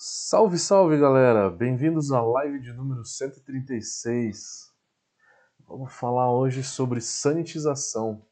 Salve, 0.00 0.58
salve 0.58 0.96
galera! 0.96 1.50
Bem-vindos 1.50 2.12
à 2.12 2.22
live 2.22 2.60
de 2.60 2.72
número 2.72 3.04
136. 3.04 4.72
Vamos 5.66 5.92
falar 5.92 6.30
hoje 6.30 6.62
sobre 6.62 7.00
sanitização. 7.00 8.24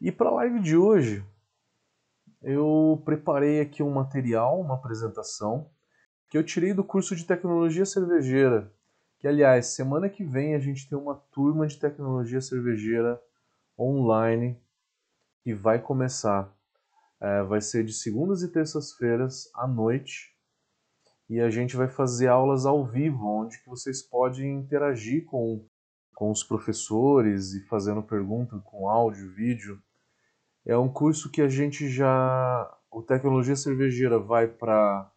E 0.00 0.12
para 0.12 0.28
a 0.28 0.34
live 0.34 0.60
de 0.60 0.76
hoje, 0.76 1.26
eu 2.40 3.02
preparei 3.04 3.60
aqui 3.60 3.82
um 3.82 3.90
material, 3.90 4.60
uma 4.60 4.76
apresentação, 4.76 5.68
que 6.28 6.38
eu 6.38 6.44
tirei 6.44 6.72
do 6.72 6.84
curso 6.84 7.16
de 7.16 7.24
tecnologia 7.24 7.84
cervejeira. 7.84 8.72
Que, 9.18 9.26
aliás, 9.26 9.66
semana 9.66 10.08
que 10.08 10.22
vem 10.22 10.54
a 10.54 10.60
gente 10.60 10.88
tem 10.88 10.96
uma 10.96 11.16
turma 11.16 11.66
de 11.66 11.76
tecnologia 11.76 12.40
cervejeira 12.40 13.20
online 13.76 14.56
que 15.42 15.52
vai 15.52 15.80
começar. 15.82 16.56
É, 17.20 17.42
vai 17.42 17.60
ser 17.60 17.84
de 17.84 17.92
segundas 17.92 18.42
e 18.42 18.52
terças-feiras 18.52 19.50
à 19.54 19.66
noite 19.66 20.38
e 21.28 21.40
a 21.40 21.50
gente 21.50 21.76
vai 21.76 21.88
fazer 21.88 22.28
aulas 22.28 22.64
ao 22.64 22.86
vivo, 22.86 23.26
onde 23.26 23.58
que 23.58 23.68
vocês 23.68 24.00
podem 24.00 24.54
interagir 24.54 25.26
com, 25.26 25.66
com 26.14 26.30
os 26.30 26.42
professores 26.42 27.52
e 27.52 27.66
fazendo 27.66 28.02
pergunta 28.02 28.58
com 28.60 28.88
áudio, 28.88 29.34
vídeo. 29.34 29.82
É 30.64 30.76
um 30.76 30.90
curso 30.90 31.30
que 31.30 31.42
a 31.42 31.48
gente 31.48 31.88
já. 31.88 32.74
O 32.90 33.02
Tecnologia 33.02 33.56
Cervejeira 33.56 34.18
vai 34.18 34.48
para 34.48 35.12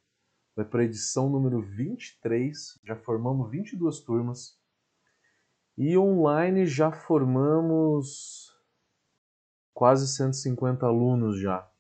vai 0.53 0.65
para 0.65 0.81
a 0.81 0.83
edição 0.83 1.29
número 1.29 1.61
23, 1.61 2.79
já 2.83 2.95
formamos 2.97 3.49
22 3.49 4.01
turmas. 4.01 4.59
E 5.77 5.97
online 5.97 6.65
já 6.65 6.91
formamos 6.91 8.53
quase 9.73 10.09
150 10.09 10.85
alunos 10.85 11.39
já. 11.39 11.70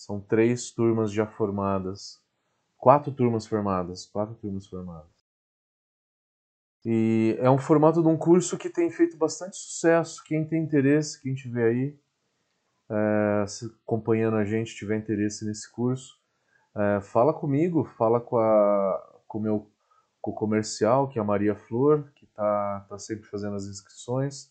São 0.00 0.18
três 0.18 0.70
turmas 0.70 1.12
já 1.12 1.26
formadas. 1.26 2.18
Quatro 2.78 3.12
turmas 3.12 3.46
formadas. 3.46 4.06
Quatro 4.06 4.34
turmas 4.34 4.66
formadas. 4.66 5.28
E 6.86 7.36
é 7.38 7.50
um 7.50 7.58
formato 7.58 8.00
de 8.00 8.08
um 8.08 8.16
curso 8.16 8.56
que 8.56 8.70
tem 8.70 8.90
feito 8.90 9.18
bastante 9.18 9.58
sucesso. 9.58 10.24
Quem 10.24 10.48
tem 10.48 10.62
interesse, 10.62 11.20
quem 11.20 11.34
tiver 11.34 11.68
aí 11.68 12.00
é, 12.90 13.44
acompanhando 13.84 14.38
a 14.38 14.44
gente, 14.46 14.74
tiver 14.74 14.96
interesse 14.96 15.44
nesse 15.44 15.70
curso, 15.70 16.18
é, 16.74 17.02
fala 17.02 17.34
comigo, 17.34 17.84
fala 17.84 18.22
com, 18.22 18.38
a, 18.38 19.20
com, 19.28 19.38
meu, 19.38 19.70
com 20.18 20.30
o 20.30 20.34
comercial, 20.34 21.10
que 21.10 21.18
é 21.18 21.22
a 21.22 21.24
Maria 21.26 21.54
Flor, 21.54 22.10
que 22.14 22.24
está 22.24 22.86
tá 22.88 22.98
sempre 22.98 23.28
fazendo 23.28 23.54
as 23.54 23.66
inscrições. 23.66 24.50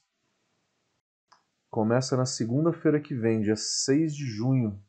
Começa 1.72 2.16
na 2.16 2.28
segunda-feira 2.28 3.00
que 3.00 3.16
vem, 3.16 3.42
dia 3.42 3.56
6 3.56 4.16
de 4.16 4.28
junho. 4.28 4.80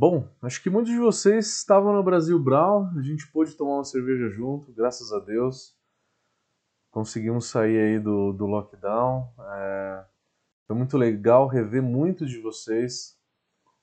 Bom, 0.00 0.26
acho 0.40 0.62
que 0.62 0.70
muitos 0.70 0.90
de 0.90 0.98
vocês 0.98 1.58
estavam 1.58 1.92
no 1.92 2.02
Brasil 2.02 2.38
Brau, 2.38 2.88
a 2.96 3.02
gente 3.02 3.30
pôde 3.30 3.54
tomar 3.54 3.74
uma 3.74 3.84
cerveja 3.84 4.30
junto, 4.30 4.72
graças 4.72 5.12
a 5.12 5.18
Deus. 5.18 5.76
Conseguimos 6.90 7.50
sair 7.50 7.78
aí 7.78 8.00
do, 8.00 8.32
do 8.32 8.46
lockdown. 8.46 9.30
É, 9.38 10.04
foi 10.66 10.74
muito 10.74 10.96
legal 10.96 11.46
rever 11.46 11.82
muitos 11.82 12.30
de 12.30 12.40
vocês, 12.40 13.20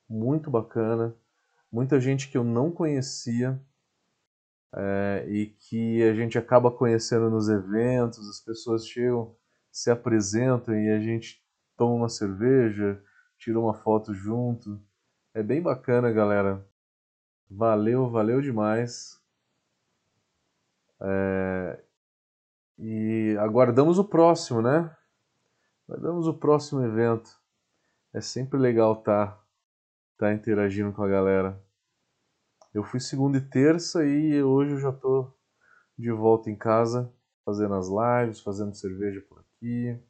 muito 0.09 0.49
bacana. 0.49 1.15
Muita 1.71 1.99
gente 1.99 2.31
que 2.31 2.35
eu 2.35 2.43
não 2.43 2.71
conhecia 2.71 3.61
é, 4.73 5.23
e 5.29 5.45
que 5.45 6.01
a 6.01 6.15
gente 6.15 6.35
acaba 6.35 6.71
conhecendo 6.71 7.29
nos 7.29 7.47
eventos, 7.47 8.27
as 8.27 8.39
pessoas 8.39 8.87
chegam, 8.87 9.35
se 9.71 9.91
apresentam 9.91 10.73
e 10.73 10.89
a 10.89 10.99
gente 10.99 11.45
toma 11.77 11.93
uma 11.93 12.09
cerveja, 12.09 12.99
tira 13.37 13.59
uma 13.59 13.75
foto 13.75 14.15
junto. 14.15 14.81
É 15.37 15.43
bem 15.43 15.61
bacana, 15.61 16.11
galera. 16.11 16.67
Valeu, 17.47 18.09
valeu 18.09 18.41
demais. 18.41 19.21
É... 20.99 21.79
E 22.79 23.37
aguardamos 23.39 23.99
o 23.99 24.03
próximo, 24.03 24.63
né? 24.63 24.91
Aguardamos 25.87 26.27
o 26.27 26.33
próximo 26.33 26.83
evento. 26.83 27.29
É 28.11 28.19
sempre 28.19 28.57
legal 28.57 28.93
estar 28.93 29.27
tá, 29.27 29.43
tá 30.17 30.33
interagindo 30.33 30.91
com 30.91 31.03
a 31.03 31.07
galera. 31.07 31.63
Eu 32.73 32.83
fui 32.83 32.99
segunda 32.99 33.37
e 33.37 33.47
terça 33.47 34.03
e 34.03 34.41
hoje 34.41 34.71
eu 34.71 34.79
já 34.79 34.91
tô 34.91 35.31
de 35.95 36.11
volta 36.11 36.49
em 36.49 36.55
casa, 36.55 37.13
fazendo 37.45 37.75
as 37.75 37.89
lives, 37.89 38.39
fazendo 38.39 38.73
cerveja 38.73 39.21
por 39.29 39.41
aqui. 39.41 40.03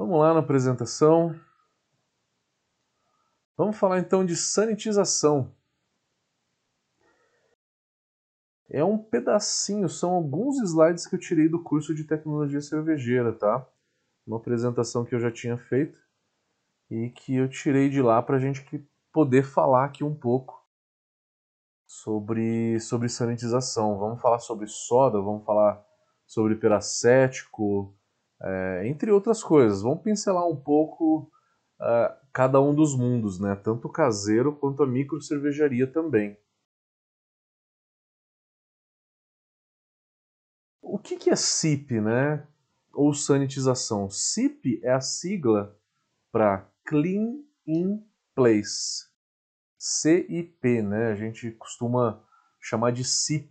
Vamos 0.00 0.18
lá 0.18 0.32
na 0.32 0.40
apresentação. 0.40 1.38
Vamos 3.54 3.76
falar 3.76 3.98
então 3.98 4.24
de 4.24 4.34
sanitização. 4.34 5.54
É 8.70 8.82
um 8.82 8.96
pedacinho, 8.96 9.90
são 9.90 10.12
alguns 10.12 10.56
slides 10.62 11.06
que 11.06 11.16
eu 11.16 11.20
tirei 11.20 11.50
do 11.50 11.62
curso 11.62 11.94
de 11.94 12.04
tecnologia 12.04 12.62
cervejeira, 12.62 13.30
tá? 13.34 13.68
Uma 14.26 14.38
apresentação 14.38 15.04
que 15.04 15.14
eu 15.14 15.20
já 15.20 15.30
tinha 15.30 15.58
feito 15.58 16.00
e 16.90 17.10
que 17.10 17.36
eu 17.36 17.46
tirei 17.46 17.90
de 17.90 18.00
lá 18.00 18.22
para 18.22 18.38
a 18.38 18.40
gente 18.40 18.64
poder 19.12 19.42
falar 19.42 19.84
aqui 19.84 20.02
um 20.02 20.14
pouco 20.14 20.66
sobre, 21.86 22.80
sobre 22.80 23.06
sanitização. 23.10 23.98
Vamos 23.98 24.22
falar 24.22 24.38
sobre 24.38 24.66
soda, 24.66 25.20
vamos 25.20 25.44
falar 25.44 25.84
sobre 26.26 26.54
peracético, 26.54 27.94
é, 28.42 28.86
entre 28.86 29.10
outras 29.10 29.42
coisas. 29.42 29.82
Vamos 29.82 30.02
pincelar 30.02 30.46
um 30.48 30.56
pouco 30.56 31.30
uh, 31.80 32.26
cada 32.32 32.60
um 32.60 32.74
dos 32.74 32.96
mundos, 32.96 33.38
né? 33.38 33.54
tanto 33.54 33.88
o 33.88 33.92
caseiro 33.92 34.54
quanto 34.56 34.82
a 34.82 34.86
micro 34.86 35.20
cervejaria 35.20 35.86
também. 35.86 36.36
O 40.80 40.98
que, 40.98 41.16
que 41.16 41.30
é 41.30 41.36
CIP, 41.36 42.00
né? 42.00 42.46
Ou 42.92 43.14
sanitização? 43.14 44.10
CIP 44.10 44.80
é 44.82 44.90
a 44.90 45.00
sigla 45.00 45.78
para 46.32 46.68
Clean 46.84 47.42
in 47.66 48.04
Place. 48.34 49.08
CIP, 49.78 50.82
né? 50.82 51.12
A 51.12 51.14
gente 51.14 51.52
costuma 51.52 52.22
chamar 52.58 52.90
de 52.90 53.04
CIP, 53.04 53.50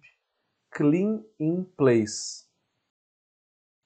Clean 0.69 1.23
in 1.39 1.63
Place 1.63 2.49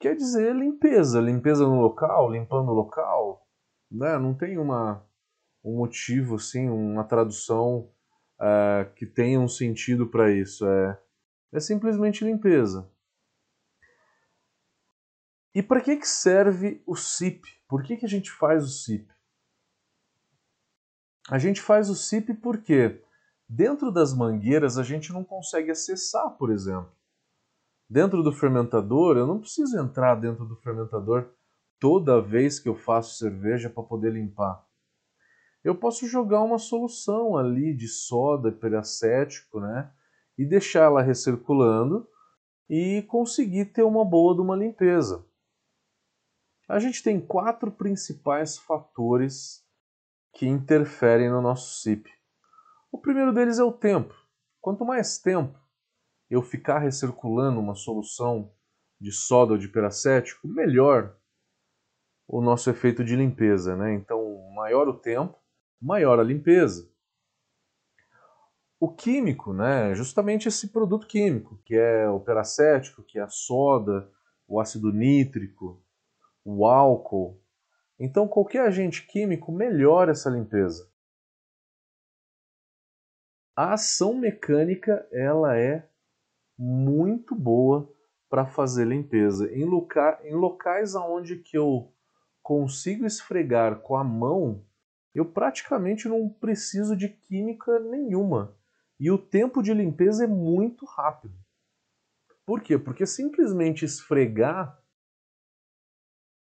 quer 0.03 0.17
dizer 0.17 0.53
limpeza, 0.53 1.21
limpeza 1.21 1.63
no 1.65 1.79
local, 1.79 2.29
limpando 2.29 2.69
o 2.69 2.73
local, 2.73 3.47
né? 3.89 4.17
Não 4.17 4.33
tem 4.33 4.57
uma, 4.57 5.01
um 5.63 5.77
motivo, 5.77 6.35
assim, 6.35 6.69
uma 6.69 7.05
tradução 7.05 7.89
uh, 8.37 8.93
que 8.95 9.05
tenha 9.05 9.39
um 9.39 9.47
sentido 9.47 10.05
para 10.05 10.29
isso. 10.29 10.67
É, 10.67 11.01
é 11.53 11.59
simplesmente 11.61 12.25
limpeza. 12.25 12.91
E 15.55 15.63
para 15.63 15.79
que, 15.79 15.95
que 15.95 16.07
serve 16.07 16.83
o 16.85 16.97
SIP? 16.97 17.45
Por 17.65 17.81
que, 17.81 17.95
que 17.95 18.05
a 18.05 18.09
gente 18.09 18.29
faz 18.29 18.65
o 18.65 18.69
SIP? 18.69 19.09
A 21.29 21.37
gente 21.37 21.61
faz 21.61 21.89
o 21.89 21.95
SIP 21.95 22.33
porque 22.41 23.01
dentro 23.47 23.89
das 23.89 24.13
mangueiras 24.13 24.77
a 24.77 24.83
gente 24.83 25.13
não 25.13 25.23
consegue 25.23 25.71
acessar, 25.71 26.31
por 26.31 26.51
exemplo. 26.51 26.91
Dentro 27.93 28.23
do 28.23 28.31
fermentador, 28.31 29.17
eu 29.17 29.27
não 29.27 29.39
preciso 29.39 29.79
entrar 29.79 30.15
dentro 30.15 30.45
do 30.45 30.55
fermentador 30.55 31.29
toda 31.79 32.19
vez 32.19 32.59
que 32.59 32.67
eu 32.67 32.73
faço 32.73 33.19
cerveja 33.19 33.69
para 33.69 33.83
poder 33.83 34.13
limpar. 34.13 34.65
Eu 35.63 35.75
posso 35.75 36.07
jogar 36.07 36.41
uma 36.41 36.57
solução 36.57 37.37
ali 37.37 37.71
de 37.71 37.87
soda 37.87 38.51
peracético, 38.51 39.59
né? 39.59 39.91
E 40.35 40.43
deixar 40.43 40.85
ela 40.85 41.03
recirculando 41.03 42.09
e 42.67 43.03
conseguir 43.03 43.65
ter 43.65 43.83
uma 43.83 44.03
boa 44.03 44.33
de 44.33 44.41
uma 44.41 44.55
limpeza. 44.55 45.23
A 46.67 46.79
gente 46.79 47.03
tem 47.03 47.21
quatro 47.21 47.71
principais 47.71 48.57
fatores 48.57 49.63
que 50.33 50.47
interferem 50.47 51.29
no 51.29 51.43
nosso 51.43 51.79
SIP. 51.83 52.09
O 52.91 52.97
primeiro 52.97 53.31
deles 53.31 53.59
é 53.59 53.63
o 53.63 53.71
tempo. 53.71 54.15
Quanto 54.59 54.83
mais 54.83 55.19
tempo 55.19 55.62
eu 56.29 56.41
ficar 56.41 56.79
recirculando 56.79 57.59
uma 57.59 57.75
solução 57.75 58.51
de 58.99 59.11
soda 59.11 59.53
ou 59.53 59.57
de 59.57 59.67
peracético, 59.67 60.47
melhor 60.47 61.15
o 62.27 62.41
nosso 62.41 62.69
efeito 62.69 63.03
de 63.03 63.15
limpeza. 63.15 63.75
Né? 63.75 63.93
Então, 63.93 64.49
maior 64.55 64.87
o 64.87 64.93
tempo, 64.93 65.37
maior 65.81 66.19
a 66.19 66.23
limpeza. 66.23 66.89
O 68.79 68.93
químico, 68.93 69.53
né, 69.53 69.95
justamente 69.95 70.47
esse 70.49 70.67
produto 70.67 71.07
químico, 71.07 71.57
que 71.63 71.73
é 71.73 72.09
o 72.09 72.19
peracético, 72.19 73.01
que 73.01 73.17
é 73.17 73.21
a 73.21 73.29
soda, 73.29 74.11
o 74.45 74.59
ácido 74.59 74.91
nítrico, 74.91 75.81
o 76.43 76.65
álcool. 76.65 77.41
Então, 77.97 78.27
qualquer 78.27 78.67
agente 78.67 79.07
químico 79.07 79.53
melhora 79.53 80.11
essa 80.11 80.29
limpeza. 80.29 80.91
A 83.55 83.73
ação 83.73 84.13
mecânica 84.13 85.07
ela 85.11 85.57
é 85.57 85.87
muito 86.57 87.35
boa 87.35 87.91
para 88.29 88.45
fazer 88.45 88.85
limpeza. 88.85 89.51
Em, 89.53 89.65
loca 89.65 90.19
em 90.23 90.33
locais 90.33 90.95
onde 90.95 91.37
que 91.37 91.57
eu 91.57 91.93
consigo 92.41 93.05
esfregar 93.05 93.79
com 93.79 93.95
a 93.95 94.03
mão, 94.03 94.65
eu 95.13 95.25
praticamente 95.25 96.07
não 96.07 96.27
preciso 96.27 96.95
de 96.95 97.09
química 97.09 97.79
nenhuma. 97.79 98.57
E 98.99 99.11
o 99.11 99.17
tempo 99.17 99.61
de 99.61 99.73
limpeza 99.73 100.23
é 100.23 100.27
muito 100.27 100.85
rápido. 100.85 101.35
Por 102.45 102.61
quê? 102.61 102.77
Porque 102.77 103.05
simplesmente 103.05 103.85
esfregar 103.85 104.81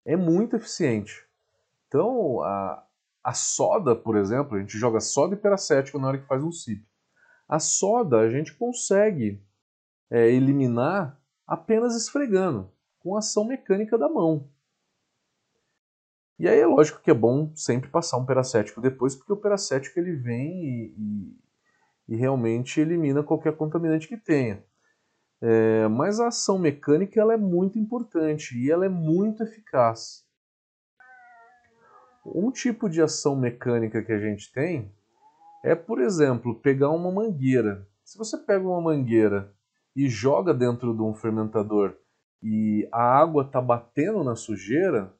é 0.04 0.16
muito 0.16 0.56
eficiente. 0.56 1.26
Então, 1.86 2.42
a, 2.42 2.86
a 3.24 3.32
soda, 3.32 3.96
por 3.96 4.16
exemplo, 4.16 4.56
a 4.56 4.60
gente 4.60 4.78
joga 4.78 5.00
soda 5.00 5.34
e 5.34 5.38
peracético 5.38 5.98
na 5.98 6.08
hora 6.08 6.18
que 6.18 6.26
faz 6.26 6.42
um 6.42 6.52
SIP. 6.52 6.86
A 7.48 7.58
soda 7.58 8.18
a 8.18 8.28
gente 8.28 8.54
consegue 8.54 9.42
é, 10.10 10.28
eliminar 10.30 11.20
apenas 11.46 11.96
esfregando, 11.96 12.70
com 13.00 13.16
ação 13.16 13.44
mecânica 13.44 13.96
da 13.96 14.08
mão. 14.08 14.48
E 16.38 16.46
aí 16.46 16.60
é 16.60 16.66
lógico 16.66 17.00
que 17.00 17.10
é 17.10 17.14
bom 17.14 17.50
sempre 17.56 17.90
passar 17.90 18.16
um 18.16 18.24
peracético 18.24 18.80
depois, 18.80 19.16
porque 19.16 19.32
o 19.32 19.36
peracético 19.36 19.98
ele 19.98 20.12
vem 20.12 20.64
e, 20.64 20.94
e, 20.96 22.14
e 22.14 22.16
realmente 22.16 22.80
elimina 22.80 23.22
qualquer 23.22 23.56
contaminante 23.56 24.06
que 24.06 24.16
tenha. 24.16 24.62
É, 25.40 25.88
mas 25.88 26.20
a 26.20 26.28
ação 26.28 26.58
mecânica 26.58 27.20
ela 27.20 27.34
é 27.34 27.36
muito 27.36 27.78
importante 27.78 28.56
e 28.58 28.70
ela 28.70 28.84
é 28.84 28.88
muito 28.88 29.42
eficaz. 29.42 30.24
Um 32.24 32.50
tipo 32.50 32.88
de 32.88 33.00
ação 33.00 33.34
mecânica 33.34 34.02
que 34.02 34.12
a 34.12 34.18
gente 34.18 34.52
tem 34.52 34.92
é, 35.64 35.74
por 35.74 36.00
exemplo, 36.00 36.54
pegar 36.60 36.90
uma 36.90 37.10
mangueira. 37.10 37.86
Se 38.04 38.16
você 38.16 38.36
pega 38.36 38.66
uma 38.66 38.80
mangueira 38.80 39.52
e 39.98 40.08
joga 40.08 40.54
dentro 40.54 40.94
de 40.94 41.02
um 41.02 41.12
fermentador 41.12 41.96
e 42.40 42.88
a 42.92 43.02
água 43.02 43.42
está 43.42 43.60
batendo 43.60 44.22
na 44.22 44.36
sujeira, 44.36 45.12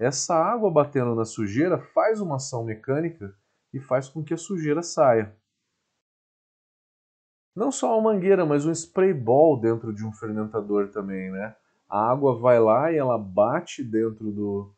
essa 0.00 0.34
água 0.34 0.68
batendo 0.68 1.14
na 1.14 1.24
sujeira 1.24 1.78
faz 1.78 2.20
uma 2.20 2.34
ação 2.34 2.64
mecânica 2.64 3.32
e 3.72 3.78
faz 3.78 4.08
com 4.08 4.24
que 4.24 4.34
a 4.34 4.36
sujeira 4.36 4.82
saia. 4.82 5.32
Não 7.54 7.70
só 7.70 7.96
uma 7.96 8.12
mangueira, 8.12 8.44
mas 8.44 8.66
um 8.66 8.72
spray 8.72 9.14
ball 9.14 9.60
dentro 9.60 9.94
de 9.94 10.04
um 10.04 10.12
fermentador 10.12 10.88
também, 10.88 11.30
né? 11.30 11.54
A 11.88 12.10
água 12.10 12.36
vai 12.36 12.58
lá 12.58 12.90
e 12.90 12.96
ela 12.96 13.16
bate 13.16 13.84
dentro 13.84 14.32
do, 14.32 14.74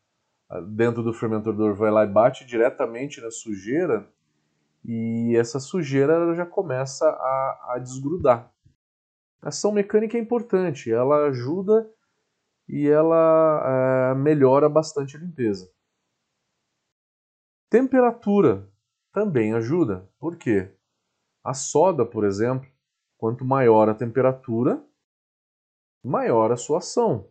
dentro 0.76 1.02
do 1.02 1.14
fermentador, 1.14 1.74
vai 1.74 1.90
lá 1.90 2.04
e 2.04 2.08
bate 2.08 2.44
diretamente 2.44 3.18
na 3.22 3.30
sujeira 3.30 4.06
e 4.84 5.34
essa 5.38 5.58
sujeira 5.58 6.34
já 6.34 6.44
começa 6.44 7.08
a, 7.08 7.72
a 7.74 7.78
desgrudar. 7.78 8.51
Ação 9.42 9.72
mecânica 9.72 10.16
é 10.16 10.20
importante, 10.20 10.92
ela 10.92 11.26
ajuda 11.26 11.92
e 12.68 12.88
ela 12.88 14.12
é, 14.12 14.14
melhora 14.14 14.68
bastante 14.68 15.16
a 15.16 15.20
limpeza. 15.20 15.68
Temperatura 17.68 18.70
também 19.12 19.52
ajuda. 19.52 20.08
Por 20.20 20.36
quê? 20.36 20.72
A 21.42 21.54
soda, 21.54 22.06
por 22.06 22.24
exemplo, 22.24 22.70
quanto 23.18 23.44
maior 23.44 23.88
a 23.88 23.94
temperatura, 23.94 24.80
maior 26.04 26.52
a 26.52 26.56
sua 26.56 26.78
ação. 26.78 27.28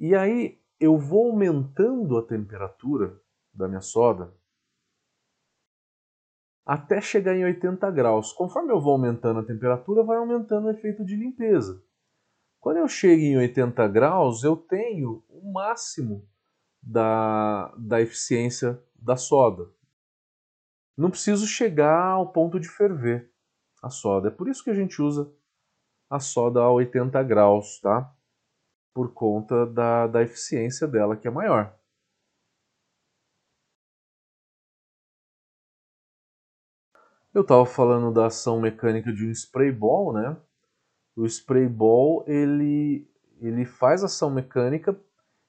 E 0.00 0.16
aí 0.16 0.60
eu 0.80 0.98
vou 0.98 1.30
aumentando 1.30 2.18
a 2.18 2.26
temperatura 2.26 3.16
da 3.54 3.68
minha 3.68 3.80
soda 3.80 4.34
até 6.64 7.00
chegar 7.00 7.34
em 7.34 7.44
80 7.44 7.90
graus. 7.90 8.32
Conforme 8.32 8.72
eu 8.72 8.80
vou 8.80 8.92
aumentando 8.92 9.40
a 9.40 9.44
temperatura, 9.44 10.04
vai 10.04 10.16
aumentando 10.16 10.66
o 10.66 10.70
efeito 10.70 11.04
de 11.04 11.16
limpeza. 11.16 11.82
Quando 12.60 12.76
eu 12.76 12.88
chego 12.88 13.22
em 13.22 13.36
80 13.36 13.88
graus, 13.88 14.44
eu 14.44 14.56
tenho 14.56 15.24
o 15.28 15.52
máximo 15.52 16.28
da, 16.80 17.74
da 17.76 18.00
eficiência 18.00 18.80
da 18.94 19.16
soda. 19.16 19.68
Não 20.96 21.10
preciso 21.10 21.46
chegar 21.46 22.12
ao 22.12 22.32
ponto 22.32 22.60
de 22.60 22.68
ferver 22.68 23.32
a 23.82 23.90
soda. 23.90 24.28
É 24.28 24.30
por 24.30 24.48
isso 24.48 24.62
que 24.62 24.70
a 24.70 24.74
gente 24.74 25.02
usa 25.02 25.32
a 26.08 26.20
soda 26.20 26.60
a 26.60 26.70
80 26.70 27.20
graus, 27.22 27.80
tá? 27.80 28.14
Por 28.94 29.12
conta 29.12 29.66
da, 29.66 30.06
da 30.06 30.22
eficiência 30.22 30.86
dela, 30.86 31.16
que 31.16 31.26
é 31.26 31.30
maior. 31.30 31.76
Eu 37.34 37.40
estava 37.40 37.64
falando 37.64 38.12
da 38.12 38.26
ação 38.26 38.60
mecânica 38.60 39.10
de 39.10 39.26
um 39.26 39.30
spray 39.30 39.72
ball, 39.72 40.12
né? 40.12 40.36
O 41.16 41.24
spray 41.24 41.66
ball 41.66 42.22
ele, 42.26 43.10
ele 43.40 43.64
faz 43.64 44.04
ação 44.04 44.30
mecânica 44.30 44.94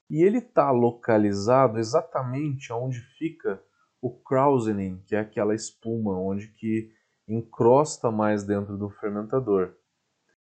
e 0.08 0.22
ele 0.22 0.38
está 0.38 0.70
localizado 0.70 1.78
exatamente 1.78 2.72
onde 2.72 3.00
fica 3.18 3.62
o 4.00 4.10
krausening, 4.10 5.02
que 5.06 5.14
é 5.14 5.20
aquela 5.20 5.54
espuma 5.54 6.18
onde 6.18 6.48
que 6.54 6.90
encrosta 7.28 8.10
mais 8.10 8.44
dentro 8.44 8.78
do 8.78 8.88
fermentador. 8.88 9.74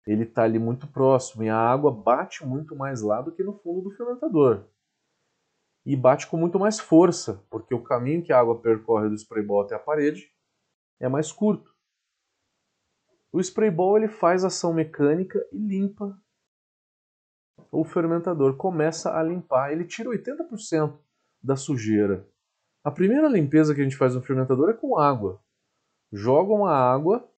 Ele 0.06 0.22
está 0.22 0.44
ali 0.44 0.58
muito 0.58 0.86
próximo 0.86 1.42
e 1.42 1.50
a 1.50 1.58
água 1.58 1.90
bate 1.90 2.46
muito 2.46 2.74
mais 2.74 3.02
lá 3.02 3.20
do 3.20 3.32
que 3.32 3.44
no 3.44 3.52
fundo 3.58 3.82
do 3.82 3.90
fermentador. 3.90 4.64
E 5.84 5.94
bate 5.94 6.26
com 6.26 6.38
muito 6.38 6.58
mais 6.58 6.80
força, 6.80 7.44
porque 7.50 7.74
o 7.74 7.82
caminho 7.82 8.22
que 8.22 8.32
a 8.32 8.40
água 8.40 8.58
percorre 8.58 9.10
do 9.10 9.14
spray 9.14 9.44
ball 9.44 9.60
até 9.60 9.74
a 9.74 9.78
parede 9.78 10.30
é 11.00 11.08
mais 11.08 11.32
curto. 11.32 11.74
O 13.32 13.40
spray 13.40 13.70
ball 13.70 13.98
ele 13.98 14.08
faz 14.08 14.44
ação 14.44 14.72
mecânica 14.72 15.38
e 15.52 15.58
limpa 15.58 16.18
o 17.70 17.84
fermentador, 17.84 18.56
começa 18.56 19.14
a 19.14 19.22
limpar, 19.22 19.72
ele 19.72 19.84
tira 19.84 20.08
80% 20.08 20.98
da 21.42 21.56
sujeira. 21.56 22.26
A 22.82 22.90
primeira 22.90 23.28
limpeza 23.28 23.74
que 23.74 23.80
a 23.80 23.84
gente 23.84 23.96
faz 23.96 24.14
no 24.14 24.22
fermentador 24.22 24.70
é 24.70 24.72
com 24.72 24.98
água. 24.98 25.42
Jogam 26.10 26.64
a 26.64 26.74
água 26.74 27.28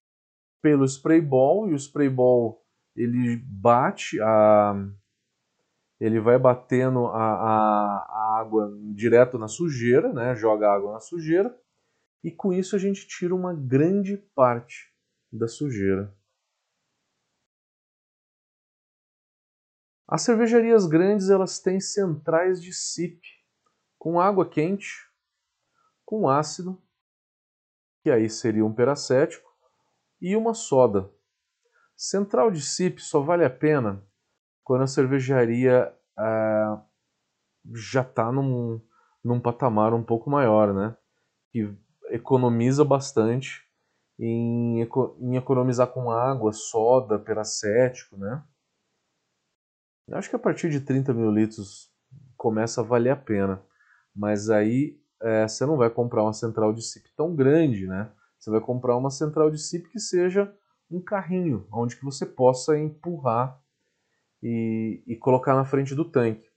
pelo 0.61 0.85
spray 0.85 1.19
ball 1.19 1.69
e 1.69 1.73
o 1.73 1.79
spray 1.79 2.09
ball 2.09 2.63
ele 2.95 3.37
bate 3.37 4.21
a 4.21 4.75
ele 5.99 6.19
vai 6.19 6.39
batendo 6.39 7.05
a, 7.07 7.19
a, 7.19 8.05
a 8.09 8.39
água 8.39 8.73
direto 8.95 9.37
na 9.37 9.47
sujeira, 9.47 10.11
né? 10.11 10.35
Joga 10.35 10.71
água 10.71 10.93
na 10.93 10.99
sujeira 10.99 11.55
e 12.23 12.31
com 12.31 12.53
isso 12.53 12.75
a 12.75 12.79
gente 12.79 13.07
tira 13.07 13.33
uma 13.33 13.53
grande 13.53 14.17
parte 14.35 14.93
da 15.31 15.47
sujeira. 15.47 16.15
As 20.07 20.23
cervejarias 20.23 20.85
grandes 20.85 21.29
elas 21.29 21.59
têm 21.59 21.79
centrais 21.79 22.61
de 22.61 22.73
SIP 22.73 23.21
com 23.97 24.19
água 24.19 24.49
quente, 24.49 25.09
com 26.03 26.27
ácido, 26.27 26.81
que 28.03 28.11
aí 28.11 28.29
seria 28.29 28.65
um 28.65 28.73
peracético, 28.73 29.49
e 30.19 30.35
uma 30.35 30.53
soda. 30.53 31.09
Central 31.95 32.51
de 32.51 32.61
SIP 32.61 32.99
só 32.99 33.21
vale 33.21 33.45
a 33.45 33.49
pena 33.49 34.05
quando 34.63 34.83
a 34.83 34.87
cervejaria 34.87 35.95
ah, 36.17 36.83
já 37.73 38.01
está 38.01 38.31
num, 38.31 38.81
num 39.23 39.39
patamar 39.39 39.93
um 39.93 40.03
pouco 40.03 40.29
maior, 40.29 40.73
né? 40.73 40.97
Que 41.51 41.73
economiza 42.11 42.83
bastante 42.83 43.63
em, 44.19 44.81
em 45.19 45.35
economizar 45.35 45.87
com 45.87 46.11
água, 46.11 46.53
soda, 46.53 47.17
peracético, 47.17 48.17
né? 48.17 48.43
Eu 50.07 50.17
acho 50.17 50.29
que 50.29 50.35
a 50.35 50.39
partir 50.39 50.69
de 50.69 50.81
30 50.81 51.13
mil 51.13 51.31
litros 51.31 51.89
começa 52.35 52.81
a 52.81 52.83
valer 52.83 53.11
a 53.11 53.15
pena. 53.15 53.63
Mas 54.15 54.49
aí 54.49 54.99
é, 55.21 55.47
você 55.47 55.65
não 55.65 55.77
vai 55.77 55.89
comprar 55.89 56.23
uma 56.23 56.33
central 56.33 56.73
de 56.73 56.81
SIP 56.81 57.05
tão 57.15 57.35
grande, 57.35 57.87
né? 57.87 58.11
Você 58.37 58.49
vai 58.49 58.59
comprar 58.59 58.97
uma 58.97 59.09
central 59.09 59.49
de 59.49 59.57
SIP 59.57 59.89
que 59.89 59.99
seja 59.99 60.53
um 60.89 60.99
carrinho, 60.99 61.65
onde 61.71 61.95
que 61.95 62.03
você 62.03 62.25
possa 62.25 62.77
empurrar 62.77 63.59
e, 64.43 65.03
e 65.07 65.15
colocar 65.15 65.55
na 65.55 65.63
frente 65.63 65.95
do 65.95 66.03
tanque. 66.03 66.49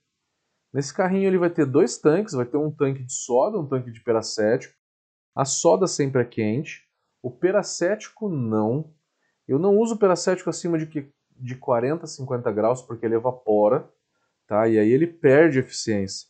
Nesse 0.73 0.93
carrinho 0.93 1.27
ele 1.27 1.37
vai 1.37 1.49
ter 1.49 1.65
dois 1.65 1.97
tanques, 1.97 2.33
vai 2.33 2.45
ter 2.45 2.57
um 2.57 2.69
tanque 2.69 3.03
de 3.03 3.13
soda, 3.13 3.57
um 3.57 3.67
tanque 3.67 3.91
de 3.91 4.01
peracético. 4.03 4.75
A 5.35 5.43
soda 5.43 5.85
sempre 5.85 6.21
é 6.21 6.25
quente, 6.25 6.87
o 7.21 7.29
peracético 7.29 8.29
não. 8.29 8.93
Eu 9.45 9.59
não 9.59 9.77
uso 9.77 9.97
peracético 9.97 10.49
acima 10.49 10.77
de, 10.77 11.11
de 11.31 11.55
40, 11.55 12.07
50 12.07 12.51
graus 12.53 12.81
porque 12.81 13.05
ele 13.05 13.15
evapora, 13.15 13.91
tá? 14.47 14.65
E 14.69 14.79
aí 14.79 14.89
ele 14.89 15.05
perde 15.05 15.59
eficiência. 15.59 16.29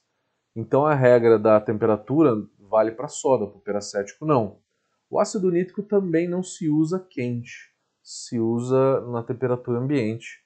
Então 0.55 0.87
a 0.87 0.95
regra 0.95 1.37
da 1.37 1.61
temperatura 1.61 2.31
vale 2.57 2.91
para 2.91 3.07
soda, 3.07 3.45
para 3.45 3.57
o 3.57 3.61
peracético 3.61 4.25
não. 4.25 4.59
O 5.07 5.19
ácido 5.19 5.51
nítrico 5.51 5.83
também 5.83 6.27
não 6.27 6.41
se 6.41 6.67
usa 6.67 6.99
quente, 6.99 7.71
se 8.01 8.39
usa 8.39 9.01
na 9.01 9.21
temperatura 9.21 9.77
ambiente. 9.77 10.43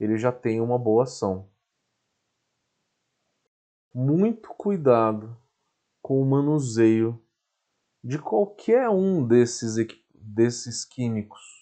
Ele 0.00 0.16
já 0.16 0.32
tem 0.32 0.62
uma 0.62 0.78
boa 0.78 1.02
ação. 1.02 1.50
Muito 3.94 4.48
cuidado 4.50 5.36
com 6.00 6.22
o 6.22 6.24
manuseio 6.24 7.20
de 8.02 8.18
qualquer 8.18 8.88
um 8.88 9.26
desses, 9.26 9.74
desses 10.14 10.84
químicos. 10.84 11.58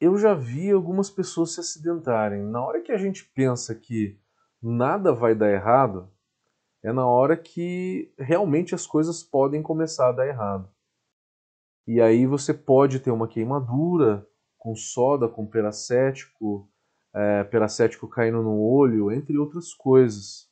eu 0.00 0.16
já 0.16 0.32
vi 0.32 0.70
algumas 0.70 1.10
pessoas 1.10 1.52
se 1.52 1.60
acidentarem. 1.60 2.42
Na 2.42 2.64
hora 2.64 2.80
que 2.80 2.90
a 2.90 2.96
gente 2.96 3.24
pensa 3.34 3.74
que 3.74 4.18
nada 4.62 5.12
vai 5.12 5.34
dar 5.34 5.50
errado, 5.50 6.10
é 6.82 6.90
na 6.90 7.06
hora 7.06 7.36
que 7.36 8.12
realmente 8.18 8.74
as 8.74 8.86
coisas 8.86 9.22
podem 9.22 9.62
começar 9.62 10.08
a 10.08 10.12
dar 10.12 10.26
errado. 10.26 10.70
E 11.86 12.00
aí 12.00 12.24
você 12.24 12.54
pode 12.54 13.00
ter 13.00 13.10
uma 13.10 13.28
queimadura 13.28 14.26
com 14.56 14.74
soda, 14.74 15.28
com 15.28 15.46
peracético, 15.46 16.70
é, 17.14 17.44
peracético 17.44 18.08
caindo 18.08 18.42
no 18.42 18.58
olho, 18.58 19.12
entre 19.12 19.36
outras 19.36 19.74
coisas. 19.74 20.49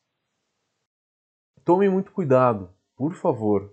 Tomem 1.68 1.90
muito 1.90 2.10
cuidado, 2.12 2.74
por 2.96 3.12
favor. 3.12 3.70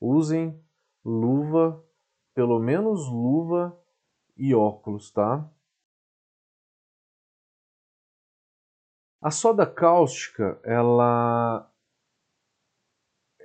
Usem 0.00 0.58
luva, 1.04 1.86
pelo 2.32 2.58
menos 2.58 3.06
luva 3.06 3.78
e 4.34 4.54
óculos, 4.54 5.10
tá? 5.10 5.46
A 9.20 9.30
soda 9.30 9.66
cáustica, 9.66 10.58
ela, 10.64 11.70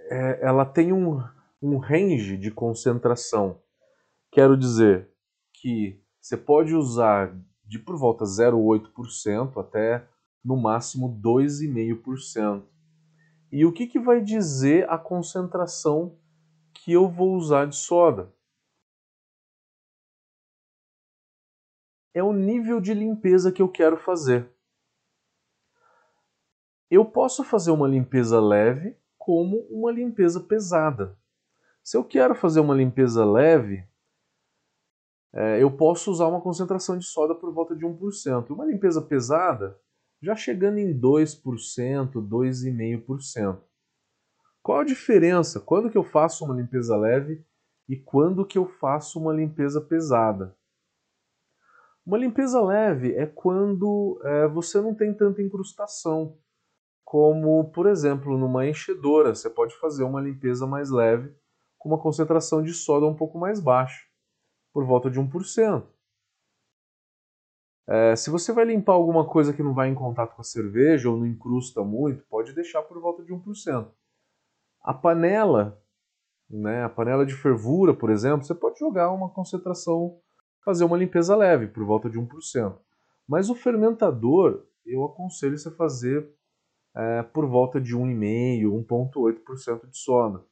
é, 0.10 0.40
ela 0.42 0.66
tem 0.66 0.94
um, 0.94 1.18
um 1.62 1.78
range 1.78 2.38
de 2.38 2.52
concentração. 2.52 3.62
Quero 4.32 4.56
dizer 4.56 5.14
que 5.56 6.02
você 6.22 6.38
pode 6.38 6.74
usar 6.74 7.38
de 7.66 7.78
por 7.78 7.98
volta 7.98 8.24
0,8% 8.24 9.60
até 9.60 10.08
no 10.44 10.56
máximo 10.56 11.10
2,5%. 11.22 12.64
E 13.52 13.66
o 13.66 13.74
que, 13.74 13.88
que 13.88 14.00
vai 14.00 14.22
dizer 14.22 14.90
a 14.90 14.98
concentração 14.98 16.18
que 16.74 16.94
eu 16.94 17.10
vou 17.10 17.36
usar 17.36 17.66
de 17.66 17.76
soda? 17.76 18.34
É 22.14 22.24
o 22.24 22.34
nível 22.34 22.80
de 22.80 22.94
limpeza 22.94 23.52
que 23.52 23.62
eu 23.62 23.70
quero 23.70 23.98
fazer. 23.98 24.52
Eu 26.90 27.06
posso 27.06 27.44
fazer 27.44 27.72
uma 27.72 27.88
limpeza 27.88 28.40
leve 28.40 28.98
como 29.18 29.60
uma 29.70 29.92
limpeza 29.92 30.40
pesada. 30.40 31.18
Se 31.84 31.96
eu 31.96 32.04
quero 32.04 32.34
fazer 32.34 32.60
uma 32.60 32.74
limpeza 32.74 33.24
leve, 33.24 33.88
é, 35.32 35.62
eu 35.62 35.76
posso 35.76 36.12
usar 36.12 36.28
uma 36.28 36.42
concentração 36.42 36.98
de 36.98 37.06
soda 37.06 37.36
por 37.36 37.54
volta 37.54 37.76
de 37.76 37.86
1%. 37.86 38.50
Uma 38.50 38.66
limpeza 38.66 39.02
pesada, 39.02 39.80
já 40.22 40.36
chegando 40.36 40.78
em 40.78 40.98
2%, 40.98 41.42
2,5%. 42.14 43.62
Qual 44.62 44.80
a 44.80 44.84
diferença? 44.84 45.60
Quando 45.60 45.90
que 45.90 45.98
eu 45.98 46.04
faço 46.04 46.46
uma 46.46 46.56
limpeza 46.56 46.96
leve 46.96 47.44
e 47.88 47.96
quando 47.96 48.46
que 48.46 48.58
eu 48.58 48.68
faço 48.68 49.20
uma 49.20 49.34
limpeza 49.34 49.82
pesada? 49.82 50.56
Uma 52.06 52.18
limpeza 52.18 52.62
leve 52.62 53.14
é 53.16 53.26
quando 53.26 54.20
é, 54.24 54.48
você 54.48 54.82
não 54.82 54.94
tem 54.94 55.14
tanta 55.14 55.42
incrustação 55.42 56.38
como, 57.10 57.72
por 57.72 57.88
exemplo, 57.88 58.38
numa 58.38 58.68
enchedora, 58.68 59.34
você 59.34 59.50
pode 59.50 59.76
fazer 59.80 60.04
uma 60.04 60.22
limpeza 60.22 60.68
mais 60.68 60.92
leve 60.92 61.36
com 61.76 61.90
uma 61.90 61.98
concentração 61.98 62.62
de 62.62 62.72
soda 62.72 63.08
um 63.08 63.16
pouco 63.16 63.40
mais 63.40 63.60
baixa, 63.60 64.06
por 64.72 64.86
volta 64.86 65.10
de 65.10 65.20
1%. 65.20 65.88
É, 67.92 68.16
se 68.16 68.30
você 68.30 68.54
vai 68.54 68.66
limpar 68.66 68.94
alguma 68.94 69.26
coisa 69.26 69.52
que 69.52 69.64
não 69.64 69.74
vai 69.74 69.90
em 69.90 69.96
contato 69.96 70.36
com 70.36 70.42
a 70.42 70.46
cerveja 70.46 71.10
ou 71.10 71.18
não 71.18 71.26
incrusta 71.26 71.84
muito, 71.84 72.24
pode 72.30 72.54
deixar 72.54 72.84
por 72.84 73.02
volta 73.02 73.24
de 73.24 73.34
1%. 73.34 73.88
A 74.84 74.94
panela, 74.94 75.82
né, 76.48 76.84
a 76.84 76.90
panela 76.90 77.26
de 77.26 77.34
fervura, 77.34 77.92
por 77.92 78.12
exemplo, 78.12 78.46
você 78.46 78.54
pode 78.54 78.78
jogar 78.78 79.12
uma 79.12 79.28
concentração, 79.28 80.20
fazer 80.64 80.84
uma 80.84 80.98
limpeza 80.98 81.36
leve, 81.36 81.66
por 81.66 81.84
volta 81.84 82.08
de 82.08 82.20
1%. 82.20 82.78
Mas 83.28 83.50
o 83.50 83.56
fermentador, 83.56 84.68
eu 84.86 85.04
aconselho 85.06 85.58
você 85.58 85.72
fazer 85.72 86.30
é, 86.96 87.24
por 87.24 87.48
volta 87.48 87.82
de 87.82 87.98
1,5%, 87.98 88.86
1,8% 88.88 89.90
de 89.90 89.98
soda. 89.98 90.46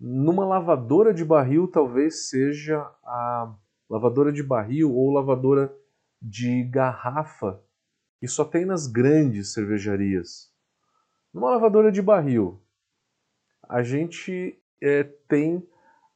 Numa 0.00 0.44
lavadora 0.44 1.14
de 1.14 1.24
barril, 1.24 1.68
talvez 1.68 2.28
seja 2.28 2.78
a 3.04 3.54
lavadora 3.88 4.32
de 4.32 4.42
barril 4.42 4.92
ou 4.92 5.12
lavadora 5.12 5.72
de 6.20 6.64
garrafa, 6.64 7.62
que 8.18 8.26
só 8.26 8.44
tem 8.44 8.64
nas 8.64 8.86
grandes 8.86 9.52
cervejarias. 9.52 10.52
Numa 11.32 11.50
lavadora 11.50 11.92
de 11.92 12.02
barril, 12.02 12.62
a 13.68 13.82
gente 13.82 14.60
é, 14.82 15.04
tem 15.28 15.66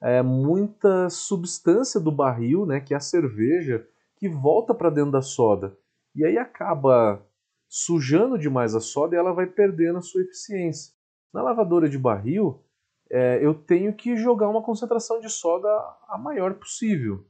é, 0.01 0.23
muita 0.23 1.09
substância 1.11 2.01
do 2.01 2.11
barril, 2.11 2.67
né, 2.67 2.81
que 2.81 2.95
é 2.95 2.97
a 2.97 3.01
cerveja, 3.01 3.87
que 4.17 4.29
volta 4.29 4.75
para 4.75 4.91
dentro 4.91 5.13
da 5.13 5.23
soda. 5.23 5.77
E 6.15 6.25
aí 6.25 6.39
acaba 6.39 7.25
sujando 7.69 8.39
demais 8.39 8.75
a 8.75 8.81
soda 8.81 9.15
e 9.15 9.19
ela 9.19 9.33
vai 9.33 9.47
perdendo 9.47 9.99
a 9.99 10.03
sua 10.03 10.23
eficiência. 10.23 10.93
Na 11.33 11.43
lavadora 11.43 11.89
de 11.89 11.99
barril, 11.99 12.63
é, 13.11 13.45
eu 13.45 13.55
tenho 13.55 13.95
que 13.95 14.17
jogar 14.17 14.49
uma 14.49 14.63
concentração 14.63 15.21
de 15.21 15.29
soda 15.31 15.69
a 16.09 16.19
maior 16.19 16.55
possível. 16.55 17.27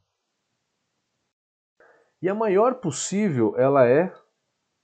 E 2.22 2.28
a 2.28 2.34
maior 2.34 2.76
possível 2.76 3.58
ela 3.58 3.86
é 3.86 4.14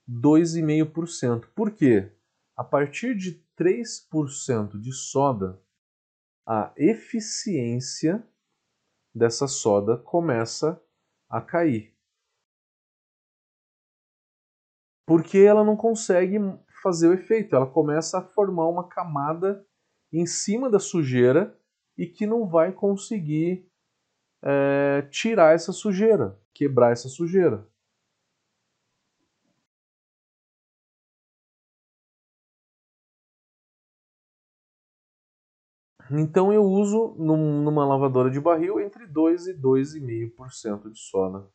2,5%. 0.07 1.47
Por 1.55 1.71
quê? 1.71 2.11
A 2.55 2.63
partir 2.63 3.15
de 3.15 3.41
3% 3.57 4.79
de 4.79 4.91
soda, 4.91 5.59
a 6.45 6.73
eficiência 6.75 8.27
dessa 9.15 9.47
soda 9.47 9.97
começa 9.97 10.79
a 11.29 11.41
cair. 11.41 11.97
porque 15.09 15.39
ela 15.39 15.63
não 15.63 15.75
consegue 15.75 16.37
fazer 16.83 17.07
o 17.07 17.13
efeito. 17.13 17.55
Ela 17.55 17.65
começa 17.65 18.19
a 18.19 18.21
formar 18.21 18.67
uma 18.67 18.87
camada 18.87 19.65
em 20.13 20.23
cima 20.27 20.69
da 20.69 20.77
sujeira 20.77 21.59
e 21.97 22.05
que 22.05 22.27
não 22.27 22.45
vai 22.45 22.71
conseguir 22.71 23.67
é, 24.43 25.01
tirar 25.09 25.55
essa 25.55 25.73
sujeira, 25.73 26.39
quebrar 26.59 26.91
essa 26.91 27.07
sujeira. 27.07 27.65
Então 36.11 36.51
eu 36.51 36.63
uso 36.63 37.15
numa 37.17 37.85
lavadora 37.85 38.29
de 38.29 38.41
barril 38.41 38.77
entre 38.81 39.07
2 39.07 39.47
e 39.47 39.53
2,5% 39.53 40.91
de 40.91 40.99
soda. 40.99 41.49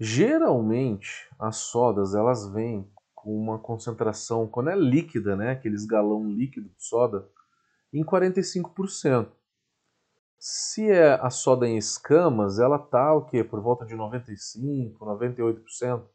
Geralmente, 0.00 1.28
as 1.38 1.56
sodas 1.56 2.14
elas 2.14 2.48
vêm 2.50 2.90
com 3.14 3.36
uma 3.36 3.58
concentração, 3.58 4.48
quando 4.48 4.70
é 4.70 4.76
líquida, 4.76 5.36
né, 5.36 5.50
aqueles 5.50 5.84
galão 5.84 6.26
líquido 6.26 6.70
de 6.70 6.82
soda, 6.82 7.28
em 7.92 8.02
45%. 8.02 9.43
Se 10.38 10.90
é 10.90 11.14
a 11.14 11.30
soda 11.30 11.66
em 11.66 11.76
escamas, 11.76 12.58
ela 12.58 12.78
tá 12.78 13.14
o 13.14 13.24
quê? 13.24 13.42
Por 13.42 13.60
volta 13.60 13.86
de 13.86 13.94
95, 13.94 15.04
98%. 15.04 16.06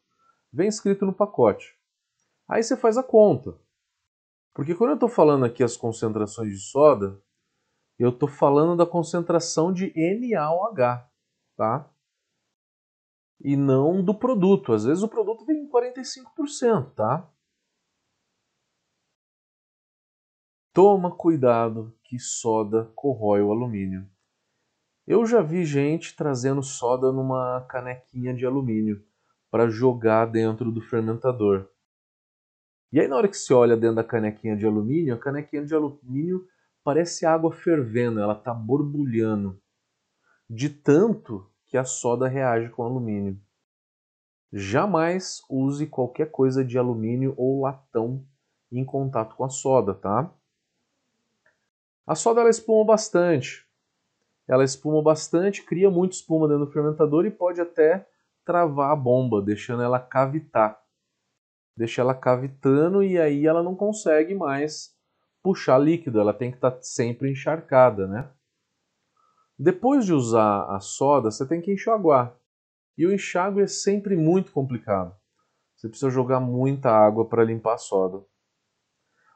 Vem 0.52 0.68
escrito 0.68 1.04
no 1.04 1.12
pacote. 1.12 1.76
Aí 2.48 2.62
você 2.62 2.76
faz 2.76 2.96
a 2.96 3.02
conta. 3.02 3.56
Porque 4.54 4.74
quando 4.74 4.90
eu 4.90 4.94
estou 4.94 5.08
falando 5.08 5.44
aqui 5.44 5.62
as 5.62 5.76
concentrações 5.76 6.50
de 6.50 6.58
soda, 6.58 7.20
eu 7.98 8.10
estou 8.10 8.28
falando 8.28 8.76
da 8.76 8.86
concentração 8.86 9.72
de 9.72 9.92
NaOH, 9.96 11.08
tá? 11.56 11.90
e 13.42 13.56
não 13.56 14.04
do 14.04 14.14
produto. 14.14 14.72
Às 14.72 14.84
vezes 14.84 15.02
o 15.02 15.08
produto 15.08 15.44
vem 15.44 15.64
em 15.64 15.68
45%, 15.68 16.94
tá? 16.94 17.28
Toma 20.72 21.10
cuidado 21.10 21.92
que 22.04 22.16
soda 22.16 22.84
corrói 22.94 23.42
o 23.42 23.50
alumínio. 23.50 24.08
Eu 25.04 25.26
já 25.26 25.42
vi 25.42 25.64
gente 25.64 26.14
trazendo 26.14 26.62
soda 26.62 27.10
numa 27.10 27.66
canequinha 27.68 28.32
de 28.32 28.46
alumínio 28.46 29.04
para 29.50 29.68
jogar 29.68 30.26
dentro 30.26 30.70
do 30.70 30.80
fermentador. 30.80 31.68
E 32.92 33.00
aí 33.00 33.08
na 33.08 33.16
hora 33.16 33.26
que 33.26 33.36
se 33.36 33.52
olha 33.52 33.76
dentro 33.76 33.96
da 33.96 34.04
canequinha 34.04 34.56
de 34.56 34.64
alumínio, 34.64 35.12
a 35.12 35.18
canequinha 35.18 35.64
de 35.64 35.74
alumínio 35.74 36.46
parece 36.84 37.26
água 37.26 37.50
fervendo, 37.50 38.20
ela 38.20 38.34
está 38.34 38.54
borbulhando. 38.54 39.60
De 40.48 40.68
tanto 40.68 41.50
que 41.66 41.76
a 41.76 41.84
soda 41.84 42.28
reage 42.28 42.70
com 42.70 42.84
alumínio. 42.84 43.40
Jamais 44.52 45.42
use 45.50 45.88
qualquer 45.88 46.30
coisa 46.30 46.64
de 46.64 46.78
alumínio 46.78 47.34
ou 47.36 47.62
latão 47.62 48.24
em 48.70 48.84
contato 48.84 49.34
com 49.34 49.42
a 49.42 49.48
soda, 49.48 49.92
tá? 49.92 50.32
A 52.06 52.14
soda 52.14 52.40
ela 52.40 52.50
espuma 52.50 52.84
bastante. 52.84 53.66
Ela 54.48 54.64
espuma 54.64 55.02
bastante, 55.02 55.62
cria 55.62 55.90
muito 55.90 56.12
espuma 56.12 56.48
dentro 56.48 56.66
do 56.66 56.72
fermentador 56.72 57.24
e 57.24 57.30
pode 57.30 57.60
até 57.60 58.06
travar 58.44 58.90
a 58.90 58.96
bomba, 58.96 59.40
deixando 59.40 59.82
ela 59.82 60.00
cavitar. 60.00 60.80
Deixa 61.76 62.00
ela 62.00 62.14
cavitando 62.14 63.02
e 63.02 63.18
aí 63.18 63.46
ela 63.46 63.62
não 63.62 63.74
consegue 63.76 64.34
mais 64.34 64.94
puxar 65.42 65.78
líquido, 65.78 66.20
ela 66.20 66.34
tem 66.34 66.50
que 66.50 66.56
estar 66.56 66.72
tá 66.72 66.82
sempre 66.82 67.30
encharcada, 67.30 68.06
né? 68.06 68.28
Depois 69.58 70.06
de 70.06 70.12
usar 70.12 70.64
a 70.74 70.80
soda, 70.80 71.30
você 71.30 71.46
tem 71.46 71.60
que 71.60 71.72
enxaguar. 71.72 72.34
E 72.96 73.06
o 73.06 73.12
enxágue 73.12 73.60
é 73.60 73.66
sempre 73.66 74.16
muito 74.16 74.52
complicado. 74.52 75.14
Você 75.76 75.88
precisa 75.88 76.10
jogar 76.10 76.40
muita 76.40 76.90
água 76.90 77.26
para 77.26 77.44
limpar 77.44 77.74
a 77.74 77.78
soda. 77.78 78.24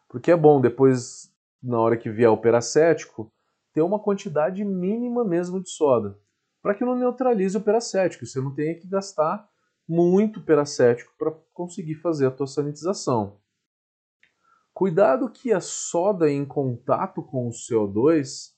Porque 0.09 0.31
é 0.31 0.37
bom 0.37 0.61
depois, 0.61 1.34
na 1.65 1.81
hora 1.81 1.97
que 1.97 2.11
vier 2.11 2.29
o 2.29 2.37
peracético, 2.37 3.33
ter 3.73 3.81
uma 3.81 3.99
quantidade 3.99 4.63
mínima 4.65 5.25
mesmo 5.25 5.61
de 5.61 5.71
soda. 5.71 6.19
Para 6.63 6.75
que 6.75 6.85
não 6.85 6.95
neutralize 6.95 7.57
o 7.57 7.61
peracético. 7.61 8.27
Você 8.27 8.41
não 8.41 8.55
tenha 8.55 8.79
que 8.79 8.87
gastar 8.87 9.49
muito 9.89 10.41
peracético 10.43 11.13
para 11.19 11.33
conseguir 11.53 11.97
fazer 11.97 12.27
a 12.27 12.31
tua 12.31 12.47
sanitização. 12.47 13.39
Cuidado 14.73 15.31
que 15.31 15.53
a 15.53 15.61
soda 15.61 16.31
em 16.31 16.45
contato 16.45 17.23
com 17.23 17.49
o 17.49 17.51
CO2 17.51 18.53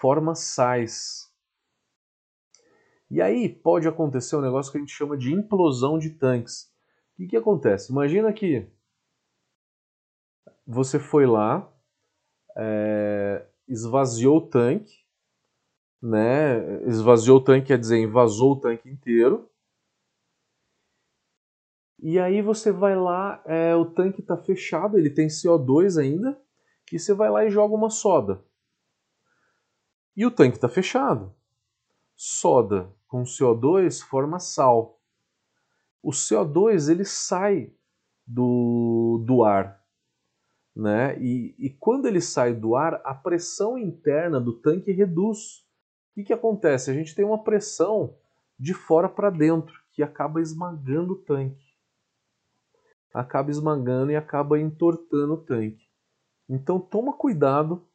forma 0.00 0.34
sais. 0.34 1.28
E 3.10 3.22
aí 3.22 3.48
pode 3.48 3.88
acontecer 3.88 4.36
um 4.36 4.42
negócio 4.42 4.70
que 4.70 4.78
a 4.78 4.80
gente 4.80 4.92
chama 4.92 5.16
de 5.16 5.32
implosão 5.32 5.98
de 5.98 6.10
tanques. 6.10 6.64
O 7.14 7.16
que, 7.16 7.28
que 7.28 7.36
acontece? 7.36 7.90
Imagina 7.90 8.32
que 8.32 8.70
você 10.66 10.98
foi 10.98 11.24
lá, 11.24 11.72
é, 12.58 13.46
esvaziou 13.68 14.38
o 14.38 14.48
tanque, 14.48 14.98
né? 16.02 16.82
Esvaziou 16.88 17.38
o 17.38 17.44
tanque 17.44 17.68
quer 17.68 17.78
dizer 17.78 17.98
invasou 17.98 18.52
o 18.52 18.60
tanque 18.60 18.88
inteiro. 18.88 19.48
E 22.00 22.18
aí 22.18 22.42
você 22.42 22.70
vai 22.72 22.96
lá, 22.96 23.42
é, 23.44 23.74
o 23.74 23.84
tanque 23.84 24.20
está 24.20 24.36
fechado, 24.36 24.98
ele 24.98 25.10
tem 25.10 25.28
CO2 25.28 26.00
ainda, 26.00 26.40
e 26.92 26.98
você 26.98 27.12
vai 27.12 27.30
lá 27.30 27.44
e 27.44 27.50
joga 27.50 27.74
uma 27.74 27.90
soda. 27.90 28.44
E 30.16 30.26
o 30.26 30.30
tanque 30.30 30.56
está 30.56 30.68
fechado. 30.68 31.34
Soda 32.16 32.92
com 33.06 33.22
CO2 33.22 34.02
forma 34.02 34.38
sal. 34.38 35.00
O 36.02 36.10
CO2 36.10 36.90
ele 36.90 37.04
sai 37.04 37.72
do, 38.26 39.22
do 39.24 39.44
ar. 39.44 39.77
Né? 40.78 41.18
E, 41.20 41.54
e 41.58 41.70
quando 41.70 42.06
ele 42.06 42.20
sai 42.20 42.54
do 42.54 42.76
ar, 42.76 43.02
a 43.04 43.12
pressão 43.12 43.76
interna 43.76 44.40
do 44.40 44.52
tanque 44.52 44.92
reduz. 44.92 45.58
O 46.12 46.14
que, 46.14 46.24
que 46.24 46.32
acontece? 46.32 46.90
A 46.90 46.94
gente 46.94 47.14
tem 47.14 47.24
uma 47.24 47.42
pressão 47.42 48.16
de 48.58 48.72
fora 48.72 49.08
para 49.08 49.28
dentro 49.28 49.74
que 49.92 50.02
acaba 50.02 50.40
esmagando 50.40 51.14
o 51.14 51.16
tanque 51.16 51.68
acaba 53.12 53.50
esmagando 53.50 54.12
e 54.12 54.16
acaba 54.16 54.58
entortando 54.58 55.34
o 55.34 55.44
tanque. 55.44 55.86
Então 56.48 56.78
toma 56.78 57.12
cuidado 57.12 57.86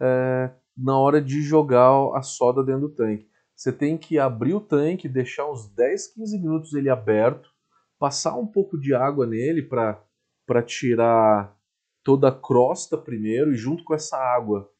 é, 0.00 0.50
na 0.76 0.98
hora 0.98 1.20
de 1.20 1.42
jogar 1.42 1.90
a 2.14 2.22
soda 2.22 2.62
dentro 2.62 2.88
do 2.88 2.94
tanque. 2.94 3.28
Você 3.54 3.72
tem 3.72 3.98
que 3.98 4.18
abrir 4.18 4.54
o 4.54 4.60
tanque, 4.60 5.08
deixar 5.08 5.50
uns 5.50 5.68
10, 5.74 6.14
15 6.14 6.38
minutos 6.38 6.74
ele 6.74 6.88
aberto, 6.88 7.50
passar 7.98 8.34
um 8.36 8.46
pouco 8.46 8.78
de 8.78 8.94
água 8.94 9.26
nele 9.26 9.62
para 9.62 10.62
tirar 10.64 11.54
toda 12.02 12.28
a 12.28 12.32
crosta 12.32 12.96
primeiro 12.96 13.52
e 13.52 13.56
junto 13.56 13.84
com 13.84 13.94
essa 13.94 14.16
água 14.16 14.70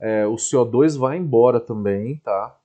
é, 0.00 0.26
o 0.26 0.36
CO2 0.36 0.98
vai 0.98 1.18
embora 1.18 1.60
também, 1.60 2.18
tá? 2.20 2.58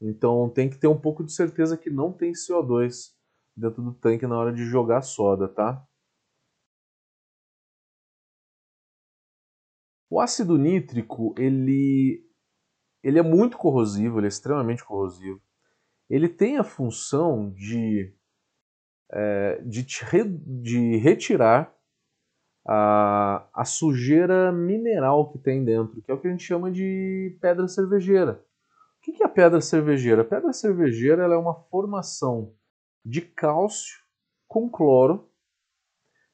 Então 0.00 0.48
tem 0.48 0.70
que 0.70 0.78
ter 0.78 0.86
um 0.86 0.98
pouco 0.98 1.24
de 1.24 1.32
certeza 1.32 1.76
que 1.76 1.90
não 1.90 2.12
tem 2.12 2.32
CO2 2.32 3.12
dentro 3.56 3.82
do 3.82 3.92
tanque 3.94 4.26
na 4.26 4.38
hora 4.38 4.52
de 4.52 4.64
jogar 4.64 5.02
soda, 5.02 5.48
tá? 5.48 5.84
O 10.08 10.20
ácido 10.20 10.56
nítrico, 10.56 11.34
ele, 11.36 12.24
ele 13.02 13.18
é 13.18 13.22
muito 13.22 13.56
corrosivo, 13.56 14.20
ele 14.20 14.26
é 14.26 14.28
extremamente 14.28 14.84
corrosivo. 14.84 15.42
Ele 16.08 16.28
tem 16.28 16.58
a 16.58 16.64
função 16.64 17.50
de, 17.50 18.14
é, 19.10 19.60
de, 19.62 19.84
de 20.62 20.96
retirar 20.98 21.75
a, 22.66 23.46
a 23.54 23.64
sujeira 23.64 24.50
mineral 24.50 25.30
que 25.30 25.38
tem 25.38 25.64
dentro, 25.64 26.02
que 26.02 26.10
é 26.10 26.14
o 26.14 26.18
que 26.18 26.26
a 26.26 26.30
gente 26.30 26.42
chama 26.42 26.70
de 26.70 27.36
pedra 27.40 27.68
cervejeira. 27.68 28.44
O 28.98 29.00
que 29.00 29.22
é 29.22 29.26
a 29.26 29.28
pedra 29.28 29.60
cervejeira? 29.60 30.22
A 30.22 30.24
pedra 30.24 30.52
cervejeira 30.52 31.22
é 31.22 31.36
uma 31.36 31.54
formação 31.54 32.52
de 33.04 33.20
cálcio 33.20 34.02
com 34.48 34.68
cloro 34.68 35.30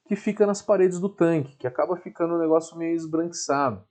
que 0.06 0.16
fica 0.16 0.46
nas 0.46 0.62
paredes 0.62 0.98
do 0.98 1.08
tanque, 1.08 1.56
que 1.56 1.66
acaba 1.66 1.96
ficando 1.96 2.34
um 2.34 2.38
negócio 2.38 2.78
meio 2.78 2.94
esbranquiçado, 2.94 3.84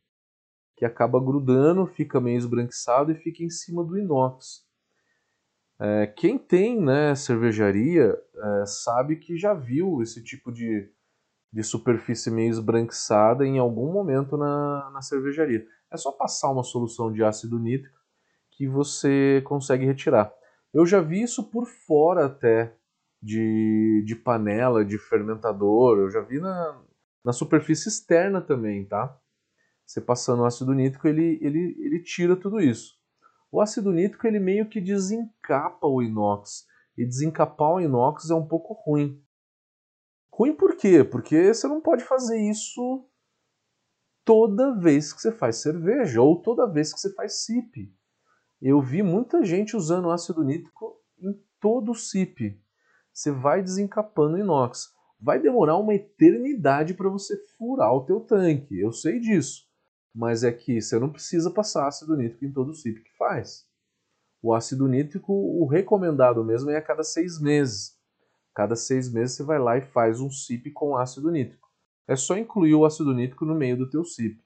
que 0.76 0.84
acaba 0.84 1.20
grudando, 1.20 1.86
fica 1.86 2.20
meio 2.20 2.38
esbranquiçado 2.38 3.12
e 3.12 3.16
fica 3.16 3.44
em 3.44 3.50
cima 3.50 3.84
do 3.84 3.98
inox. 3.98 4.66
É, 5.80 6.08
quem 6.08 6.38
tem 6.38 6.80
né, 6.80 7.14
cervejaria 7.16 8.20
é, 8.36 8.66
sabe 8.66 9.16
que 9.16 9.38
já 9.38 9.54
viu 9.54 10.02
esse 10.02 10.24
tipo 10.24 10.52
de, 10.52 10.92
de 11.52 11.64
superfície 11.64 12.32
meio 12.32 12.50
esbranquiçada 12.50 13.46
em 13.46 13.60
algum 13.60 13.92
momento 13.92 14.38
na, 14.38 14.90
na 14.92 15.02
cervejaria. 15.02 15.66
É 15.92 15.98
só 15.98 16.12
passar 16.12 16.50
uma 16.50 16.64
solução 16.64 17.12
de 17.12 17.24
ácido 17.24 17.60
nítrico 17.60 18.00
que 18.52 18.68
você 18.68 19.42
consegue 19.46 19.86
retirar. 19.86 20.32
Eu 20.74 20.86
já 20.86 21.02
vi 21.02 21.22
isso 21.22 21.44
por 21.50 21.66
fora 21.66 22.26
até 22.26 22.74
de, 23.22 24.04
de 24.06 24.16
panela, 24.16 24.86
de 24.86 24.98
fermentador. 24.98 26.00
Eu 26.00 26.10
já 26.10 26.22
vi 26.22 26.40
na, 26.40 26.82
na 27.24 27.34
superfície 27.34 27.90
externa 27.90 28.42
também, 28.42 28.86
tá? 28.86 29.18
Você 29.86 30.00
passando 30.00 30.44
o 30.44 30.46
ácido 30.46 30.74
nítrico, 30.74 31.08
ele, 31.08 31.38
ele, 31.42 31.76
ele 31.80 32.00
tira 32.02 32.36
tudo 32.36 32.62
isso. 32.62 32.96
O 33.52 33.60
ácido 33.60 33.92
nítrico, 33.92 34.26
ele 34.26 34.40
meio 34.40 34.70
que 34.70 34.80
desencapa 34.80 35.86
o 35.86 36.02
inox. 36.02 36.66
E 36.98 37.06
desencapar 37.06 37.74
o 37.74 37.82
inox 37.82 38.30
é 38.30 38.36
um 38.36 38.48
pouco 38.48 38.74
ruim. 38.74 39.22
Ruim 40.34 40.56
por 40.56 40.76
quê? 40.76 41.04
Porque 41.04 41.54
você 41.54 41.67
não 41.67 41.82
pode 41.82 42.04
fazer 42.04 42.39
isso 42.39 43.06
toda 44.24 44.78
vez 44.78 45.12
que 45.12 45.22
você 45.22 45.32
faz 45.32 45.58
cerveja 45.58 46.22
ou 46.22 46.41
toda 46.41 46.72
vez 46.72 46.94
que 46.94 47.00
você 47.00 47.13
faz 47.13 47.44
SIP. 47.46 47.94
Eu 48.62 48.82
vi 48.82 49.04
muita 49.04 49.44
gente 49.44 49.76
usando 49.76 50.12
ácido 50.12 50.44
nítrico 50.44 51.00
em 51.20 51.34
todo 51.60 51.91
o 51.91 51.96
SIP 51.96 52.62
você 53.13 53.32
vai 53.32 53.62
desencapando 53.62 54.38
inox. 54.38 54.94
Vai 55.20 55.39
demorar 55.39 55.78
uma 55.78 55.94
eternidade 55.94 56.94
para 56.94 57.10
você 57.10 57.38
furar 57.58 57.94
o 57.94 58.06
teu 58.06 58.22
tanque, 58.22 58.80
eu 58.80 58.91
sei 58.91 59.20
disso. 59.20 59.67
Mas 60.13 60.44
é 60.44 60.52
que 60.52 60.82
você 60.82 60.98
não 60.98 61.12
precisa 61.12 61.52
passar 61.52 61.88
ácido 61.88 62.17
nítrico 62.17 62.46
em 62.46 62.52
todo 62.52 62.72
o 62.72 62.74
CIP 62.74 63.02
que 63.02 63.15
faz. 63.17 63.65
O 64.41 64.54
ácido 64.54 64.88
nítrico, 64.88 65.32
o 65.32 65.67
recomendado 65.67 66.44
mesmo 66.44 66.72
é 66.72 66.78
a 66.78 66.82
cada 66.82 67.04
seis 67.04 67.39
meses. 67.39 67.96
Cada 68.54 68.76
seis 68.76 69.12
meses 69.12 69.36
você 69.36 69.44
vai 69.44 69.60
lá 69.60 69.78
e 69.78 69.82
faz 69.82 70.20
um 70.20 70.30
CIP 70.30 70.72
com 70.72 70.98
ácido 70.98 71.32
nítrico. 71.32 71.70
É 72.08 72.16
só 72.16 72.38
incluir 72.38 72.74
o 72.76 72.86
ácido 72.86 73.14
nítrico 73.14 73.46
no 73.46 73.56
meio 73.56 73.78
do 73.78 73.90
teu 73.90 74.04
CIP. 74.04 74.44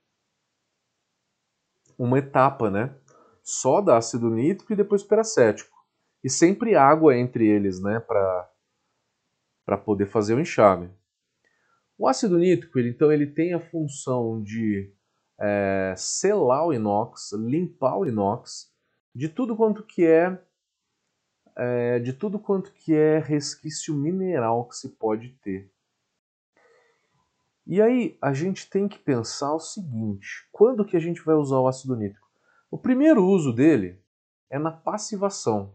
Uma 1.98 2.20
etapa, 2.20 2.70
né? 2.70 2.96
Só 3.42 3.82
da 3.82 3.98
ácido 3.98 4.30
nítrico 4.30 4.74
e 4.74 4.76
depois 4.76 5.04
peracético. 5.04 5.76
E 6.24 6.30
sempre 6.30 6.76
água 6.76 7.18
entre 7.18 7.48
eles, 7.48 7.82
né? 7.82 8.00
Para 8.00 9.78
poder 9.78 10.06
fazer 10.06 10.36
o 10.36 10.40
enxágue. 10.40 10.90
O 11.98 12.08
ácido 12.08 12.38
nítrico, 12.38 12.78
ele, 12.78 12.90
então, 12.90 13.12
ele 13.12 13.26
tem 13.26 13.54
a 13.54 13.60
função 13.60 14.44
de 14.44 14.94
é, 15.40 15.94
selar 15.98 16.66
o 16.66 16.74
inox, 16.74 17.32
limpar 17.34 17.98
o 17.98 18.06
inox 18.06 18.72
de 19.14 19.30
tudo 19.30 19.56
quanto 19.56 19.84
que 19.84 20.06
é, 20.06 20.38
é, 21.58 22.00
de 22.00 22.14
tudo 22.14 22.40
quanto 22.40 22.72
que 22.74 22.94
é 22.94 23.20
resquício 23.20 23.94
mineral 23.96 24.68
que 24.68 24.76
se 24.76 24.90
pode 24.90 25.30
ter. 25.42 25.72
E 27.66 27.82
aí 27.82 28.18
a 28.22 28.34
gente 28.34 28.70
tem 28.70 28.88
que 28.88 29.00
pensar 29.00 29.54
o 29.54 29.60
seguinte: 29.60 30.48
quando 30.52 30.86
que 30.86 30.96
a 30.96 31.00
gente 31.00 31.22
vai 31.24 31.36
usar 31.36 31.60
o 31.60 31.68
ácido 31.68 31.96
nítrico? 31.96 32.28
O 32.70 32.78
primeiro 32.78 33.26
uso 33.26 33.54
dele 33.54 34.00
é 34.50 34.60
na 34.60 34.72
passivação. 34.72 35.74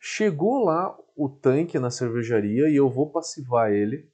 Chegou 0.00 0.64
lá 0.64 0.96
o 1.16 1.28
tanque 1.28 1.78
na 1.78 1.90
cervejaria 1.90 2.68
e 2.68 2.74
eu 2.74 2.90
vou 2.90 3.10
passivar 3.10 3.72
ele. 3.72 4.10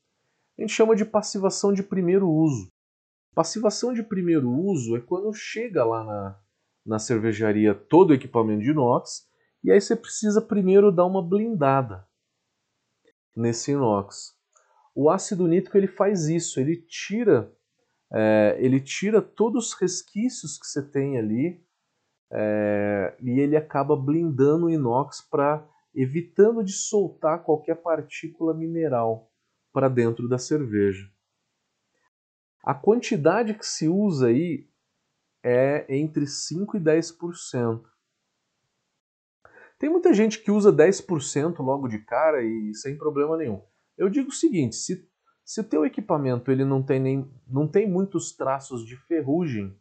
A 0.59 0.61
gente 0.61 0.73
chama 0.73 0.95
de 0.95 1.05
passivação 1.05 1.73
de 1.73 1.83
primeiro 1.83 2.29
uso. 2.29 2.71
Passivação 3.35 3.95
de 3.95 4.03
primeiro 4.03 4.51
uso 4.51 4.97
é 4.97 5.01
quando 5.01 5.33
chega 5.33 5.85
lá 5.85 6.05
na, 6.05 6.41
na 6.85 6.99
cervejaria 6.99 7.75
todo 7.75 8.11
o 8.11 8.15
equipamento 8.15 8.63
de 8.63 8.71
inox 8.71 9.28
e 9.63 9.73
aí 9.73 9.81
você 9.81 9.97
precisa 9.97 10.41
primeiro 10.41 10.93
dar 10.93 11.07
uma 11.07 11.23
blindada 11.23 12.07
nesse 13.37 13.73
inox. 13.73 14.37
O 14.95 15.11
ácido 15.11 15.47
nítrico 15.47 15.77
ele 15.77 15.87
faz 15.87 16.29
isso, 16.29 16.59
ele 16.59 16.77
tira, 16.77 17.53
é, 18.13 18.57
ele 18.59 18.81
tira 18.81 19.23
todos 19.23 19.69
os 19.69 19.75
resquícios 19.75 20.59
que 20.59 20.67
você 20.67 20.83
tem 20.83 21.19
ali 21.19 21.65
é, 22.31 23.17
e 23.21 23.39
ele 23.41 23.57
acaba 23.57 23.97
blindando 23.97 24.67
o 24.67 24.71
inox 24.71 25.21
para 25.21 25.67
evitando 25.95 26.63
de 26.63 26.73
soltar 26.73 27.43
qualquer 27.43 27.77
partícula 27.77 28.55
mineral 28.55 29.33
para 29.73 29.89
dentro 29.89 30.29
da 30.29 30.39
cerveja. 30.39 31.11
A 32.63 32.75
quantidade 32.75 33.55
que 33.55 33.67
se 33.67 33.89
usa 33.89 34.29
aí 34.29 34.69
é 35.43 35.87
entre 35.89 36.27
5 36.27 36.77
e 36.77 36.81
10%. 36.81 37.83
Tem 39.79 39.89
muita 39.89 40.13
gente 40.13 40.43
que 40.43 40.51
usa 40.51 40.73
10% 40.73 41.59
logo 41.61 41.87
de 41.89 41.99
cara 42.01 42.43
e 42.43 42.75
sem 42.75 42.97
problema 42.97 43.37
nenhum. 43.37 43.63
Eu 43.97 44.09
digo 44.09 44.31
o 44.31 44.33
seguinte, 44.33 44.77
se 44.77 45.09
se 45.49 45.63
o 45.63 45.65
teu 45.65 45.87
equipamento 45.87 46.53
ele 46.53 46.63
não 46.63 46.83
tem 46.83 47.01
nem 47.01 47.33
não 47.47 47.67
tem 47.67 47.89
muitos 47.89 48.37
traços 48.37 48.85
de 48.85 48.97
ferrugem, 48.97 49.75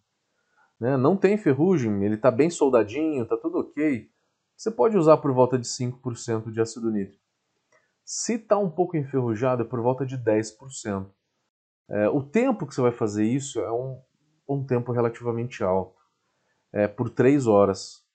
né? 0.79 0.95
Não 0.95 1.17
tem 1.17 1.37
ferrugem, 1.37 2.05
ele 2.05 2.15
está 2.15 2.31
bem 2.31 2.49
soldadinho, 2.49 3.23
está 3.23 3.35
tudo 3.35 3.59
ok. 3.59 4.09
Você 4.55 4.71
pode 4.71 4.97
usar 4.97 5.17
por 5.17 5.33
volta 5.33 5.59
de 5.59 5.67
5% 5.67 6.51
de 6.51 6.61
ácido 6.61 6.89
nítrico. 6.89 7.21
Se 8.05 8.35
está 8.35 8.57
um 8.57 8.69
pouco 8.69 8.95
enferrujado, 8.95 9.63
é 9.63 9.65
por 9.65 9.81
volta 9.81 10.05
de 10.05 10.17
10%. 10.17 11.11
É, 11.89 12.07
o 12.07 12.23
tempo 12.23 12.65
que 12.65 12.73
você 12.73 12.81
vai 12.81 12.93
fazer 12.93 13.25
isso 13.25 13.59
é 13.59 13.69
um, 13.69 14.01
um 14.47 14.65
tempo 14.65 14.93
relativamente 14.93 15.65
alto. 15.65 15.99
É 16.71 16.87
por 16.87 17.09
3 17.09 17.45
horas. 17.45 18.06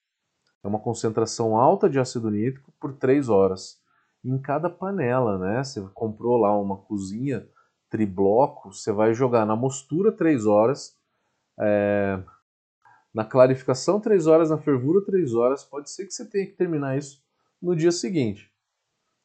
É 0.64 0.68
uma 0.68 0.78
concentração 0.78 1.56
alta 1.56 1.88
de 1.88 1.98
ácido 1.98 2.30
nítrico 2.30 2.72
por 2.78 2.92
3 2.94 3.28
horas 3.28 3.80
em 4.24 4.38
cada 4.38 4.70
panela, 4.70 5.36
né? 5.38 5.62
Você 5.62 5.80
comprou 5.92 6.36
lá 6.36 6.56
uma 6.58 6.76
cozinha 6.76 7.46
tribloco, 7.90 8.72
você 8.72 8.92
vai 8.92 9.12
jogar 9.12 9.44
na 9.44 9.56
mostura 9.56 10.12
3 10.12 10.46
horas, 10.46 10.96
é, 11.60 12.22
na 13.12 13.24
clarificação 13.24 14.00
3 14.00 14.26
horas, 14.26 14.50
na 14.50 14.58
fervura 14.58 15.04
3 15.04 15.34
horas. 15.34 15.64
Pode 15.64 15.90
ser 15.90 16.06
que 16.06 16.12
você 16.12 16.24
tenha 16.24 16.46
que 16.46 16.52
terminar 16.52 16.96
isso 16.96 17.22
no 17.60 17.74
dia 17.74 17.90
seguinte. 17.90 18.50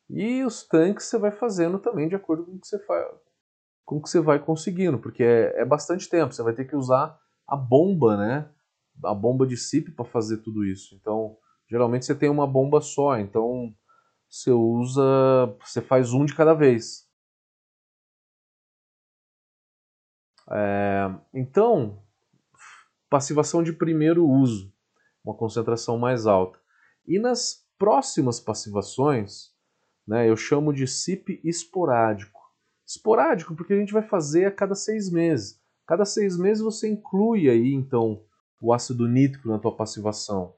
E 0.10 0.44
os 0.44 0.64
tanques 0.64 1.06
você 1.06 1.18
vai 1.18 1.32
fazendo 1.32 1.80
também 1.80 2.08
de 2.08 2.16
acordo 2.16 2.46
com 2.46 2.54
o 2.54 2.60
que 2.60 2.68
você, 2.68 2.80
faz, 2.80 3.08
com 3.86 4.02
que 4.02 4.10
você 4.10 4.20
vai 4.20 4.40
conseguindo, 4.40 4.98
porque 4.98 5.24
é, 5.24 5.62
é 5.62 5.66
bastante 5.66 6.10
tempo. 6.10 6.34
Você 6.34 6.42
vai 6.42 6.54
ter 6.54 6.66
que 6.66 6.76
usar 6.76 7.18
a 7.48 7.56
bomba, 7.56 8.18
né? 8.18 8.50
A 9.04 9.14
bomba 9.14 9.46
de 9.46 9.58
CIP 9.58 9.92
para 9.92 10.06
fazer 10.06 10.38
tudo 10.38 10.66
isso. 10.66 10.96
Então, 10.96 11.38
geralmente 11.70 12.06
você 12.06 12.16
tem 12.16 12.30
uma 12.30 12.48
bomba 12.48 12.82
só, 12.82 13.18
então 13.18 13.74
você 14.30 14.52
usa, 14.52 15.02
você 15.62 15.82
faz 15.82 16.14
um 16.14 16.26
de 16.26 16.36
cada 16.36 16.54
vez. 16.54 17.08
É, 20.50 21.14
então, 21.34 22.02
passivação 23.10 23.62
de 23.62 23.74
primeiro 23.74 24.28
uso, 24.28 24.74
uma 25.24 25.36
concentração 25.36 25.98
mais 25.98 26.26
alta. 26.26 26.60
E 27.06 27.20
nas 27.20 27.66
próximas 27.78 28.40
passivações, 28.40 29.54
né, 30.08 30.30
eu 30.30 30.36
chamo 30.36 30.74
de 30.74 30.88
CIP 30.88 31.42
esporádico. 31.44 32.40
Esporádico 32.86 33.56
porque 33.56 33.74
a 33.74 33.78
gente 33.78 33.94
vai 33.94 34.04
fazer 34.04 34.46
a 34.46 34.52
cada 34.52 34.74
seis 34.74 35.12
meses. 35.12 35.62
Cada 35.86 36.06
seis 36.06 36.38
meses 36.38 36.64
você 36.64 36.90
inclui 36.90 37.50
aí, 37.50 37.74
então, 37.74 38.26
o 38.60 38.74
ácido 38.74 39.08
nítrico 39.08 39.48
na 39.48 39.60
tua 39.60 39.76
passivação. 39.76 40.56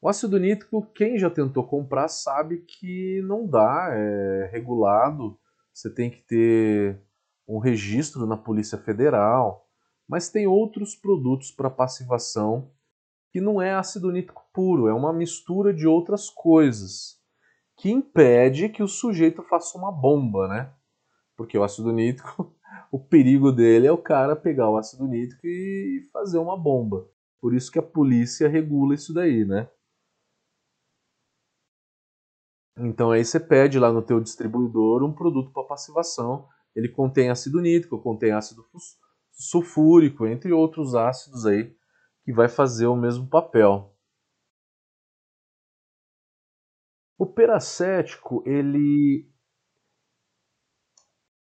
O 0.00 0.08
ácido 0.08 0.38
nítrico, 0.38 0.84
quem 0.94 1.16
já 1.16 1.30
tentou 1.30 1.66
comprar 1.66 2.08
sabe 2.08 2.58
que 2.58 3.22
não 3.22 3.46
dá, 3.46 3.88
é 3.92 4.50
regulado, 4.52 5.38
você 5.72 5.88
tem 5.88 6.10
que 6.10 6.22
ter 6.22 7.00
um 7.46 7.58
registro 7.58 8.26
na 8.26 8.36
Polícia 8.36 8.78
Federal, 8.78 9.68
mas 10.08 10.28
tem 10.28 10.46
outros 10.46 10.96
produtos 10.96 11.50
para 11.50 11.70
passivação 11.70 12.72
que 13.30 13.40
não 13.40 13.62
é 13.62 13.72
ácido 13.72 14.10
nítrico 14.10 14.44
puro, 14.52 14.88
é 14.88 14.92
uma 14.92 15.12
mistura 15.12 15.72
de 15.72 15.86
outras 15.86 16.28
coisas 16.28 17.20
que 17.78 17.90
impede 17.90 18.68
que 18.68 18.82
o 18.82 18.88
sujeito 18.88 19.42
faça 19.42 19.78
uma 19.78 19.90
bomba, 19.90 20.46
né? 20.48 20.72
Porque 21.36 21.56
o 21.56 21.64
ácido 21.64 21.92
nítrico, 21.92 22.54
o 22.92 23.00
perigo 23.00 23.50
dele 23.50 23.86
é 23.86 23.90
o 23.90 23.96
cara 23.96 24.36
pegar 24.36 24.68
o 24.68 24.76
ácido 24.76 25.08
nítrico 25.08 25.46
e 25.46 26.02
fazer 26.12 26.36
uma 26.36 26.58
bomba. 26.58 27.08
Por 27.40 27.54
isso 27.54 27.72
que 27.72 27.78
a 27.78 27.82
polícia 27.82 28.46
regula 28.46 28.94
isso 28.94 29.14
daí, 29.14 29.46
né? 29.46 29.66
Então 32.76 33.10
aí 33.10 33.24
você 33.24 33.40
pede 33.40 33.78
lá 33.78 33.90
no 33.90 34.02
teu 34.02 34.20
distribuidor 34.20 35.02
um 35.02 35.14
produto 35.14 35.50
para 35.52 35.66
passivação. 35.66 36.46
Ele 36.76 36.86
contém 36.86 37.30
ácido 37.30 37.62
nítrico, 37.62 37.98
contém 37.98 38.32
ácido 38.32 38.62
sulfúrico, 39.32 40.26
entre 40.26 40.52
outros 40.52 40.94
ácidos 40.94 41.46
aí 41.46 41.74
que 42.24 42.32
vai 42.32 42.48
fazer 42.48 42.86
o 42.86 42.96
mesmo 42.96 43.26
papel. 43.26 43.96
O 47.18 47.26
peracético, 47.26 48.42
ele 48.46 49.31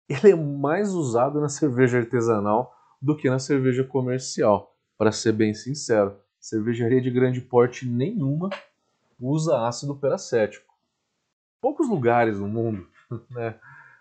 ele 0.09 0.31
é 0.31 0.35
mais 0.35 0.93
usado 0.93 1.39
na 1.41 1.49
cerveja 1.49 1.99
artesanal 1.99 2.73
do 3.01 3.15
que 3.15 3.29
na 3.29 3.39
cerveja 3.39 3.83
comercial, 3.83 4.75
para 4.97 5.11
ser 5.11 5.33
bem 5.33 5.53
sincero. 5.53 6.15
Cervejaria 6.39 7.01
de 7.01 7.11
grande 7.11 7.41
porte 7.41 7.87
nenhuma 7.87 8.49
usa 9.19 9.67
ácido 9.67 9.95
peracético 9.95 10.67
poucos 11.61 11.89
lugares 11.89 12.39
no 12.39 12.47
mundo, 12.47 12.87
né? 13.29 13.59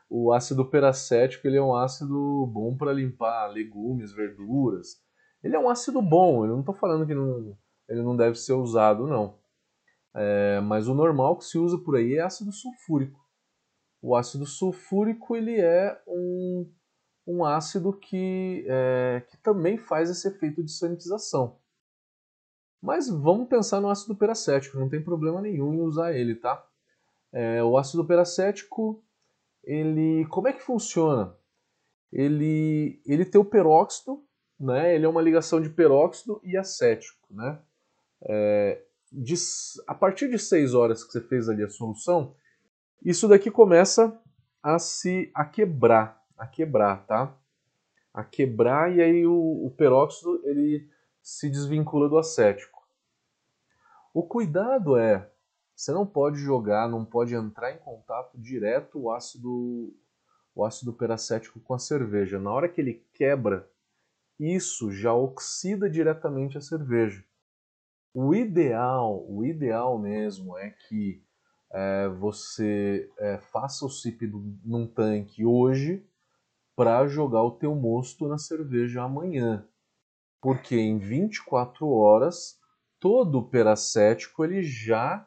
O 0.08 0.32
ácido 0.32 0.64
peracético 0.64 1.48
ele 1.48 1.56
é 1.56 1.62
um 1.62 1.74
ácido 1.74 2.46
bom 2.46 2.76
para 2.76 2.92
limpar 2.92 3.48
legumes, 3.48 4.12
verduras. 4.12 5.02
Ele 5.42 5.56
é 5.56 5.58
um 5.58 5.68
ácido 5.68 6.00
bom, 6.00 6.44
eu 6.44 6.52
não 6.52 6.60
estou 6.60 6.74
falando 6.74 7.04
que 7.04 7.14
não, 7.14 7.56
ele 7.88 8.02
não 8.02 8.16
deve 8.16 8.36
ser 8.36 8.52
usado, 8.52 9.06
não. 9.06 9.38
É, 10.14 10.60
mas 10.60 10.86
o 10.86 10.94
normal 10.94 11.36
que 11.36 11.44
se 11.44 11.58
usa 11.58 11.76
por 11.76 11.96
aí 11.96 12.14
é 12.14 12.20
ácido 12.20 12.52
sulfúrico. 12.52 13.20
O 14.06 14.14
ácido 14.14 14.46
sulfúrico 14.46 15.34
ele 15.34 15.60
é 15.60 16.00
um, 16.06 16.72
um 17.26 17.44
ácido 17.44 17.92
que, 17.92 18.64
é, 18.68 19.20
que 19.28 19.36
também 19.38 19.76
faz 19.76 20.08
esse 20.08 20.28
efeito 20.28 20.62
de 20.62 20.70
sanitização. 20.70 21.58
Mas 22.80 23.08
vamos 23.08 23.48
pensar 23.48 23.80
no 23.80 23.90
ácido 23.90 24.14
peracético, 24.14 24.78
não 24.78 24.88
tem 24.88 25.02
problema 25.02 25.42
nenhum 25.42 25.74
em 25.74 25.80
usar 25.80 26.12
ele, 26.14 26.36
tá? 26.36 26.64
É, 27.32 27.64
o 27.64 27.76
ácido 27.76 28.06
peracético, 28.06 29.02
ele, 29.64 30.24
como 30.26 30.46
é 30.46 30.52
que 30.52 30.62
funciona? 30.62 31.36
Ele, 32.12 33.02
ele 33.04 33.24
tem 33.24 33.40
o 33.40 33.44
peróxido, 33.44 34.24
né? 34.56 34.94
Ele 34.94 35.04
é 35.04 35.08
uma 35.08 35.20
ligação 35.20 35.60
de 35.60 35.68
peróxido 35.68 36.40
e 36.44 36.56
acético, 36.56 37.26
né? 37.28 37.60
É, 38.22 38.84
de, 39.10 39.34
a 39.84 39.96
partir 39.96 40.30
de 40.30 40.38
6 40.38 40.74
horas 40.74 41.02
que 41.02 41.10
você 41.10 41.20
fez 41.20 41.48
ali 41.48 41.64
a 41.64 41.68
solução, 41.68 42.36
isso 43.02 43.28
daqui 43.28 43.50
começa 43.50 44.20
a 44.62 44.78
se 44.78 45.30
a 45.34 45.44
quebrar, 45.44 46.24
a 46.36 46.46
quebrar, 46.46 47.06
tá? 47.06 47.34
A 48.12 48.24
quebrar 48.24 48.94
e 48.94 49.00
aí 49.00 49.26
o, 49.26 49.66
o 49.66 49.70
peróxido 49.70 50.40
ele 50.44 50.88
se 51.22 51.50
desvincula 51.50 52.08
do 52.08 52.18
acético. 52.18 52.86
O 54.14 54.22
cuidado 54.22 54.96
é 54.96 55.30
você 55.76 55.92
não 55.92 56.06
pode 56.06 56.38
jogar, 56.38 56.88
não 56.88 57.04
pode 57.04 57.34
entrar 57.34 57.70
em 57.70 57.78
contato 57.78 58.38
direto 58.38 58.98
o 58.98 59.12
ácido, 59.12 59.94
o 60.54 60.64
ácido 60.64 60.90
peracético 60.90 61.60
com 61.60 61.74
a 61.74 61.78
cerveja. 61.78 62.40
Na 62.40 62.50
hora 62.50 62.66
que 62.66 62.80
ele 62.80 63.04
quebra, 63.12 63.68
isso 64.40 64.90
já 64.90 65.12
oxida 65.12 65.90
diretamente 65.90 66.56
a 66.56 66.62
cerveja. 66.62 67.22
O 68.14 68.34
ideal, 68.34 69.26
o 69.28 69.44
ideal 69.44 69.98
mesmo 69.98 70.56
é 70.56 70.70
que 70.70 71.22
é, 71.72 72.08
você 72.08 73.10
é, 73.18 73.38
faça 73.38 73.84
o 73.84 73.90
sip 73.90 74.26
num 74.64 74.86
tanque 74.86 75.44
hoje 75.44 76.06
para 76.74 77.06
jogar 77.06 77.42
o 77.42 77.52
teu 77.52 77.74
mosto 77.74 78.28
na 78.28 78.38
cerveja 78.38 79.02
amanhã. 79.02 79.66
Porque 80.40 80.76
em 80.76 80.98
24 80.98 81.88
horas 81.88 82.58
todo 83.00 83.38
o 83.38 83.48
peracético 83.48 84.44
ele 84.44 84.62
já 84.62 85.26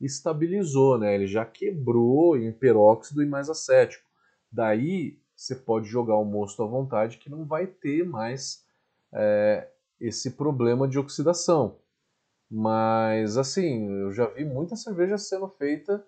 estabilizou, 0.00 0.98
né? 0.98 1.14
Ele 1.14 1.26
já 1.26 1.44
quebrou 1.44 2.36
em 2.36 2.52
peróxido 2.52 3.22
e 3.22 3.26
mais 3.26 3.48
acético. 3.48 4.08
Daí 4.50 5.18
você 5.34 5.54
pode 5.54 5.86
jogar 5.86 6.16
o 6.16 6.24
mosto 6.24 6.62
à 6.62 6.66
vontade 6.66 7.18
que 7.18 7.30
não 7.30 7.44
vai 7.44 7.66
ter 7.66 8.04
mais 8.04 8.64
é, 9.12 9.68
esse 10.00 10.32
problema 10.32 10.88
de 10.88 10.98
oxidação. 10.98 11.78
Mas 12.50 13.36
assim, 13.36 13.88
eu 14.00 14.12
já 14.12 14.26
vi 14.26 14.44
muita 14.44 14.76
cerveja 14.76 15.18
sendo 15.18 15.48
feita 15.48 16.06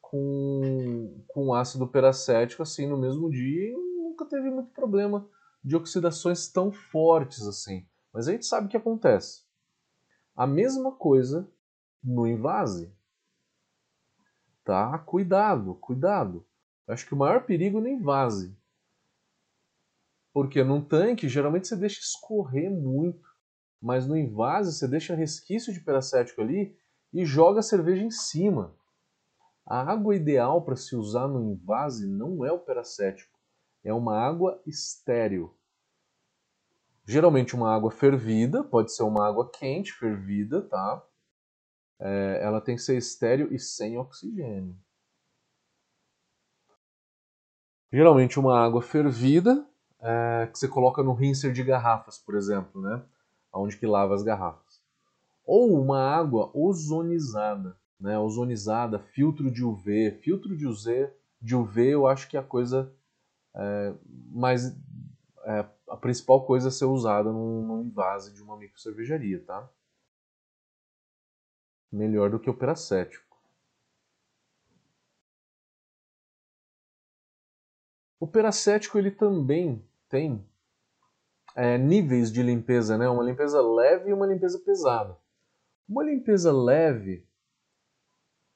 com, 0.00 1.22
com 1.28 1.54
ácido 1.54 1.86
peracético 1.86 2.62
assim 2.62 2.86
no 2.86 2.96
mesmo 2.96 3.30
dia 3.30 3.68
e 3.68 3.72
nunca 3.72 4.24
teve 4.24 4.50
muito 4.50 4.70
problema 4.70 5.28
de 5.62 5.76
oxidações 5.76 6.48
tão 6.48 6.72
fortes 6.72 7.46
assim. 7.46 7.86
Mas 8.12 8.28
a 8.28 8.32
gente 8.32 8.46
sabe 8.46 8.66
o 8.66 8.70
que 8.70 8.76
acontece. 8.76 9.44
A 10.34 10.46
mesma 10.46 10.92
coisa 10.92 11.48
no 12.02 12.26
invase 12.26 12.96
tá? 14.66 14.98
Cuidado, 14.98 15.76
cuidado. 15.76 16.44
Acho 16.88 17.06
que 17.06 17.14
o 17.14 17.16
maior 17.16 17.44
perigo 17.44 17.80
nem 17.80 18.02
vase. 18.02 18.54
Porque 20.32 20.62
num 20.62 20.84
tanque, 20.84 21.28
geralmente 21.28 21.68
você 21.68 21.76
deixa 21.76 22.00
escorrer 22.00 22.70
muito. 22.70 23.24
Mas 23.80 24.06
no 24.06 24.16
invase, 24.16 24.72
você 24.72 24.88
deixa 24.88 25.14
resquício 25.14 25.72
de 25.72 25.80
peracético 25.80 26.40
ali 26.40 26.76
e 27.12 27.24
joga 27.24 27.60
a 27.60 27.62
cerveja 27.62 28.02
em 28.02 28.10
cima. 28.10 28.74
A 29.64 29.80
água 29.80 30.14
ideal 30.14 30.62
para 30.62 30.76
se 30.76 30.94
usar 30.96 31.28
no 31.28 31.42
invase 31.42 32.06
não 32.06 32.44
é 32.44 32.52
o 32.52 32.58
peracético. 32.58 33.38
É 33.84 33.92
uma 33.92 34.18
água 34.18 34.60
estéril. 34.66 35.54
Geralmente 37.04 37.54
uma 37.54 37.74
água 37.74 37.90
fervida, 37.90 38.64
pode 38.64 38.92
ser 38.92 39.04
uma 39.04 39.26
água 39.26 39.50
quente, 39.50 39.92
fervida, 39.92 40.62
tá? 40.62 41.04
é, 41.98 42.40
ela 42.42 42.60
tem 42.60 42.76
que 42.76 42.82
ser 42.82 42.96
estéreo 42.96 43.52
e 43.52 43.58
sem 43.58 43.98
oxigênio. 43.98 44.76
Geralmente 47.92 48.38
uma 48.38 48.58
água 48.58 48.82
fervida 48.82 49.66
é, 50.00 50.48
que 50.52 50.58
você 50.58 50.68
coloca 50.68 51.02
no 51.02 51.14
rinser 51.14 51.52
de 51.52 51.62
garrafas, 51.62 52.18
por 52.18 52.34
exemplo, 52.34 52.80
né? 52.82 53.02
Onde 53.56 53.76
que 53.76 53.86
lava 53.86 54.14
as 54.14 54.22
garrafas. 54.22 54.82
Ou 55.44 55.80
uma 55.80 56.00
água 56.00 56.50
ozonizada, 56.54 57.76
né? 57.98 58.18
Ozonizada, 58.18 58.98
filtro 58.98 59.50
de 59.50 59.64
UV. 59.64 60.18
Filtro 60.22 60.56
de 60.56 60.66
UV, 60.66 61.10
de 61.40 61.54
UV 61.54 61.86
eu 61.88 62.06
acho 62.06 62.28
que 62.28 62.36
é 62.36 62.40
a 62.40 62.44
coisa 62.44 62.92
é, 63.54 63.94
mais... 64.30 64.76
É, 65.44 65.64
a 65.88 65.96
principal 65.96 66.44
coisa 66.44 66.68
a 66.68 66.72
ser 66.72 66.86
usada 66.86 67.30
num, 67.30 67.64
num 67.64 67.94
de 68.32 68.42
uma 68.42 68.56
microcervejaria, 68.56 69.40
tá? 69.44 69.70
Melhor 71.92 72.28
do 72.28 72.40
que 72.40 72.50
o 72.50 72.54
peracético. 72.54 73.26
O 78.18 78.26
peracético 78.26 78.98
ele 78.98 79.10
também 79.10 79.86
tem 80.08 80.44
é, 81.56 81.78
níveis 81.78 82.30
de 82.30 82.42
limpeza, 82.42 82.96
né? 82.96 83.08
Uma 83.08 83.24
limpeza 83.24 83.60
leve 83.60 84.10
e 84.10 84.12
uma 84.12 84.26
limpeza 84.26 84.58
pesada. 84.58 85.16
Uma 85.88 86.04
limpeza 86.04 86.52
leve, 86.52 87.26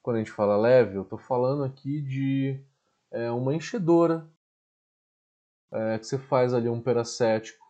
quando 0.02 0.16
a 0.16 0.18
gente 0.18 0.30
fala 0.30 0.56
leve, 0.56 0.96
eu 0.96 1.02
estou 1.02 1.18
falando 1.18 1.64
aqui 1.64 2.00
de 2.02 2.62
é, 3.10 3.30
uma 3.30 3.54
enchedora, 3.54 4.28
é, 5.72 5.98
que 5.98 6.06
você 6.06 6.18
faz 6.18 6.52
ali 6.52 6.68
um 6.68 6.82
peracético 6.82 7.64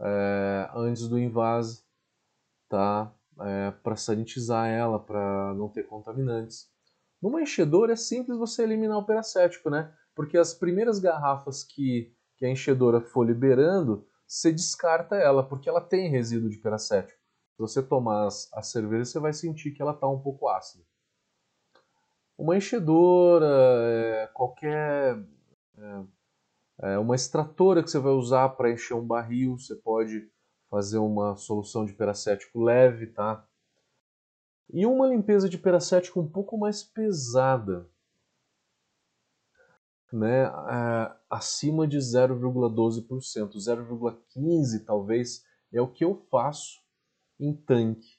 é, 0.00 0.70
antes 0.74 1.08
do 1.08 1.18
invase, 1.18 1.84
tá? 2.68 3.14
É, 3.40 3.70
para 3.70 3.94
sanitizar 3.94 4.66
ela, 4.68 4.98
para 4.98 5.54
não 5.54 5.68
ter 5.68 5.84
contaminantes. 5.84 6.68
Numa 7.22 7.40
enchedora 7.40 7.92
é 7.92 7.96
simples 7.96 8.36
você 8.36 8.62
eliminar 8.62 8.98
o 8.98 9.06
peracético, 9.06 9.70
né? 9.70 9.94
porque 10.18 10.36
as 10.36 10.52
primeiras 10.52 10.98
garrafas 10.98 11.62
que, 11.62 12.12
que 12.36 12.44
a 12.44 12.50
enchedora 12.50 13.00
for 13.00 13.24
liberando, 13.24 14.04
você 14.28 14.52
descarta 14.52 15.16
ela, 15.16 15.42
porque 15.42 15.68
ela 15.68 15.80
tem 15.80 16.10
resíduo 16.10 16.50
de 16.50 16.58
peracético. 16.58 17.18
Se 17.56 17.58
você 17.58 17.82
tomar 17.82 18.28
a 18.52 18.62
cerveja, 18.62 19.06
você 19.06 19.18
vai 19.18 19.32
sentir 19.32 19.72
que 19.72 19.80
ela 19.80 19.92
está 19.92 20.06
um 20.06 20.20
pouco 20.20 20.48
ácida. 20.48 20.84
Uma 22.36 22.56
enchedora, 22.56 23.46
é, 23.46 24.26
qualquer. 24.34 25.18
É, 25.78 26.04
é, 26.80 26.98
uma 26.98 27.16
extratora 27.16 27.82
que 27.82 27.90
você 27.90 27.98
vai 27.98 28.12
usar 28.12 28.50
para 28.50 28.70
encher 28.70 28.94
um 28.94 29.04
barril, 29.04 29.58
você 29.58 29.74
pode 29.74 30.30
fazer 30.70 30.98
uma 30.98 31.34
solução 31.34 31.84
de 31.84 31.94
peracético 31.94 32.62
leve, 32.62 33.06
tá? 33.06 33.44
E 34.70 34.84
uma 34.84 35.08
limpeza 35.08 35.48
de 35.48 35.56
peracético 35.56 36.20
um 36.20 36.28
pouco 36.28 36.56
mais 36.58 36.84
pesada 36.84 37.90
né, 40.12 40.50
acima 41.28 41.86
de 41.86 41.98
0,12%, 41.98 43.52
0,15% 43.56 44.84
talvez 44.84 45.42
é 45.72 45.80
o 45.80 45.88
que 45.88 46.04
eu 46.04 46.14
faço 46.30 46.80
em 47.38 47.54
tanque, 47.54 48.18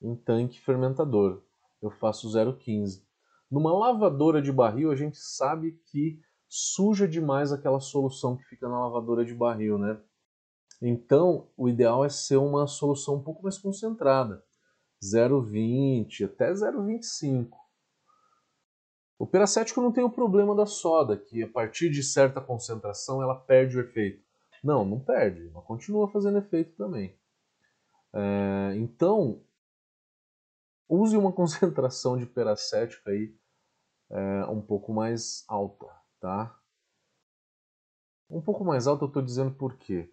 em 0.00 0.14
tanque 0.14 0.60
fermentador. 0.60 1.42
Eu 1.80 1.90
faço 1.90 2.28
0,15. 2.28 3.02
Numa 3.50 3.72
lavadora 3.72 4.40
de 4.40 4.52
barril 4.52 4.90
a 4.90 4.96
gente 4.96 5.18
sabe 5.18 5.80
que 5.86 6.20
suja 6.48 7.08
demais 7.08 7.52
aquela 7.52 7.80
solução 7.80 8.36
que 8.36 8.44
fica 8.44 8.68
na 8.68 8.78
lavadora 8.78 9.24
de 9.24 9.34
barril, 9.34 9.78
né? 9.78 10.00
Então, 10.82 11.48
o 11.56 11.68
ideal 11.68 12.04
é 12.04 12.08
ser 12.08 12.36
uma 12.36 12.66
solução 12.66 13.16
um 13.16 13.22
pouco 13.22 13.42
mais 13.42 13.58
concentrada, 13.58 14.42
0,20 15.02 16.24
até 16.24 16.52
0,25. 16.52 17.59
O 19.20 19.26
peracético 19.26 19.82
não 19.82 19.92
tem 19.92 20.02
o 20.02 20.08
problema 20.08 20.54
da 20.56 20.64
soda, 20.64 21.14
que 21.14 21.42
a 21.42 21.46
partir 21.46 21.90
de 21.90 22.02
certa 22.02 22.40
concentração 22.40 23.22
ela 23.22 23.34
perde 23.34 23.76
o 23.76 23.80
efeito. 23.82 24.24
Não, 24.64 24.82
não 24.82 24.98
perde, 24.98 25.46
ela 25.46 25.60
continua 25.60 26.08
fazendo 26.08 26.38
efeito 26.38 26.74
também. 26.74 27.14
É, 28.14 28.72
então, 28.76 29.44
use 30.88 31.18
uma 31.18 31.30
concentração 31.36 32.16
de 32.16 32.24
peracético 32.24 33.10
aí 33.10 33.36
é, 34.08 34.46
um 34.46 34.62
pouco 34.62 34.90
mais 34.90 35.44
alta, 35.46 35.86
tá? 36.18 36.58
Um 38.30 38.40
pouco 38.40 38.64
mais 38.64 38.86
alta 38.86 39.04
eu 39.04 39.08
estou 39.08 39.20
dizendo 39.20 39.54
por 39.54 39.76
quê? 39.76 40.10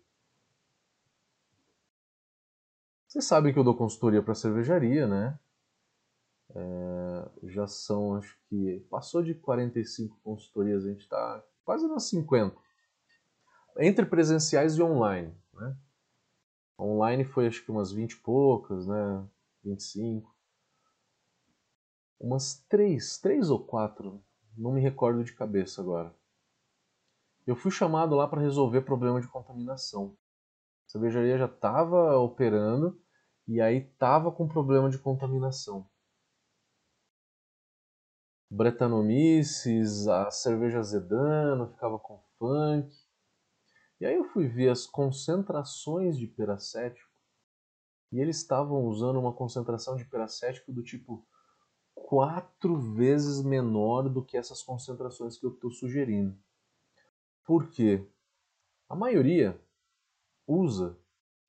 Vocês 3.07 3.23
sabem 3.23 3.53
que 3.53 3.59
eu 3.59 3.63
dou 3.63 3.73
consultoria 3.73 4.21
para 4.21 4.35
cervejaria, 4.35 5.07
né? 5.07 5.39
É, 6.59 7.47
já 7.49 7.67
são, 7.67 8.15
acho 8.15 8.35
que 8.49 8.79
passou 8.89 9.21
de 9.21 9.35
45 9.35 10.19
consultorias, 10.23 10.85
a 10.85 10.89
gente 10.89 11.01
está 11.01 11.43
quase 11.63 11.87
nas 11.87 12.05
50. 12.05 12.57
Entre 13.79 14.05
presenciais 14.07 14.75
e 14.75 14.81
online. 14.81 15.35
Né? 15.53 15.77
Online 16.79 17.23
foi 17.23 17.45
acho 17.45 17.63
que 17.63 17.69
umas 17.69 17.91
20 17.91 18.13
e 18.13 18.19
poucas, 18.21 18.87
né? 18.87 19.27
25. 19.63 20.35
Umas 22.19 22.65
3, 22.67 23.19
3 23.19 23.51
ou 23.51 23.63
4, 23.63 24.19
não 24.57 24.71
me 24.71 24.81
recordo 24.81 25.23
de 25.23 25.33
cabeça 25.33 25.81
agora. 25.81 26.11
Eu 27.45 27.55
fui 27.55 27.69
chamado 27.69 28.15
lá 28.15 28.27
para 28.27 28.41
resolver 28.41 28.81
problema 28.81 29.21
de 29.21 29.27
contaminação. 29.27 30.17
A 30.87 30.89
cervejaria 30.89 31.37
já 31.37 31.45
estava 31.45 32.17
operando 32.17 32.99
e 33.47 33.61
aí 33.61 33.77
estava 33.77 34.31
com 34.31 34.47
problema 34.47 34.89
de 34.89 34.97
contaminação. 34.97 35.87
Bretanomices, 38.49 40.07
a 40.07 40.31
cerveja 40.31 40.81
Zedano, 40.81 41.67
ficava 41.67 41.99
com 41.99 42.21
funk. 42.39 42.95
E 43.99 44.05
aí 44.05 44.15
eu 44.15 44.25
fui 44.25 44.47
ver 44.47 44.69
as 44.69 44.85
concentrações 44.85 46.17
de 46.17 46.27
peracético 46.27 47.11
e 48.11 48.19
eles 48.19 48.37
estavam 48.37 48.85
usando 48.85 49.19
uma 49.19 49.33
concentração 49.33 49.95
de 49.95 50.05
peracético 50.05 50.71
do 50.71 50.81
tipo 50.81 51.27
quatro 51.93 52.77
vezes 52.93 53.43
menor 53.43 54.07
do 54.07 54.23
que 54.23 54.37
essas 54.37 54.63
concentrações 54.63 55.37
que 55.37 55.45
eu 55.45 55.51
estou 55.51 55.71
sugerindo. 55.71 56.37
Por 57.43 57.69
quê? 57.69 58.07
A 58.87 58.95
maioria 58.95 59.59
usa 60.45 60.97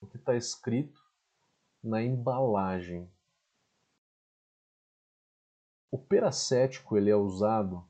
o 0.00 0.06
que 0.06 0.16
está 0.16 0.34
escrito 0.34 1.00
na 1.82 2.02
embalagem. 2.02 3.08
O 5.90 5.96
peracético 5.96 6.96
ele 6.98 7.10
é 7.10 7.16
usado 7.16 7.82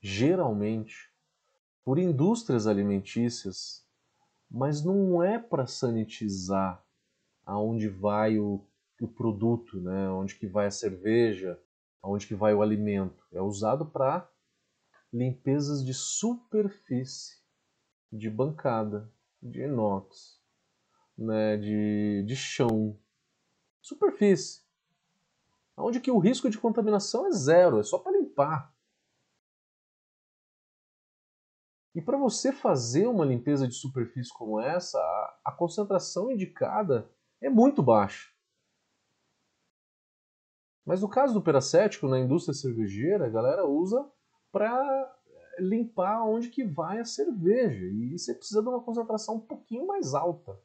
geralmente 0.00 1.10
por 1.82 1.98
indústrias 1.98 2.66
alimentícias, 2.66 3.86
mas 4.50 4.84
não 4.84 5.22
é 5.22 5.38
para 5.38 5.66
sanitizar 5.66 6.84
aonde 7.44 7.88
vai 7.88 8.38
o, 8.38 8.62
o 9.00 9.08
produto, 9.08 9.80
né? 9.80 10.10
onde 10.10 10.34
que 10.34 10.46
vai 10.46 10.66
a 10.66 10.70
cerveja, 10.70 11.58
aonde 12.02 12.26
que 12.26 12.34
vai 12.34 12.52
o 12.52 12.60
alimento. 12.60 13.26
É 13.32 13.40
usado 13.40 13.86
para 13.86 14.30
limpezas 15.10 15.82
de 15.82 15.94
superfície, 15.94 17.38
de 18.12 18.28
bancada, 18.28 19.10
de 19.42 19.62
inox, 19.62 20.38
né? 21.16 21.56
de, 21.56 22.22
de 22.26 22.36
chão, 22.36 22.98
superfície 23.80 24.67
onde 25.78 26.00
que 26.00 26.10
o 26.10 26.18
risco 26.18 26.50
de 26.50 26.58
contaminação 26.58 27.26
é 27.26 27.30
zero, 27.30 27.78
é 27.78 27.82
só 27.82 27.98
para 27.98 28.12
limpar. 28.12 28.74
E 31.94 32.02
para 32.02 32.16
você 32.16 32.52
fazer 32.52 33.06
uma 33.06 33.24
limpeza 33.24 33.66
de 33.66 33.74
superfície 33.74 34.32
como 34.32 34.60
essa, 34.60 34.98
a, 35.44 35.50
concentração 35.50 36.30
indicada 36.30 37.10
é 37.40 37.48
muito 37.48 37.82
baixa. 37.82 38.32
Mas 40.86 41.02
no 41.02 41.08
caso 41.08 41.34
do 41.34 41.42
peracético, 41.42 42.08
na 42.08 42.18
indústria 42.18 42.54
cervejeira, 42.54 43.26
a 43.26 43.30
galera 43.30 43.66
usa 43.66 44.08
para 44.52 45.18
limpar 45.58 46.22
onde 46.22 46.50
que 46.50 46.64
vai 46.64 47.00
a 47.00 47.04
cerveja. 47.04 47.84
E 47.86 48.18
você 48.18 48.34
precisa 48.34 48.62
de 48.62 48.68
uma 48.68 48.82
concentração 48.82 49.36
um 49.36 49.40
pouquinho 49.40 49.86
mais 49.86 50.14
alta. 50.14 50.58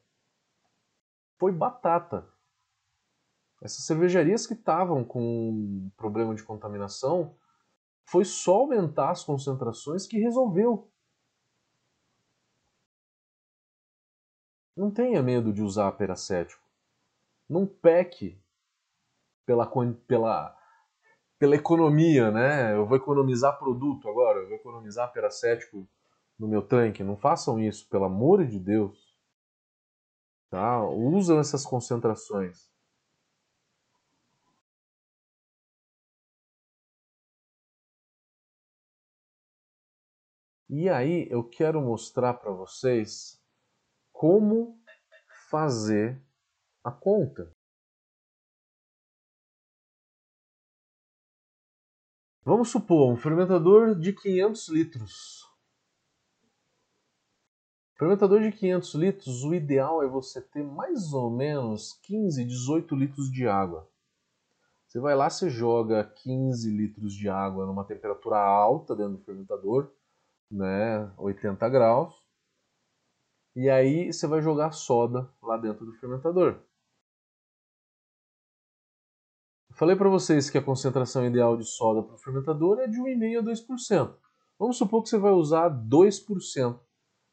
Foi 1.38 1.52
batata. 1.52 2.32
Essas 3.64 3.86
cervejarias 3.86 4.46
que 4.46 4.52
estavam 4.52 5.02
com 5.02 5.90
problema 5.96 6.34
de 6.34 6.44
contaminação, 6.44 7.34
foi 8.04 8.22
só 8.22 8.56
aumentar 8.56 9.10
as 9.10 9.24
concentrações 9.24 10.06
que 10.06 10.18
resolveu. 10.18 10.92
Não 14.76 14.90
tenha 14.90 15.22
medo 15.22 15.50
de 15.50 15.62
usar 15.62 15.90
peracético. 15.92 16.62
Não 17.48 17.66
peque 17.66 18.38
pela, 19.46 19.66
pela, 20.06 20.54
pela 21.38 21.54
economia, 21.54 22.30
né? 22.30 22.74
Eu 22.74 22.84
vou 22.86 22.98
economizar 22.98 23.58
produto 23.58 24.10
agora, 24.10 24.40
eu 24.40 24.48
vou 24.48 24.56
economizar 24.56 25.10
peracético 25.10 25.88
no 26.38 26.46
meu 26.46 26.60
tanque. 26.60 27.02
Não 27.02 27.16
façam 27.16 27.58
isso, 27.58 27.88
pelo 27.88 28.04
amor 28.04 28.46
de 28.46 28.58
Deus. 28.58 29.16
Tá? 30.50 30.84
Usam 30.86 31.38
essas 31.38 31.64
concentrações. 31.64 32.73
E 40.76 40.88
aí 40.88 41.28
eu 41.30 41.48
quero 41.48 41.80
mostrar 41.80 42.34
para 42.34 42.50
vocês 42.50 43.40
como 44.12 44.76
fazer 45.48 46.20
a 46.82 46.90
conta. 46.90 47.54
Vamos 52.42 52.70
supor 52.70 53.12
um 53.12 53.16
fermentador 53.16 53.94
de 53.94 54.12
500 54.12 54.68
litros. 54.70 55.48
Fermentador 57.96 58.40
de 58.40 58.50
500 58.50 58.94
litros, 58.96 59.44
o 59.44 59.54
ideal 59.54 60.02
é 60.02 60.08
você 60.08 60.42
ter 60.42 60.64
mais 60.64 61.12
ou 61.12 61.30
menos 61.30 61.92
15, 62.02 62.44
18 62.44 62.96
litros 62.96 63.30
de 63.30 63.46
água. 63.46 63.88
Você 64.88 64.98
vai 64.98 65.14
lá, 65.14 65.30
você 65.30 65.48
joga 65.48 66.02
15 66.02 66.68
litros 66.68 67.14
de 67.14 67.28
água 67.28 67.64
numa 67.64 67.84
temperatura 67.84 68.38
alta 68.38 68.96
dentro 68.96 69.18
do 69.18 69.24
fermentador, 69.24 69.94
né, 70.54 71.12
80 71.18 71.68
graus, 71.68 72.14
e 73.56 73.68
aí 73.68 74.12
você 74.12 74.26
vai 74.26 74.40
jogar 74.40 74.72
soda 74.72 75.30
lá 75.42 75.56
dentro 75.56 75.84
do 75.84 75.94
fermentador. 75.94 76.60
falei 79.76 79.96
para 79.96 80.08
vocês 80.08 80.48
que 80.48 80.56
a 80.56 80.62
concentração 80.62 81.26
ideal 81.26 81.56
de 81.56 81.64
soda 81.64 82.00
para 82.00 82.14
o 82.14 82.18
fermentador 82.18 82.78
é 82.78 82.86
de 82.86 83.00
1,5% 83.00 83.38
a 83.38 83.42
2%. 83.42 84.16
Vamos 84.56 84.76
supor 84.76 85.02
que 85.02 85.08
você 85.08 85.18
vai 85.18 85.32
usar 85.32 85.68
2% 85.68 86.80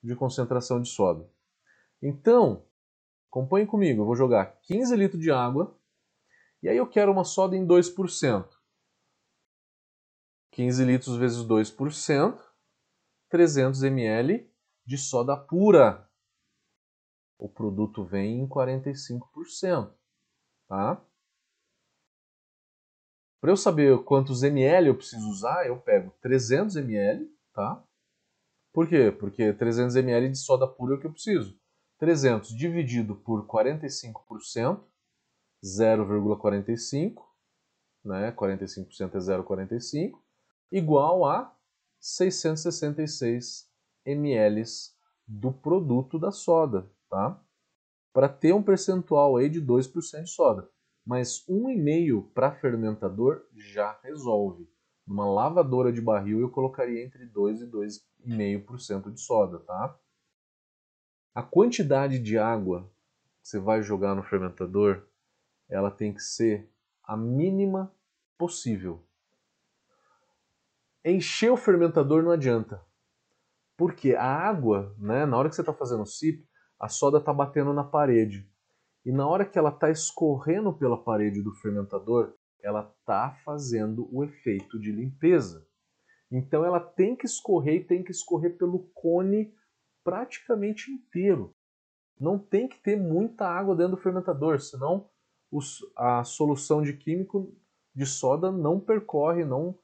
de 0.03 0.15
concentração 0.15 0.81
de 0.81 0.89
soda. 0.89 1.29
Então, 2.01 2.65
acompanhe 3.29 3.67
comigo, 3.67 4.01
eu 4.01 4.05
vou 4.05 4.15
jogar 4.15 4.59
15 4.63 4.95
litros 4.95 5.21
de 5.21 5.31
água 5.31 5.79
e 6.63 6.69
aí 6.69 6.77
eu 6.77 6.87
quero 6.87 7.11
uma 7.11 7.23
soda 7.23 7.55
em 7.55 7.65
2%. 7.65 8.49
15 10.51 10.83
litros 10.83 11.15
vezes 11.15 11.45
2%, 11.45 12.50
300 13.31 13.81
ml 13.83 14.45
de 14.85 14.97
soda 14.97 15.37
pura. 15.37 16.05
O 17.39 17.47
produto 17.47 18.03
vem 18.03 18.41
em 18.41 18.47
45%, 18.47 19.93
tá? 20.67 21.01
Para 23.39 23.51
eu 23.51 23.57
saber 23.57 24.03
quantos 24.03 24.43
ml 24.43 24.89
eu 24.89 24.95
preciso 24.95 25.27
usar, 25.29 25.65
eu 25.65 25.79
pego 25.79 26.11
300 26.21 26.75
ml, 26.75 27.33
tá? 27.53 27.81
Por 28.73 28.87
quê? 28.87 29.11
Porque 29.11 29.53
300 29.53 29.95
ml 29.95 30.29
de 30.29 30.37
soda 30.37 30.67
pura 30.67 30.95
é 30.95 30.97
o 30.97 30.99
que 30.99 31.07
eu 31.07 31.13
preciso. 31.13 31.57
300 31.99 32.49
dividido 32.49 33.15
por 33.15 33.47
45%, 33.47 34.83
0,45, 35.63 37.23
né? 38.03 38.31
45% 38.33 39.15
é 39.15 39.19
0,45, 39.19 40.21
igual 40.69 41.25
a 41.25 41.55
666 42.01 43.69
ml 44.03 44.63
do 45.27 45.53
produto 45.53 46.17
da 46.17 46.31
soda, 46.31 46.91
tá? 47.07 47.39
Para 48.11 48.27
ter 48.27 48.53
um 48.53 48.63
percentual 48.63 49.37
aí 49.37 49.47
de 49.47 49.61
2% 49.61 50.23
de 50.23 50.29
soda. 50.29 50.69
Mas 51.05 51.45
1,5 51.47 52.31
para 52.33 52.51
fermentador 52.51 53.45
já 53.55 53.97
resolve. 54.03 54.67
Numa 55.07 55.25
lavadora 55.25 55.91
de 55.91 56.01
barril 56.01 56.41
eu 56.41 56.49
colocaria 56.49 57.03
entre 57.03 57.25
2 57.25 57.61
e 57.61 57.67
2,5% 57.67 59.11
de 59.11 59.21
soda, 59.21 59.59
tá? 59.59 59.97
A 61.33 61.41
quantidade 61.41 62.19
de 62.19 62.37
água 62.37 62.91
que 63.41 63.47
você 63.47 63.59
vai 63.59 63.81
jogar 63.81 64.15
no 64.15 64.23
fermentador, 64.23 65.07
ela 65.69 65.89
tem 65.89 66.13
que 66.13 66.21
ser 66.21 66.69
a 67.03 67.15
mínima 67.15 67.93
possível. 68.37 69.05
Encher 71.03 71.51
o 71.51 71.57
fermentador 71.57 72.23
não 72.23 72.31
adianta. 72.31 72.81
Porque 73.75 74.13
a 74.13 74.25
água, 74.25 74.95
né, 74.99 75.25
na 75.25 75.37
hora 75.37 75.49
que 75.49 75.55
você 75.55 75.61
está 75.61 75.73
fazendo 75.73 76.03
o 76.03 76.05
sip, 76.05 76.45
a 76.79 76.87
soda 76.87 77.17
está 77.17 77.33
batendo 77.33 77.73
na 77.73 77.83
parede. 77.83 78.47
E 79.03 79.11
na 79.11 79.27
hora 79.27 79.45
que 79.45 79.57
ela 79.57 79.69
está 79.69 79.89
escorrendo 79.89 80.71
pela 80.73 81.03
parede 81.03 81.41
do 81.41 81.53
fermentador, 81.55 82.35
ela 82.61 82.93
está 82.99 83.31
fazendo 83.43 84.07
o 84.11 84.23
efeito 84.23 84.79
de 84.79 84.91
limpeza. 84.91 85.65
Então 86.31 86.63
ela 86.63 86.79
tem 86.79 87.15
que 87.15 87.25
escorrer 87.25 87.81
e 87.81 87.83
tem 87.83 88.03
que 88.03 88.11
escorrer 88.11 88.57
pelo 88.57 88.79
cone 88.93 89.53
praticamente 90.03 90.91
inteiro. 90.91 91.53
Não 92.19 92.37
tem 92.37 92.67
que 92.67 92.79
ter 92.79 92.95
muita 92.95 93.47
água 93.47 93.75
dentro 93.75 93.95
do 93.95 94.01
fermentador, 94.01 94.59
senão 94.59 95.09
a 95.95 96.23
solução 96.23 96.81
de 96.81 96.93
químico 96.93 97.53
de 97.93 98.05
soda 98.05 98.51
não 98.51 98.79
percorre, 98.79 99.43
não, 99.43 99.77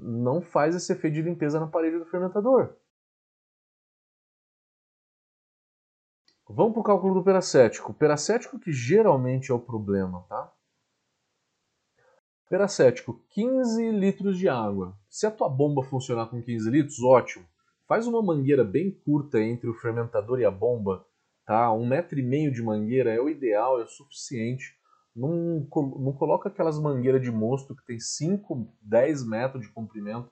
não 0.00 0.40
faz 0.40 0.74
esse 0.74 0.92
efeito 0.92 1.14
de 1.14 1.22
limpeza 1.22 1.60
na 1.60 1.66
parede 1.66 1.98
do 1.98 2.06
fermentador. 2.06 2.76
Vamos 6.48 6.72
para 6.72 6.80
o 6.80 6.84
cálculo 6.84 7.14
do 7.14 7.22
peracético. 7.22 7.92
Peracético 7.92 8.58
que 8.58 8.72
geralmente 8.72 9.50
é 9.50 9.54
o 9.54 9.60
problema, 9.60 10.24
tá? 10.28 10.52
Peracético, 12.48 13.22
15 13.28 13.90
litros 13.90 14.38
de 14.38 14.48
água. 14.48 14.98
Se 15.10 15.26
a 15.26 15.30
tua 15.30 15.50
bomba 15.50 15.82
funcionar 15.82 16.30
com 16.30 16.42
15 16.42 16.70
litros, 16.70 17.02
ótimo. 17.02 17.46
Faz 17.86 18.06
uma 18.06 18.22
mangueira 18.22 18.64
bem 18.64 18.90
curta 18.90 19.38
entre 19.38 19.68
o 19.68 19.74
fermentador 19.74 20.40
e 20.40 20.46
a 20.46 20.50
bomba, 20.50 21.06
tá? 21.44 21.70
Um 21.72 21.86
metro 21.86 22.18
e 22.18 22.22
meio 22.22 22.50
de 22.50 22.62
mangueira 22.62 23.12
é 23.12 23.20
o 23.20 23.28
ideal, 23.28 23.78
é 23.78 23.84
o 23.84 23.88
suficiente. 23.88 24.77
Não, 25.18 25.66
não 25.98 26.12
coloca 26.12 26.48
aquelas 26.48 26.78
mangueiras 26.78 27.20
de 27.20 27.30
mosto 27.30 27.74
que 27.74 27.84
tem 27.84 27.98
5, 27.98 28.72
10 28.80 29.26
metros 29.26 29.66
de 29.66 29.72
comprimento 29.72 30.30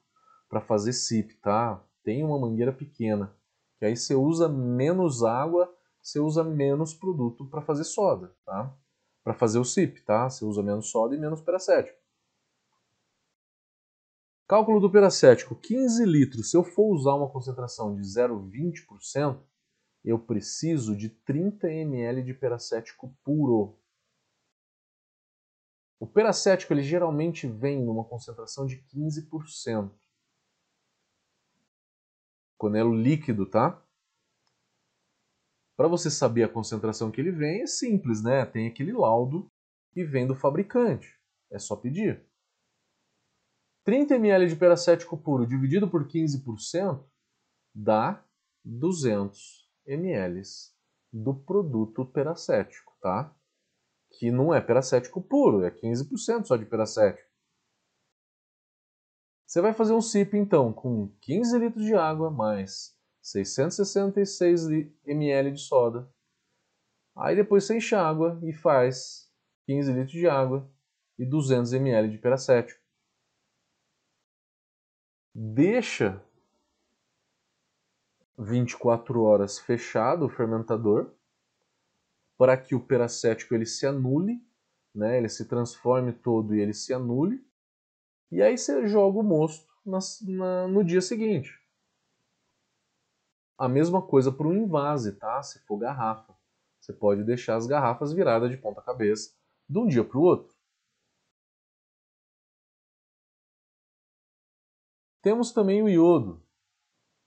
para 0.48 0.60
fazer 0.60 0.92
sip, 0.92 1.34
tá? 1.40 1.82
Tem 2.04 2.22
uma 2.22 2.38
mangueira 2.38 2.72
pequena, 2.72 3.34
que 3.78 3.84
aí 3.84 3.96
você 3.96 4.14
usa 4.14 4.48
menos 4.48 5.24
água, 5.24 5.68
você 6.00 6.20
usa 6.20 6.44
menos 6.44 6.94
produto 6.94 7.44
para 7.46 7.62
fazer 7.62 7.82
soda, 7.82 8.32
tá? 8.44 8.72
Para 9.24 9.34
fazer 9.34 9.58
o 9.58 9.64
sip, 9.64 10.00
tá? 10.02 10.30
Você 10.30 10.44
usa 10.44 10.62
menos 10.62 10.88
soda 10.88 11.16
e 11.16 11.18
menos 11.18 11.40
peracético. 11.40 11.98
Cálculo 14.46 14.78
do 14.78 14.88
peracético, 14.88 15.56
15 15.56 16.04
litros. 16.04 16.52
Se 16.52 16.56
eu 16.56 16.62
for 16.62 16.94
usar 16.94 17.14
uma 17.14 17.28
concentração 17.28 17.96
de 17.96 18.02
0,20%, 18.02 19.40
eu 20.04 20.20
preciso 20.20 20.96
de 20.96 21.08
30 21.08 21.68
ml 21.68 22.22
de 22.22 22.32
peracético 22.32 23.12
puro. 23.24 23.76
O 25.98 26.06
peracético 26.06 26.72
ele 26.72 26.82
geralmente 26.82 27.46
vem 27.46 27.82
numa 27.82 28.04
concentração 28.04 28.66
de 28.66 28.76
15%. 28.82 29.90
Quando 32.58 32.76
é 32.76 32.84
o 32.84 32.94
líquido, 32.94 33.46
tá? 33.46 33.82
Para 35.76 35.88
você 35.88 36.10
saber 36.10 36.42
a 36.42 36.48
concentração 36.48 37.10
que 37.10 37.20
ele 37.20 37.30
vem, 37.30 37.62
é 37.62 37.66
simples, 37.66 38.22
né? 38.22 38.46
Tem 38.46 38.66
aquele 38.66 38.92
laudo 38.92 39.50
que 39.92 40.04
vem 40.04 40.26
do 40.26 40.34
fabricante. 40.34 41.14
É 41.50 41.58
só 41.58 41.76
pedir. 41.76 42.24
30 43.84 44.14
ml 44.16 44.48
de 44.48 44.56
peracético 44.56 45.16
puro 45.16 45.46
dividido 45.46 45.88
por 45.88 46.08
15% 46.08 47.04
dá 47.74 48.24
200 48.64 49.70
ml 49.86 50.42
do 51.12 51.34
produto 51.34 52.04
peracético, 52.04 52.96
tá? 53.00 53.35
Que 54.18 54.30
não 54.30 54.54
é 54.54 54.60
peracético 54.60 55.20
puro, 55.20 55.64
é 55.64 55.70
15% 55.70 56.46
só 56.46 56.56
de 56.56 56.64
peracético. 56.64 57.28
Você 59.46 59.60
vai 59.60 59.72
fazer 59.72 59.92
um 59.92 60.00
SIP 60.00 60.36
então 60.36 60.72
com 60.72 61.08
15 61.20 61.58
litros 61.58 61.84
de 61.84 61.94
água 61.94 62.30
mais 62.30 62.96
666 63.22 64.66
ml 65.04 65.52
de 65.52 65.60
soda. 65.60 66.10
Aí 67.16 67.36
depois 67.36 67.64
você 67.64 67.76
enche 67.76 67.94
a 67.94 68.06
água 68.06 68.40
e 68.42 68.52
faz 68.52 69.30
15 69.66 69.92
litros 69.92 70.12
de 70.12 70.28
água 70.28 70.68
e 71.18 71.24
200 71.24 71.72
ml 71.72 72.10
de 72.10 72.18
peracético 72.18 72.86
deixa 75.38 76.24
24 78.38 79.22
horas 79.22 79.58
fechado 79.58 80.24
o 80.24 80.30
fermentador 80.30 81.14
para 82.36 82.56
que 82.56 82.74
o 82.74 82.80
peracético 82.80 83.54
ele 83.54 83.66
se 83.66 83.86
anule, 83.86 84.40
né? 84.94 85.18
ele 85.18 85.28
se 85.28 85.46
transforme 85.46 86.12
todo 86.12 86.54
e 86.54 86.60
ele 86.60 86.74
se 86.74 86.92
anule. 86.92 87.44
E 88.30 88.42
aí 88.42 88.56
você 88.58 88.86
joga 88.86 89.18
o 89.18 89.22
mosto 89.22 89.72
na, 89.84 89.98
na, 90.22 90.68
no 90.68 90.84
dia 90.84 91.00
seguinte. 91.00 91.58
A 93.58 93.68
mesma 93.68 94.02
coisa 94.02 94.30
para 94.30 94.46
o 94.46 94.54
invase, 94.54 95.12
tá? 95.12 95.42
Se 95.42 95.60
for 95.60 95.78
garrafa. 95.78 96.36
Você 96.80 96.92
pode 96.92 97.24
deixar 97.24 97.56
as 97.56 97.66
garrafas 97.66 98.12
viradas 98.12 98.50
de 98.50 98.56
ponta 98.56 98.82
cabeça 98.82 99.34
de 99.68 99.78
um 99.78 99.86
dia 99.86 100.04
para 100.04 100.18
o 100.18 100.22
outro. 100.22 100.54
Temos 105.22 105.50
também 105.52 105.82
o 105.82 105.88
iodo. 105.88 106.40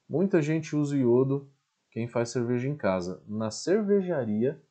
Muita 0.07 0.41
gente 0.41 0.75
usa 0.75 0.95
iodo 0.95 1.51
quem 1.91 2.07
faz 2.07 2.29
cerveja 2.29 2.67
em 2.67 2.77
casa. 2.77 3.21
Na 3.27 3.51
cervejaria, 3.51 4.63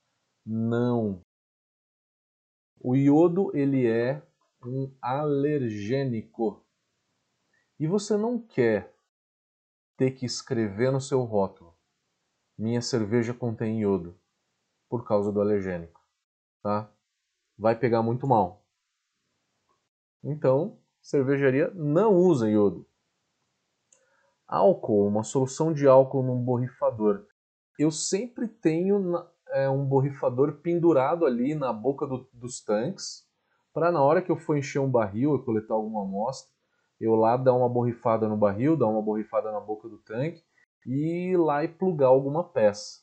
não. 0.48 1.22
O 2.80 2.96
iodo 2.96 3.54
ele 3.54 3.86
é 3.86 4.26
um 4.64 4.90
alergênico. 5.02 6.64
E 7.78 7.86
você 7.86 8.16
não 8.16 8.40
quer 8.40 8.94
ter 9.96 10.12
que 10.12 10.24
escrever 10.24 10.90
no 10.90 11.02
seu 11.02 11.22
rótulo: 11.22 11.76
minha 12.56 12.80
cerveja 12.80 13.34
contém 13.34 13.82
iodo, 13.82 14.18
por 14.88 15.06
causa 15.06 15.30
do 15.30 15.40
alergênico, 15.40 16.00
tá? 16.62 16.90
Vai 17.56 17.78
pegar 17.78 18.02
muito 18.02 18.26
mal. 18.26 18.64
Então, 20.24 20.80
cervejaria 21.02 21.70
não 21.74 22.14
usa 22.16 22.48
iodo. 22.48 22.88
Álcool, 24.46 25.06
uma 25.06 25.24
solução 25.24 25.74
de 25.74 25.86
álcool 25.86 26.22
num 26.22 26.42
borrifador. 26.42 27.26
Eu 27.78 27.90
sempre 27.90 28.48
tenho 28.48 28.98
é, 29.52 29.68
um 29.68 29.84
borrifador 29.84 30.60
pendurado 30.60 31.26
ali 31.26 31.54
na 31.54 31.72
boca 31.72 32.06
do, 32.06 32.28
dos 32.32 32.62
tanques, 32.62 33.26
para 33.72 33.92
na 33.92 34.02
hora 34.02 34.22
que 34.22 34.30
eu 34.30 34.36
for 34.36 34.56
encher 34.56 34.80
um 34.80 34.90
barril 34.90 35.36
e 35.36 35.44
coletar 35.44 35.74
alguma 35.74 36.02
amostra, 36.02 36.52
eu 37.00 37.14
lá 37.14 37.36
dar 37.36 37.54
uma 37.54 37.68
borrifada 37.68 38.28
no 38.28 38.36
barril, 38.36 38.76
dar 38.76 38.86
uma 38.86 39.02
borrifada 39.02 39.52
na 39.52 39.60
boca 39.60 39.88
do 39.88 39.98
tanque 39.98 40.42
e 40.86 41.30
ir 41.32 41.36
lá 41.36 41.62
e 41.62 41.68
plugar 41.68 42.08
alguma 42.08 42.42
peça. 42.42 43.00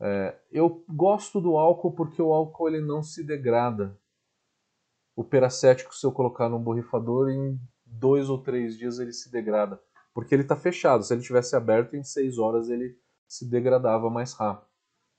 É, 0.00 0.36
eu 0.50 0.84
gosto 0.88 1.40
do 1.40 1.56
álcool 1.56 1.92
porque 1.92 2.20
o 2.20 2.32
álcool 2.32 2.68
ele 2.68 2.80
não 2.80 3.02
se 3.02 3.24
degrada. 3.24 3.96
O 5.14 5.22
peracético, 5.22 5.94
se 5.94 6.04
eu 6.04 6.12
colocar 6.12 6.48
num 6.48 6.62
borrifador, 6.62 7.28
em 7.28 7.58
dois 7.84 8.28
ou 8.28 8.42
três 8.42 8.76
dias 8.76 8.98
ele 8.98 9.12
se 9.12 9.30
degrada. 9.30 9.80
Porque 10.12 10.34
ele 10.34 10.42
está 10.42 10.56
fechado. 10.56 11.04
Se 11.04 11.14
ele 11.14 11.22
tivesse 11.22 11.54
aberto, 11.54 11.94
em 11.94 12.02
seis 12.02 12.38
horas 12.38 12.68
ele 12.68 12.98
se 13.32 13.48
degradava 13.48 14.10
mais 14.10 14.34
rápido. 14.34 14.70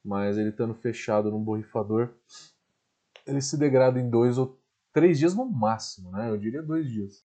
Mas 0.05 0.37
ele 0.37 0.49
estando 0.49 0.75
fechado 0.75 1.31
num 1.31 1.43
borrifador, 1.43 2.13
ele 3.25 3.41
se 3.41 3.57
degrada 3.57 3.99
em 3.99 4.07
dois 4.07 4.37
ou 4.37 4.61
três 4.91 5.17
dias 5.17 5.33
no 5.33 5.45
máximo, 5.45 6.11
né? 6.11 6.29
Eu 6.29 6.37
diria 6.37 6.61
dois 6.61 6.87
dias. 6.87 7.25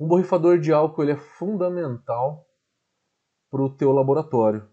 Um 0.00 0.08
borrifador 0.08 0.58
de 0.58 0.72
álcool 0.72 1.02
ele 1.02 1.12
é 1.12 1.16
fundamental 1.16 2.48
para 3.50 3.60
o 3.60 3.68
teu 3.68 3.92
laboratório, 3.92 4.66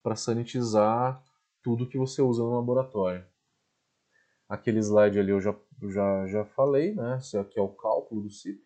para 0.00 0.14
sanitizar 0.14 1.20
tudo 1.60 1.88
que 1.88 1.98
você 1.98 2.22
usa 2.22 2.40
no 2.40 2.54
laboratório. 2.54 3.26
Aquele 4.48 4.78
slide 4.78 5.18
ali 5.18 5.30
eu 5.30 5.40
já, 5.40 5.58
já, 5.82 6.26
já 6.28 6.44
falei, 6.44 6.94
né? 6.94 7.16
Esse 7.16 7.36
aqui 7.36 7.58
é 7.58 7.62
o 7.62 7.74
cálculo 7.74 8.22
do 8.22 8.30
CIP. 8.30 8.64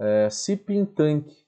É, 0.00 0.28
CIP 0.28 0.74
em 0.74 0.84
tanque. 0.84 1.41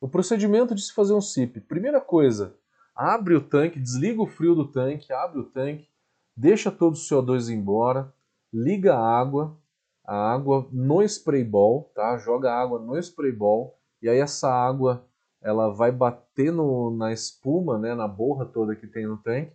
O 0.00 0.08
procedimento 0.08 0.74
de 0.74 0.82
se 0.82 0.92
fazer 0.92 1.14
um 1.14 1.20
CIP. 1.20 1.60
Primeira 1.60 2.00
coisa, 2.00 2.54
abre 2.94 3.34
o 3.34 3.40
tanque, 3.40 3.80
desliga 3.80 4.20
o 4.20 4.26
frio 4.26 4.54
do 4.54 4.70
tanque, 4.70 5.12
abre 5.12 5.40
o 5.40 5.44
tanque, 5.44 5.88
deixa 6.36 6.70
todo 6.70 6.94
o 6.94 6.98
CO2 6.98 7.48
embora, 7.48 8.12
liga 8.52 8.94
a 8.94 9.18
água, 9.18 9.56
a 10.04 10.32
água 10.32 10.68
no 10.70 11.02
spray 11.02 11.42
ball, 11.42 11.90
tá? 11.94 12.18
Joga 12.18 12.52
a 12.52 12.60
água 12.60 12.78
no 12.78 12.98
spray 12.98 13.32
ball 13.32 13.78
e 14.02 14.08
aí 14.08 14.18
essa 14.18 14.50
água 14.50 15.06
ela 15.42 15.70
vai 15.70 15.90
bater 15.90 16.52
no, 16.52 16.90
na 16.90 17.12
espuma, 17.12 17.78
né, 17.78 17.94
na 17.94 18.06
borra 18.06 18.44
toda 18.44 18.76
que 18.76 18.86
tem 18.86 19.06
no 19.06 19.16
tanque, 19.16 19.52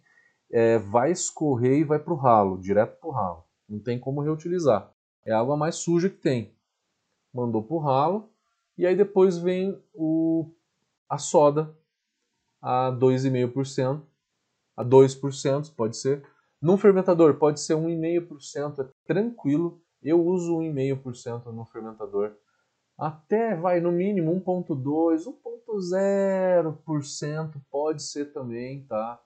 é, 0.52 0.80
vai 0.80 1.12
escorrer 1.12 1.80
e 1.80 1.84
vai 1.84 2.00
para 2.00 2.14
o 2.14 2.18
ralo, 2.18 2.58
direto 2.60 3.00
para 3.00 3.10
o 3.10 3.14
ralo. 3.14 3.44
Não 3.70 3.80
tem 3.80 4.00
como 4.00 4.22
reutilizar. 4.22 4.92
É 5.26 5.32
a 5.32 5.40
água 5.40 5.56
mais 5.56 5.76
suja 5.76 6.10
que 6.10 6.18
tem. 6.18 6.54
Mandou 7.34 7.62
para 7.64 7.76
o 7.76 7.80
ralo 7.80 8.31
e 8.82 8.88
aí 8.88 8.96
depois 8.96 9.38
vem 9.38 9.80
o, 9.94 10.50
a 11.08 11.20
soda 11.20 11.72
a 12.60 12.92
2,5%, 12.92 14.02
a 14.76 14.84
2% 14.84 15.76
pode 15.76 15.98
ser. 15.98 16.28
Num 16.60 16.80
fermentador 16.80 17.36
pode 17.36 17.60
ser 17.60 17.76
1,5%, 17.76 18.80
é 18.80 18.90
tranquilo. 19.06 19.80
Eu 20.02 20.26
uso 20.26 20.58
1,5% 20.58 21.46
no 21.54 21.64
fermentador. 21.66 22.36
Até 22.98 23.56
vai 23.56 23.80
no 23.80 23.92
mínimo 23.92 24.34
1,2%, 24.44 25.32
1,0% 25.68 27.62
pode 27.70 28.02
ser 28.02 28.34
também, 28.34 28.84
tá? 28.88 29.22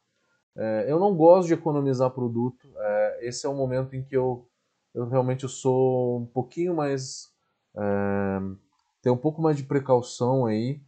É, 0.58 0.91
eu 0.91 0.99
não 0.99 1.16
gosto 1.16 1.47
de 1.47 1.53
economizar 1.53 2.12
produto. 2.12 2.68
É, 2.78 3.20
esse 3.22 3.45
é 3.45 3.49
o 3.49 3.56
momento 3.56 3.95
em 3.95 4.03
que 4.03 4.18
eu, 4.18 4.49
eu 4.93 5.08
realmente 5.08 5.47
sou 5.47 6.20
um 6.20 6.26
pouquinho 6.26 6.76
mais. 6.76 7.34
É, 7.74 8.64
tenho 9.06 9.14
um 9.14 9.20
pouco 9.20 9.39
mais 9.39 9.56
de 9.56 9.64
precaução 9.64 10.47
aí 10.47 10.82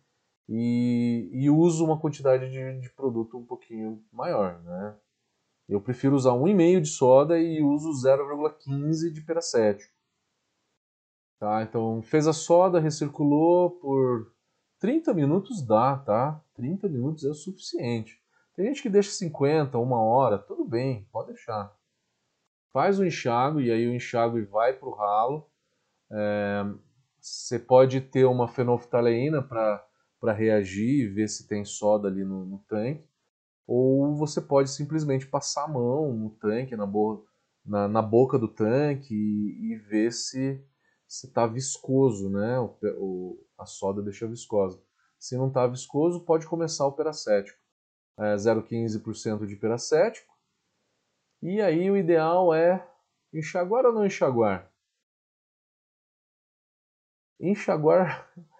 e, 0.49 1.30
e 1.32 1.51
uso 1.51 1.86
uma 1.86 1.99
quantidade 1.99 2.49
de, 2.49 2.80
de 2.80 2.89
produto 2.89 3.38
um 3.38 3.45
pouquinho 3.45 4.03
maior, 4.11 4.59
né? 4.63 4.97
Eu 5.70 5.80
prefiro 5.80 6.15
usar 6.15 6.32
1,5 6.32 6.82
de 6.82 6.88
soda 6.88 7.39
e 7.39 7.61
uso 7.61 7.91
0,15 7.91 9.11
de 9.13 9.22
peracético. 9.22 9.93
Tá? 11.39 11.61
Então, 11.61 12.01
fez 12.01 12.26
a 12.26 12.34
soda, 12.34 12.80
recirculou 12.80 13.70
por 13.80 14.34
30 14.80 15.13
minutos 15.13 15.61
dá, 15.61 15.95
tá? 15.97 16.43
30 16.55 16.89
minutos 16.89 17.24
é 17.24 17.30
o 17.30 17.36
suficiente. 17.36 18.20
Tem 18.55 18.65
gente 18.65 18.82
que 18.82 18.89
deixa 18.89 19.11
50, 19.11 19.78
uma 19.78 20.01
hora, 20.01 20.39
tudo 20.39 20.65
bem, 20.65 21.07
pode 21.11 21.28
deixar. 21.28 21.72
Faz 22.74 22.97
o 22.97 23.05
enxágue 23.05 23.65
e 23.65 23.72
aí 23.72 23.88
o 23.88 23.93
enxágue 23.93 24.41
vai 24.41 24.74
para 24.74 24.89
o 24.89 24.95
ralo. 24.95 25.47
É, 26.09 26.65
você 27.20 27.59
pode 27.59 28.01
ter 28.01 28.26
uma 28.26 28.47
fenolftaleína 28.47 29.41
para 29.41 30.34
reagir 30.34 31.05
e 31.05 31.07
ver 31.07 31.28
se 31.28 31.47
tem 31.47 31.65
soda 31.65 32.07
ali 32.07 32.24
no, 32.24 32.45
no, 32.45 32.59
tanque, 32.59 33.05
ou 33.65 34.15
você 34.15 34.41
pode 34.41 34.70
simplesmente 34.70 35.28
passar 35.28 35.65
a 35.65 35.68
mão 35.68 36.13
no 36.13 36.30
tanque, 36.30 36.76
na, 36.76 36.86
bo 36.86 37.26
na, 37.65 37.88
na 37.88 38.01
boca 38.01 38.39
do 38.39 38.47
tanque 38.47 39.13
e, 39.13 39.74
e 39.74 39.76
ver 39.76 40.11
se 40.11 40.63
está 41.07 41.45
viscoso, 41.45 42.30
né? 42.30 42.59
O, 42.59 42.78
o, 42.97 43.45
a 43.57 43.65
soda 43.65 44.01
deixa 44.01 44.28
viscosa. 44.28 44.82
Se 45.20 45.36
não 45.36 45.47
está 45.47 45.65
viscoso, 45.68 46.24
pode 46.24 46.45
começar 46.45 46.86
o 46.86 46.93
peracético. 46.93 47.57
É 48.18 48.36
0,15% 48.36 49.45
de 49.45 49.55
peracético. 49.55 50.34
E 51.41 51.61
aí 51.61 51.89
o 51.89 51.97
ideal 51.97 52.53
é 52.53 52.88
enxaguar 53.34 53.86
ou 53.86 53.93
não 53.93 54.05
enxaguar? 54.05 54.72
Enxaguar 57.39 58.31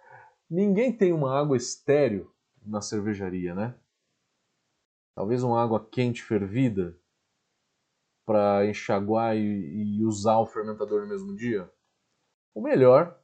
Ninguém 0.50 0.96
tem 0.96 1.12
uma 1.12 1.38
água 1.38 1.58
estéreo 1.58 2.32
na 2.64 2.80
cervejaria, 2.80 3.54
né? 3.54 3.78
Talvez 5.14 5.42
uma 5.42 5.62
água 5.62 5.86
quente 5.86 6.22
fervida 6.22 6.98
para 8.24 8.66
enxaguar 8.66 9.36
e, 9.36 9.40
e, 9.40 10.04
usar 10.04 10.38
o 10.38 10.46
fermentador 10.46 11.02
no 11.02 11.08
mesmo 11.08 11.36
dia. 11.36 11.70
O 12.54 12.62
melhor 12.62 13.20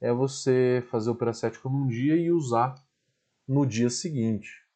é 0.00 0.12
você 0.12 0.86
fazer 0.90 1.10
o 1.10 1.14
peracético 1.16 1.68
num 1.68 1.86
dia 1.86 2.16
e 2.16 2.30
usar 2.30 2.74
no 3.46 3.66
dia 3.66 3.90
seguinte. 3.90 4.66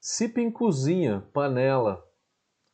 Sipa 0.00 0.40
em 0.40 0.50
cozinha, 0.50 1.22
panela. 1.32 2.08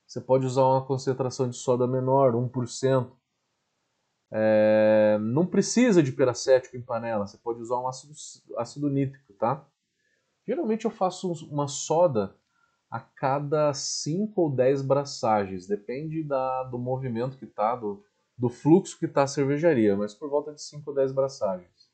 Você 0.07 0.21
pode 0.21 0.45
usar 0.45 0.65
uma 0.65 0.85
concentração 0.85 1.49
de 1.49 1.57
soda 1.57 1.87
menor, 1.87 2.35
1%. 2.35 3.22
É, 4.35 5.19
não 5.21 5.47
precisa 5.47 6.03
de 6.03 6.11
peracético 6.11 6.75
em 6.75 6.81
panela, 6.81 7.27
você 7.27 7.37
pode 7.37 7.61
usar 7.61 7.79
um 7.79 7.87
ácido, 7.87 8.15
ácido 8.57 8.89
nítrico, 8.89 9.35
tá? 9.35 9.63
Geralmente 10.47 10.87
eu 10.87 10.91
faço 10.91 11.31
uma 11.51 11.69
soda 11.69 12.35
a 12.91 12.99
cada 12.99 13.75
5 13.75 14.41
ou 14.41 14.51
10 14.51 14.81
braçagens, 14.81 15.67
depende 15.67 16.25
da, 16.25 16.63
do 16.65 16.79
movimento 16.79 17.37
que 17.37 17.47
tá, 17.47 17.77
do, 17.77 18.03
do 18.37 18.49
fluxo 18.49 18.99
que 18.99 19.07
tá 19.07 19.25
a 19.25 19.27
cervejaria, 19.27 19.95
mas 19.95 20.15
por 20.15 20.31
volta 20.31 20.55
de 20.55 20.63
5 20.63 20.89
ou 20.89 20.97
10 20.97 21.13
braçagens. 21.13 21.91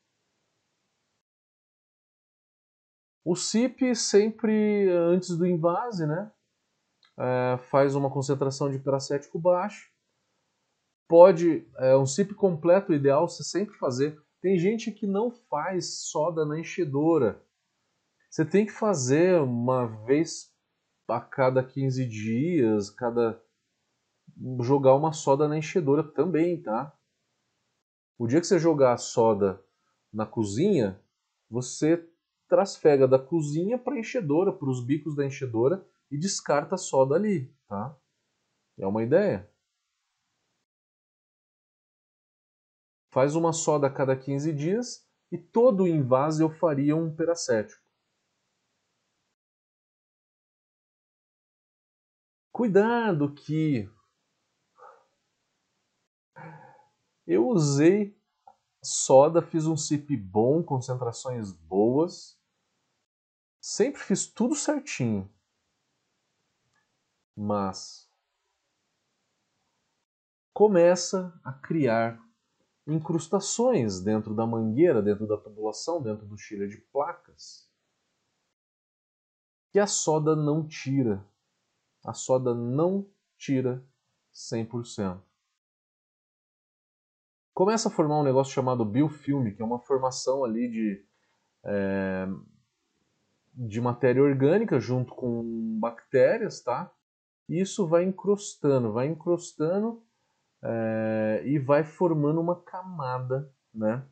O 3.25 3.35
CIP 3.35 3.93
sempre 3.95 4.89
antes 4.89 5.37
do 5.37 5.45
invase, 5.45 6.07
né? 6.07 6.31
É, 7.17 7.57
faz 7.69 7.95
uma 7.95 8.09
concentração 8.09 8.71
de 8.71 8.79
peracético 8.79 9.37
baixo 9.37 9.91
pode, 11.09 11.67
é, 11.77 11.97
um 11.97 12.05
sip 12.05 12.35
completo 12.35 12.93
ideal 12.93 13.27
você 13.27 13.43
sempre 13.43 13.75
fazer. 13.77 14.21
Tem 14.39 14.57
gente 14.59 14.91
que 14.91 15.07
não 15.07 15.31
faz 15.31 16.03
soda 16.03 16.45
na 16.45 16.59
enchedora. 16.59 17.43
Você 18.29 18.45
tem 18.45 18.65
que 18.65 18.71
fazer 18.71 19.41
uma 19.41 19.87
vez 20.05 20.53
a 21.07 21.19
cada 21.19 21.63
15 21.63 22.05
dias, 22.05 22.91
cada 22.91 23.41
jogar 24.61 24.93
uma 24.93 25.11
soda 25.11 25.47
na 25.47 25.57
enchedora 25.57 26.03
também, 26.03 26.61
tá? 26.61 26.95
O 28.17 28.27
dia 28.27 28.39
que 28.39 28.45
você 28.45 28.59
jogar 28.59 28.93
a 28.93 28.97
soda 28.97 29.59
na 30.13 30.27
cozinha, 30.27 31.01
você 31.49 32.07
trasfega 32.47 33.07
da 33.07 33.17
cozinha 33.17 33.79
para 33.79 33.95
a 33.95 33.99
enchedora, 33.99 34.53
para 34.53 34.69
os 34.69 34.85
bicos 34.85 35.15
da 35.15 35.25
enchedora 35.25 35.83
e 36.11 36.17
descarta 36.17 36.75
a 36.75 36.77
soda 36.77 37.15
ali, 37.15 37.51
tá? 37.67 37.97
É 38.77 38.85
uma 38.85 39.03
ideia. 39.03 39.49
Faz 43.11 43.35
uma 43.35 43.53
soda 43.53 43.87
a 43.87 43.93
cada 43.93 44.15
15 44.15 44.53
dias 44.53 45.07
e 45.31 45.37
todo 45.37 45.83
o 45.83 45.87
invase 45.87 46.43
eu 46.43 46.49
faria 46.49 46.95
um 46.95 47.13
peracético. 47.15 47.81
Cuidado 52.51 53.33
que 53.33 53.89
Eu 57.31 57.47
usei 57.47 58.19
soda, 58.83 59.39
fiz 59.39 59.67
um 59.67 59.77
sip 59.77 60.17
bom, 60.17 60.63
concentrações 60.63 61.51
boas. 61.51 62.41
Sempre 63.61 64.01
fiz 64.01 64.25
tudo 64.25 64.55
certinho. 64.55 65.31
Mas 67.35 68.11
começa 70.51 71.39
a 71.43 71.53
criar 71.53 72.19
incrustações 72.93 73.99
dentro 73.99 74.33
da 74.33 74.45
mangueira, 74.45 75.01
dentro 75.01 75.27
da 75.27 75.37
tubulação, 75.37 76.01
dentro 76.01 76.25
do 76.25 76.37
chile 76.37 76.67
de 76.67 76.77
placas, 76.77 77.69
que 79.71 79.79
a 79.79 79.87
soda 79.87 80.35
não 80.35 80.67
tira. 80.67 81.23
A 82.03 82.13
soda 82.13 82.53
não 82.53 83.07
tira 83.37 83.83
100%. 84.33 85.21
Começa 87.53 87.89
a 87.89 87.91
formar 87.91 88.19
um 88.19 88.23
negócio 88.23 88.53
chamado 88.53 88.85
biofilme, 88.85 89.53
que 89.53 89.61
é 89.61 89.65
uma 89.65 89.79
formação 89.79 90.45
ali 90.45 90.69
de, 90.69 91.05
é, 91.65 92.27
de 93.53 93.81
matéria 93.81 94.23
orgânica 94.23 94.79
junto 94.79 95.13
com 95.13 95.77
bactérias, 95.79 96.61
tá? 96.61 96.91
E 97.49 97.59
isso 97.59 97.85
vai 97.85 98.05
encrostando, 98.05 98.93
vai 98.93 99.07
encrostando 99.07 100.01
é, 100.61 101.41
e 101.45 101.57
vai 101.57 101.83
formando 101.83 102.39
uma 102.41 102.55
camada, 102.61 103.51
né? 103.73 104.05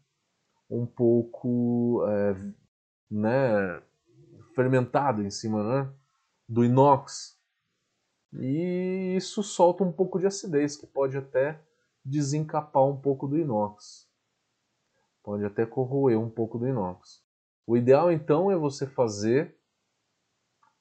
Um 0.70 0.86
pouco 0.86 2.06
é, 2.08 2.36
né, 3.10 3.82
fermentada 4.54 5.24
em 5.24 5.30
cima 5.30 5.64
né, 5.64 5.94
do 6.48 6.64
inox. 6.64 7.38
E 8.34 9.16
isso 9.16 9.42
solta 9.42 9.84
um 9.84 9.92
pouco 9.92 10.20
de 10.20 10.28
acidez, 10.28 10.76
que 10.76 10.86
pode 10.86 11.18
até 11.18 11.62
desencapar 12.04 12.84
um 12.84 13.00
pouco 13.00 13.28
do 13.28 13.38
inox. 13.38 14.08
Pode 15.24 15.46
até 15.46 15.66
corroer 15.66 16.20
um 16.20 16.30
pouco 16.30 16.58
do 16.58 16.68
inox. 16.68 17.24
O 17.66 17.76
ideal 17.76 18.12
então 18.12 18.50
é 18.52 18.56
você 18.56 18.88
fazer 18.88 19.58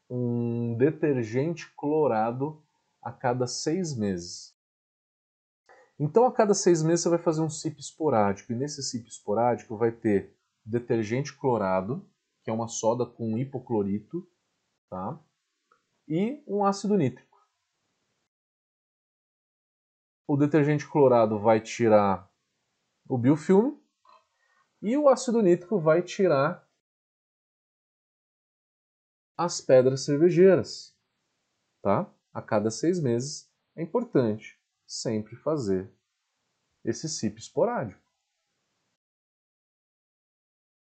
um 0.09 0.77
detergente 0.77 1.73
clorado 1.77 2.63
a 3.03 3.11
cada 3.11 3.47
seis 3.47 3.97
meses. 3.97 4.56
Então, 5.99 6.27
a 6.27 6.33
cada 6.33 6.55
seis 6.55 6.83
meses 6.83 7.03
você 7.03 7.09
vai 7.09 7.19
fazer 7.19 7.41
um 7.41 7.51
CIP 7.51 7.81
esporádico, 7.81 8.53
e 8.53 8.57
nesse 8.57 8.83
CIP 8.83 9.09
esporádico 9.09 9.77
vai 9.77 9.91
ter 9.91 10.37
detergente 10.65 11.37
clorado, 11.37 12.07
que 12.43 12.51
é 12.51 12.53
uma 12.53 12.69
soda 12.69 13.07
com 13.07 13.39
hipoclorito, 13.39 14.29
tá? 14.91 15.19
e 16.09 16.43
um 16.47 16.65
ácido 16.65 16.97
nítrico. 16.97 17.37
O 20.27 20.37
detergente 20.37 20.89
clorado 20.89 21.39
vai 21.39 21.61
tirar 21.61 22.31
o 23.09 23.17
biofilme 23.17 23.81
e 24.83 24.97
o 24.97 25.09
ácido 25.09 25.41
nítrico 25.41 25.81
vai 25.81 26.03
tirar 26.03 26.69
as 29.37 29.61
pedras 29.61 30.05
cervejeiras, 30.05 30.97
tá? 31.83 32.13
A 32.33 32.43
cada 32.43 32.71
seis 32.71 33.01
meses 33.01 33.51
é 33.77 33.83
importante 33.83 34.56
sempre 34.87 35.37
fazer 35.37 35.91
esse 36.85 37.09
CIP 37.09 37.41
esporádico. 37.41 38.01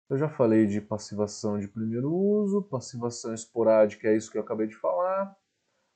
Eu 0.07 0.17
já 0.17 0.29
falei 0.29 0.67
de 0.67 0.79
passivação 0.79 1.59
de 1.59 1.67
primeiro 1.67 2.13
uso, 2.13 2.61
passivação 2.61 3.33
esporádica 3.33 4.07
é 4.07 4.15
isso 4.15 4.31
que 4.31 4.37
eu 4.37 4.43
acabei 4.43 4.67
de 4.67 4.75
falar. 4.75 5.35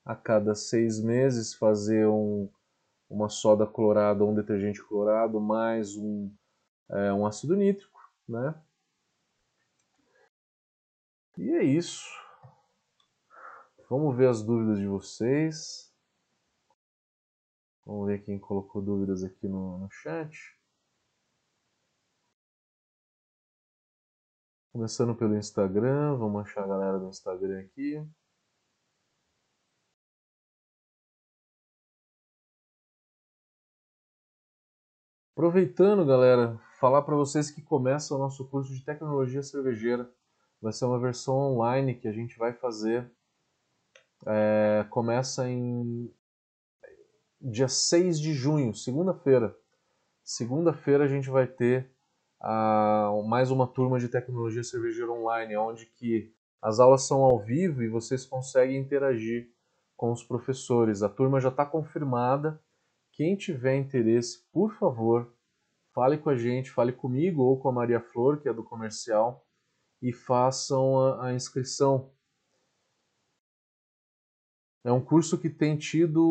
A 0.03 0.15
cada 0.15 0.55
seis 0.55 0.99
meses 0.99 1.53
fazer 1.53 2.07
um, 2.07 2.49
uma 3.07 3.29
soda 3.29 3.67
clorada 3.67 4.23
ou 4.23 4.31
um 4.31 4.35
detergente 4.35 4.83
clorado 4.83 5.39
mais 5.39 5.95
um, 5.95 6.31
é, 6.89 7.13
um 7.13 7.27
ácido 7.27 7.55
nítrico, 7.55 7.99
né? 8.27 8.55
E 11.37 11.51
é 11.51 11.63
isso. 11.63 12.03
Vamos 13.87 14.15
ver 14.17 14.29
as 14.29 14.41
dúvidas 14.41 14.79
de 14.79 14.87
vocês. 14.87 15.88
Vamos 17.89 18.05
ver 18.05 18.23
quem 18.23 18.37
colocou 18.37 18.83
dúvidas 18.83 19.23
aqui 19.23 19.47
no, 19.47 19.79
no 19.79 19.89
chat. 19.89 20.55
Começando 24.71 25.15
pelo 25.15 25.35
Instagram, 25.35 26.15
vamos 26.15 26.41
achar 26.41 26.65
a 26.65 26.67
galera 26.67 26.99
do 26.99 27.09
Instagram 27.09 27.61
aqui. 27.61 27.99
Aproveitando, 35.33 36.05
galera, 36.05 36.59
falar 36.79 37.01
para 37.01 37.15
vocês 37.15 37.49
que 37.49 37.63
começa 37.63 38.13
o 38.13 38.19
nosso 38.19 38.47
curso 38.49 38.71
de 38.71 38.85
tecnologia 38.85 39.41
cervejeira. 39.41 40.07
Vai 40.61 40.73
ser 40.73 40.85
uma 40.85 40.99
versão 40.99 41.35
online 41.35 41.95
que 41.95 42.07
a 42.07 42.11
gente 42.11 42.37
vai 42.37 42.53
fazer. 42.53 43.11
É, 44.27 44.85
começa 44.91 45.49
em 45.49 46.13
dia 47.41 47.67
6 47.67 48.19
de 48.19 48.33
junho, 48.33 48.73
segunda-feira. 48.73 49.55
Segunda-feira 50.23 51.05
a 51.05 51.07
gente 51.07 51.29
vai 51.29 51.47
ter 51.47 51.89
uh, 52.41 53.23
mais 53.27 53.49
uma 53.49 53.65
turma 53.65 53.99
de 53.99 54.09
tecnologia 54.09 54.63
cervejeira 54.63 55.11
online, 55.11 55.55
onde 55.55 55.85
que 55.85 56.33
as 56.61 56.79
aulas 56.79 57.03
são 57.03 57.21
ao 57.21 57.39
vivo 57.39 57.81
e 57.81 57.87
vocês 57.87 58.25
conseguem 58.25 58.77
interagir 58.77 59.49
com 59.95 60.11
os 60.11 60.23
professores. 60.23 61.01
A 61.01 61.09
turma 61.09 61.39
já 61.39 61.49
está 61.49 61.65
confirmada. 61.65 62.61
Quem 63.13 63.35
tiver 63.35 63.75
interesse, 63.75 64.45
por 64.51 64.73
favor, 64.73 65.33
fale 65.93 66.17
com 66.17 66.29
a 66.29 66.35
gente, 66.35 66.71
fale 66.71 66.91
comigo 66.91 67.41
ou 67.41 67.57
com 67.59 67.69
a 67.69 67.73
Maria 67.73 68.01
Flor, 68.01 68.41
que 68.41 68.49
é 68.49 68.53
do 68.53 68.63
comercial, 68.63 69.45
e 70.01 70.11
façam 70.11 70.99
a, 70.99 71.27
a 71.27 71.33
inscrição. 71.33 72.11
É 74.83 74.91
um 74.91 75.01
curso 75.01 75.37
que 75.37 75.49
tem 75.49 75.77
tido 75.77 76.23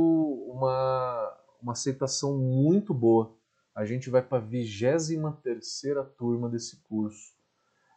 uma, 0.49 1.36
uma 1.62 1.72
aceitação 1.72 2.38
muito 2.38 2.94
boa. 2.94 3.34
A 3.74 3.84
gente 3.84 4.09
vai 4.11 4.22
para 4.22 4.38
a 4.38 4.40
23 4.40 5.82
turma 6.16 6.49
desse 6.49 6.82
curso. 6.84 7.36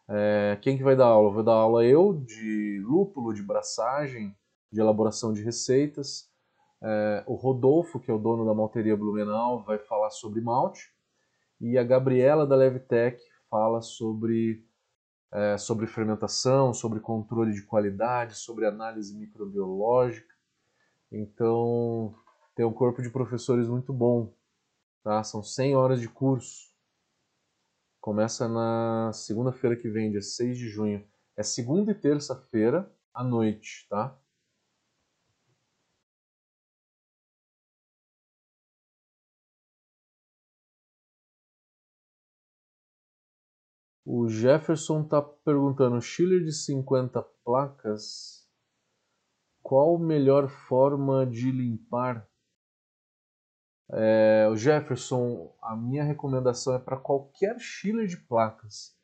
É, 0.07 0.57
quem 0.61 0.77
que 0.77 0.83
vai 0.83 0.95
dar 0.95 1.05
aula? 1.05 1.31
Vou 1.31 1.43
dar 1.43 1.53
aula 1.53 1.85
eu, 1.85 2.13
de 2.13 2.81
lúpulo, 2.85 3.33
de 3.33 3.41
braçagem, 3.41 4.35
de 4.71 4.81
elaboração 4.81 5.31
de 5.31 5.41
receitas. 5.41 6.29
É, 6.83 7.23
o 7.25 7.35
Rodolfo, 7.35 7.99
que 7.99 8.11
é 8.11 8.13
o 8.13 8.19
dono 8.19 8.45
da 8.45 8.53
malteria 8.53 8.97
Blumenau, 8.97 9.63
vai 9.63 9.77
falar 9.77 10.09
sobre 10.09 10.41
malte. 10.41 10.91
E 11.61 11.77
a 11.77 11.83
Gabriela 11.83 12.45
da 12.45 12.55
Levtech 12.55 13.21
fala 13.49 13.81
sobre, 13.81 14.65
é, 15.31 15.57
sobre 15.57 15.87
fermentação, 15.87 16.73
sobre 16.73 16.99
controle 16.99 17.53
de 17.53 17.63
qualidade, 17.63 18.35
sobre 18.35 18.65
análise 18.65 19.15
microbiológica. 19.15 20.30
Então, 21.11 22.15
tem 22.55 22.65
um 22.65 22.73
corpo 22.73 23.01
de 23.01 23.09
professores 23.09 23.67
muito 23.67 23.91
bom. 23.91 24.33
Tá? 25.03 25.23
São 25.23 25.43
100 25.43 25.75
horas 25.75 25.99
de 25.99 26.07
curso. 26.07 26.71
Começa 27.99 28.47
na 28.47 29.11
segunda-feira 29.13 29.75
que 29.75 29.89
vem, 29.89 30.11
dia 30.11 30.21
6 30.21 30.57
de 30.57 30.69
junho. 30.69 31.05
É 31.37 31.43
segunda 31.43 31.91
e 31.91 31.95
terça-feira 31.95 32.91
à 33.13 33.23
noite, 33.23 33.87
tá? 33.89 34.17
O 44.05 44.27
Jefferson 44.27 45.03
está 45.03 45.21
perguntando, 45.21 46.01
Schiller 46.01 46.43
de 46.43 46.51
50 46.51 47.21
placas 47.45 48.40
qual 49.61 49.97
melhor 49.97 50.49
forma 50.49 51.25
de 51.25 51.51
limpar? 51.51 52.27
É, 53.93 54.47
o 54.49 54.55
Jefferson, 54.55 55.53
a 55.61 55.75
minha 55.75 56.03
recomendação 56.03 56.73
é 56.75 56.79
para 56.79 56.97
qualquer 56.97 57.59
chiller 57.59 58.07
de 58.07 58.17
placas 58.17 58.95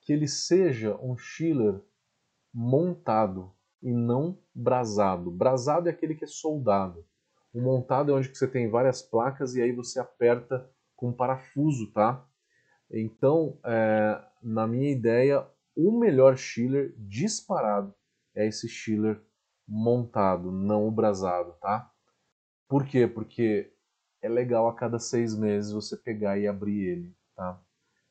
que 0.00 0.12
ele 0.12 0.28
seja 0.28 0.96
um 0.96 1.16
chiller 1.16 1.80
montado 2.52 3.52
e 3.82 3.92
não 3.92 4.38
brasado. 4.54 5.30
Brasado 5.30 5.88
é 5.88 5.92
aquele 5.92 6.14
que 6.14 6.24
é 6.24 6.28
soldado. 6.28 7.04
O 7.52 7.60
montado 7.60 8.12
é 8.12 8.14
onde 8.14 8.28
você 8.28 8.46
tem 8.46 8.68
várias 8.68 9.00
placas 9.00 9.54
e 9.54 9.62
aí 9.62 9.72
você 9.72 9.98
aperta 9.98 10.70
com 10.94 11.12
parafuso, 11.12 11.90
tá? 11.92 12.26
Então, 12.90 13.58
é, 13.64 14.22
na 14.42 14.66
minha 14.66 14.90
ideia, 14.90 15.46
o 15.74 15.98
melhor 15.98 16.36
chiller 16.36 16.94
disparado 16.98 17.94
é 18.34 18.46
esse 18.46 18.68
chiller 18.68 19.20
montado, 19.66 20.50
não 20.50 20.86
o 20.86 20.90
brasado, 20.90 21.52
tá? 21.60 21.90
Por 22.68 22.86
quê? 22.86 23.06
Porque 23.06 23.72
é 24.22 24.28
legal 24.28 24.68
a 24.68 24.74
cada 24.74 24.98
seis 24.98 25.36
meses 25.36 25.72
você 25.72 25.96
pegar 25.96 26.38
e 26.38 26.46
abrir 26.46 26.80
ele, 26.80 27.16
tá? 27.34 27.60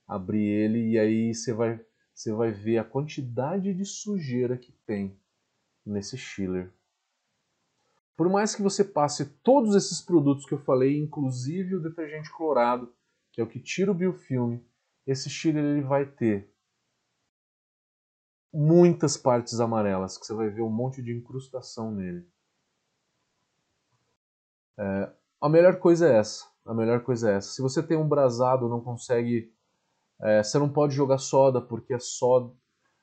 Abrir 0.07 0.45
ele 0.45 0.91
e 0.91 0.99
aí 0.99 1.33
você 1.33 1.53
vai, 1.53 1.83
você 2.13 2.31
vai 2.31 2.51
ver 2.51 2.77
a 2.77 2.83
quantidade 2.83 3.73
de 3.73 3.85
sujeira 3.85 4.57
que 4.57 4.71
tem 4.85 5.19
nesse 5.85 6.17
chiller. 6.17 6.71
Por 8.15 8.29
mais 8.29 8.55
que 8.55 8.61
você 8.61 8.83
passe 8.83 9.25
todos 9.41 9.75
esses 9.75 9.99
produtos 9.99 10.45
que 10.45 10.53
eu 10.53 10.59
falei, 10.59 10.97
inclusive 10.97 11.75
o 11.75 11.81
detergente 11.81 12.31
clorado, 12.31 12.93
que 13.31 13.41
é 13.41 13.43
o 13.43 13.47
que 13.47 13.59
tira 13.59 13.91
o 13.91 13.95
biofilme, 13.95 14.63
esse 15.05 15.29
chiller 15.29 15.63
ele 15.63 15.81
vai 15.81 16.05
ter 16.05 16.52
muitas 18.53 19.17
partes 19.17 19.59
amarelas, 19.59 20.17
que 20.17 20.25
você 20.25 20.33
vai 20.33 20.49
ver 20.49 20.61
um 20.61 20.69
monte 20.69 21.01
de 21.01 21.11
incrustação 21.11 21.91
nele. 21.91 22.25
É, 24.77 25.11
a 25.41 25.49
melhor 25.49 25.79
coisa 25.79 26.07
é 26.07 26.17
essa. 26.17 26.45
A 26.65 26.73
melhor 26.73 27.03
coisa 27.03 27.31
é 27.31 27.35
essa. 27.35 27.49
Se 27.49 27.61
você 27.61 27.81
tem 27.81 27.97
um 27.97 28.07
brasado, 28.07 28.69
não 28.69 28.79
consegue. 28.79 29.51
É, 30.21 30.43
você 30.43 30.59
não 30.59 30.69
pode 30.69 30.93
jogar 30.93 31.17
soda, 31.17 31.59
porque 31.59 31.93
a 31.93 31.99
soda, 31.99 32.53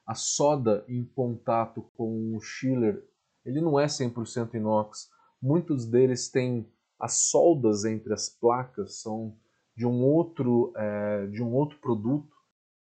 a 0.07 0.15
soda 0.15 0.85
em 0.89 1.05
contato 1.05 1.83
com 1.97 2.37
o 2.37 2.41
chiller, 2.41 3.05
ele 3.45 3.61
não 3.61 3.79
é 3.79 3.87
100% 3.87 4.55
inox. 4.55 5.11
Muitos 5.43 5.85
deles 5.85 6.31
têm 6.31 6.71
as 6.99 7.15
soldas 7.31 7.85
entre 7.85 8.13
as 8.13 8.29
placas 8.29 9.01
são 9.01 9.37
de 9.75 9.87
um 9.87 10.03
outro 10.03 10.73
é, 10.77 11.27
de 11.29 11.43
um 11.43 11.53
outro 11.55 11.79
produto 11.79 12.41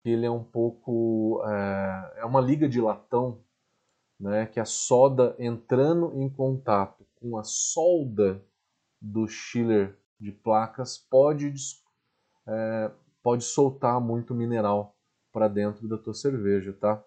ele 0.04 0.26
é 0.26 0.30
um 0.30 0.44
pouco 0.44 1.42
é, 1.46 2.13
é 2.24 2.26
uma 2.26 2.40
liga 2.40 2.66
de 2.66 2.80
latão 2.80 3.44
né 4.18 4.46
que 4.46 4.58
a 4.58 4.64
soda 4.64 5.36
entrando 5.38 6.10
em 6.14 6.28
contato 6.28 7.06
com 7.16 7.36
a 7.36 7.44
solda 7.44 8.42
do 9.00 9.28
chiller 9.28 9.98
de 10.18 10.32
placas 10.32 10.96
pode 10.96 11.52
é, 12.46 12.90
pode 13.22 13.44
soltar 13.44 14.00
muito 14.00 14.34
mineral 14.34 14.96
para 15.30 15.48
dentro 15.48 15.86
da 15.86 15.98
tua 15.98 16.14
cerveja 16.14 16.72
tá 16.72 17.04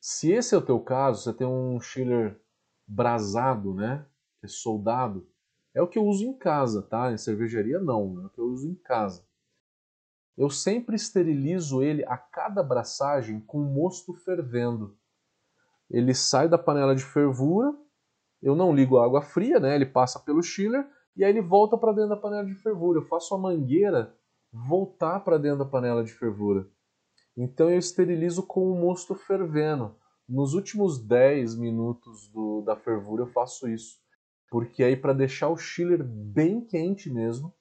se 0.00 0.30
esse 0.30 0.54
é 0.54 0.58
o 0.58 0.64
teu 0.64 0.78
caso 0.78 1.22
você 1.22 1.32
tem 1.32 1.46
um 1.46 1.80
chiller 1.80 2.40
brasado 2.86 3.74
né 3.74 4.06
que 4.38 4.46
é 4.46 4.48
soldado 4.48 5.28
é 5.74 5.82
o 5.82 5.88
que 5.88 5.98
eu 5.98 6.06
uso 6.06 6.24
em 6.24 6.32
casa, 6.32 6.82
tá? 6.82 7.12
Em 7.12 7.18
cervejaria 7.18 7.80
não, 7.80 8.20
é 8.22 8.26
o 8.26 8.30
que 8.30 8.38
eu 8.38 8.44
uso 8.44 8.68
em 8.68 8.76
casa. 8.76 9.26
Eu 10.36 10.50
sempre 10.50 10.96
esterilizo 10.96 11.82
ele 11.82 12.04
a 12.06 12.16
cada 12.16 12.60
abraçagem 12.60 13.40
com 13.40 13.60
mosto 13.60 14.12
fervendo. 14.14 14.96
Ele 15.90 16.14
sai 16.14 16.48
da 16.48 16.58
panela 16.58 16.94
de 16.94 17.04
fervura, 17.04 17.72
eu 18.42 18.54
não 18.54 18.74
ligo 18.74 18.98
a 18.98 19.04
água 19.04 19.22
fria, 19.22 19.60
né? 19.60 19.74
Ele 19.74 19.86
passa 19.86 20.18
pelo 20.18 20.42
chiller 20.42 20.86
e 21.16 21.24
aí 21.24 21.30
ele 21.30 21.40
volta 21.40 21.78
para 21.78 21.92
dentro 21.92 22.10
da 22.10 22.16
panela 22.16 22.44
de 22.44 22.54
fervura. 22.54 22.98
Eu 22.98 23.06
faço 23.06 23.34
a 23.34 23.38
mangueira 23.38 24.14
voltar 24.52 25.20
para 25.20 25.38
dentro 25.38 25.58
da 25.58 25.64
panela 25.64 26.02
de 26.02 26.12
fervura. 26.12 26.68
Então 27.36 27.70
eu 27.70 27.78
esterilizo 27.78 28.42
com 28.42 28.70
o 28.70 28.80
mosto 28.80 29.14
fervendo. 29.14 29.94
Nos 30.28 30.54
últimos 30.54 30.98
10 30.98 31.56
minutos 31.56 32.28
do, 32.28 32.62
da 32.62 32.76
fervura 32.76 33.22
eu 33.22 33.26
faço 33.26 33.68
isso 33.68 34.04
porque 34.54 34.84
aí 34.84 34.96
para 34.96 35.12
deixar 35.12 35.48
o 35.48 35.56
chiller 35.56 36.04
bem 36.04 36.60
quente 36.60 37.10
mesmo, 37.10 37.52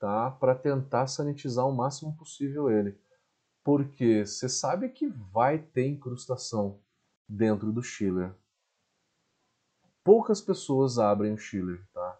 tá? 0.00 0.32
Para 0.32 0.54
tentar 0.54 1.06
sanitizar 1.06 1.68
o 1.68 1.72
máximo 1.72 2.16
possível 2.16 2.68
ele. 2.68 2.98
Porque 3.62 4.26
você 4.26 4.48
sabe 4.48 4.88
que 4.88 5.06
vai 5.06 5.58
ter 5.58 5.86
incrustação 5.86 6.80
dentro 7.28 7.70
do 7.70 7.82
chiller. 7.82 8.34
Poucas 10.02 10.40
pessoas 10.40 10.98
abrem 10.98 11.34
o 11.34 11.38
chiller, 11.38 11.86
tá? 11.92 12.18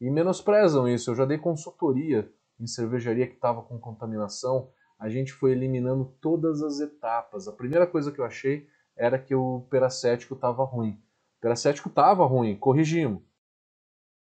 E 0.00 0.08
menosprezam 0.08 0.86
isso. 0.86 1.10
Eu 1.10 1.14
já 1.16 1.24
dei 1.24 1.38
consultoria 1.38 2.32
em 2.60 2.66
cervejaria 2.66 3.26
que 3.26 3.34
estava 3.34 3.62
com 3.62 3.80
contaminação. 3.80 4.70
A 4.98 5.08
gente 5.08 5.32
foi 5.32 5.50
eliminando 5.52 6.04
todas 6.20 6.62
as 6.62 6.78
etapas. 6.78 7.48
A 7.48 7.52
primeira 7.52 7.86
coisa 7.86 8.12
que 8.12 8.20
eu 8.20 8.24
achei 8.24 8.68
era 8.94 9.18
que 9.18 9.34
o 9.34 9.66
peracético 9.70 10.34
estava 10.34 10.62
ruim 10.62 11.02
peracético 11.42 11.88
estava 11.88 12.24
ruim, 12.24 12.56
corrigimos. 12.56 13.20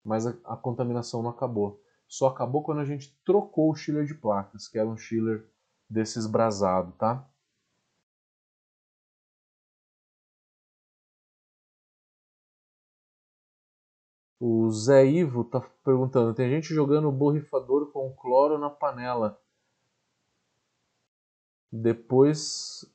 Mas 0.04 0.26
a, 0.26 0.36
a, 0.44 0.56
contaminação 0.56 1.22
não 1.22 1.30
acabou. 1.30 1.82
Só 2.08 2.28
acabou 2.28 2.62
quando 2.62 2.80
a 2.80 2.84
gente 2.84 3.14
trocou 3.24 3.70
o 3.70 3.74
chiller 3.74 4.06
de 4.06 4.14
placas, 4.14 4.66
que 4.66 4.78
era 4.78 4.88
um 4.88 4.96
chiller 4.96 5.46
desses 5.88 6.26
brasado, 6.26 6.92
tá? 6.92 7.28
O 14.40 14.70
Zé 14.70 15.04
Ivo 15.06 15.44
tá 15.44 15.60
perguntando: 15.84 16.34
tem 16.34 16.48
gente 16.50 16.74
jogando 16.74 17.10
borrifador 17.12 17.92
com 17.92 18.14
cloro 18.14 18.58
na 18.58 18.70
panela. 18.70 19.40
Depois 21.70 22.86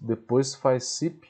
depois 0.00 0.54
faz 0.54 0.86
sip 0.86 1.28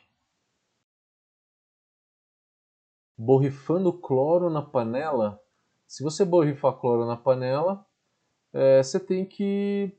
borrifando 3.16 3.92
cloro 3.92 4.50
na 4.50 4.62
panela. 4.62 5.41
Se 5.93 6.03
você 6.03 6.24
borrifar 6.24 6.72
cloro 6.78 7.05
na 7.05 7.18
panela, 7.18 7.86
é, 8.51 8.82
você 8.82 8.99
tem 8.99 9.26
que 9.26 9.95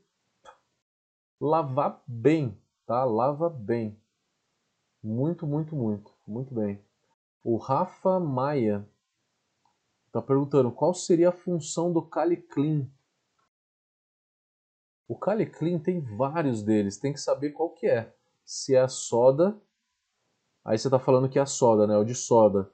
lavar 1.40 2.02
bem, 2.04 2.60
tá? 2.84 3.04
Lava 3.04 3.48
bem. 3.48 3.96
Muito, 5.00 5.46
muito, 5.46 5.76
muito. 5.76 6.12
Muito 6.26 6.52
bem. 6.52 6.84
O 7.44 7.56
Rafa 7.56 8.18
Maia 8.18 8.84
está 10.08 10.20
perguntando 10.20 10.72
qual 10.72 10.92
seria 10.92 11.28
a 11.28 11.32
função 11.32 11.92
do 11.92 12.02
Caliclean. 12.02 12.90
O 15.06 15.16
Caliclean 15.16 15.78
tem 15.78 16.00
vários 16.00 16.64
deles, 16.64 16.98
tem 16.98 17.12
que 17.12 17.20
saber 17.20 17.52
qual 17.52 17.70
que 17.70 17.86
é. 17.86 18.12
Se 18.44 18.74
é 18.74 18.80
a 18.80 18.88
soda, 18.88 19.56
aí 20.64 20.76
você 20.76 20.88
está 20.88 20.98
falando 20.98 21.28
que 21.28 21.38
é 21.38 21.42
a 21.42 21.46
soda, 21.46 21.86
né? 21.86 21.96
O 21.96 22.02
de 22.02 22.16
soda. 22.16 22.68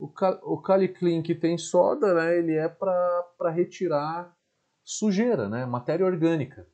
O, 0.00 0.08
cal 0.08 0.40
o 0.42 0.60
Caliclean 0.60 1.22
que 1.22 1.34
tem 1.34 1.58
soda, 1.58 2.14
né, 2.14 2.38
ele 2.38 2.56
é 2.56 2.68
para 2.68 3.50
retirar 3.50 4.34
sujeira, 4.82 5.48
né, 5.48 5.66
matéria 5.66 6.06
orgânica. 6.06 6.66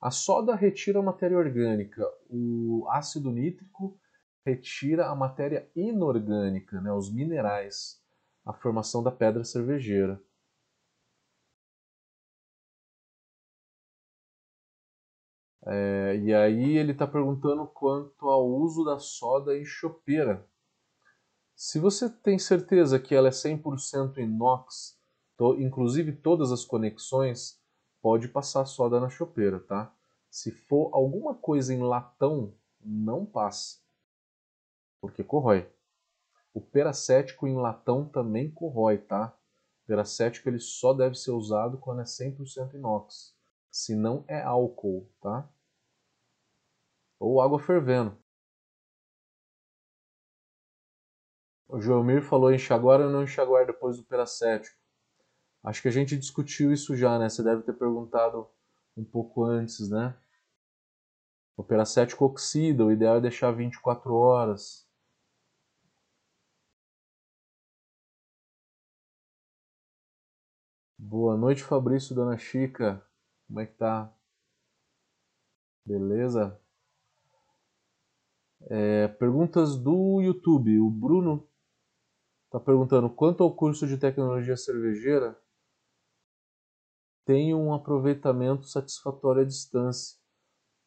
A 0.00 0.10
soda 0.10 0.54
retira 0.54 0.98
a 1.00 1.02
matéria 1.02 1.38
orgânica, 1.38 2.04
o 2.28 2.86
ácido 2.90 3.30
nítrico 3.32 3.98
retira 4.44 5.06
a 5.08 5.14
matéria 5.14 5.68
inorgânica, 5.74 6.80
né, 6.80 6.92
os 6.92 7.12
minerais, 7.12 8.02
a 8.44 8.52
formação 8.52 9.02
da 9.02 9.10
pedra 9.10 9.44
cervejeira. 9.44 10.20
É, 15.66 16.16
e 16.16 16.34
aí 16.34 16.76
ele 16.76 16.92
está 16.92 17.06
perguntando 17.06 17.66
quanto 17.66 18.28
ao 18.28 18.46
uso 18.46 18.84
da 18.84 18.98
soda 18.98 19.56
em 19.56 19.64
chopeira. 19.64 20.46
Se 21.60 21.80
você 21.80 22.08
tem 22.08 22.38
certeza 22.38 23.00
que 23.00 23.16
ela 23.16 23.26
é 23.26 23.32
100% 23.32 24.18
inox, 24.18 24.96
to, 25.36 25.60
inclusive 25.60 26.12
todas 26.12 26.52
as 26.52 26.64
conexões, 26.64 27.60
pode 28.00 28.28
passar 28.28 28.64
soda 28.64 29.00
na 29.00 29.08
chopeira, 29.08 29.58
tá? 29.58 29.92
Se 30.30 30.52
for 30.52 30.88
alguma 30.92 31.34
coisa 31.34 31.74
em 31.74 31.82
latão, 31.82 32.54
não 32.80 33.26
passe, 33.26 33.80
porque 35.00 35.24
corrói. 35.24 35.68
O 36.54 36.60
peracético 36.60 37.48
em 37.48 37.56
latão 37.56 38.08
também 38.08 38.52
corrói, 38.52 38.98
tá? 38.98 39.36
O 39.82 39.86
peracético 39.88 40.48
ele 40.48 40.60
só 40.60 40.94
deve 40.94 41.16
ser 41.16 41.32
usado 41.32 41.76
quando 41.76 42.02
é 42.02 42.04
100% 42.04 42.74
inox, 42.74 43.34
se 43.68 43.96
não 43.96 44.24
é 44.28 44.40
álcool, 44.40 45.10
tá? 45.20 45.50
Ou 47.18 47.40
água 47.40 47.58
fervendo. 47.58 48.16
O 51.68 51.78
Joelmir 51.78 52.22
falou 52.22 52.50
enxaguar 52.50 52.98
ou 52.98 53.10
não 53.10 53.22
enxaguar 53.22 53.66
depois 53.66 53.98
do 53.98 54.02
peracético. 54.02 54.74
Acho 55.62 55.82
que 55.82 55.88
a 55.88 55.90
gente 55.90 56.16
discutiu 56.16 56.72
isso 56.72 56.96
já, 56.96 57.18
né? 57.18 57.28
Você 57.28 57.42
deve 57.42 57.62
ter 57.62 57.74
perguntado 57.74 58.48
um 58.96 59.04
pouco 59.04 59.44
antes, 59.44 59.90
né? 59.90 60.16
O 61.56 61.62
peracético 61.62 62.24
oxida, 62.24 62.84
o 62.86 62.92
ideal 62.92 63.16
é 63.16 63.20
deixar 63.20 63.50
24 63.52 64.14
horas. 64.14 64.88
Boa 70.96 71.36
noite, 71.36 71.62
Fabrício, 71.62 72.14
Dona 72.14 72.38
Chica. 72.38 73.04
Como 73.46 73.60
é 73.60 73.66
que 73.66 73.74
tá? 73.74 74.10
Beleza? 75.84 76.58
É, 78.70 79.08
perguntas 79.08 79.76
do 79.76 80.20
YouTube. 80.20 80.80
O 80.80 80.90
Bruno 80.90 81.47
Está 82.48 82.58
perguntando 82.58 83.10
quanto 83.10 83.44
ao 83.44 83.54
curso 83.54 83.86
de 83.86 83.98
tecnologia 83.98 84.56
cervejeira 84.56 85.38
tenho 87.26 87.58
um 87.58 87.74
aproveitamento 87.74 88.66
satisfatório 88.66 89.42
à 89.42 89.44
distância, 89.44 90.18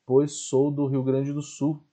pois 0.03 0.47
sou 0.47 0.71
do 0.71 0.87
Rio 0.87 1.03
Grande 1.03 1.31
do 1.31 1.43
Sul. 1.43 1.85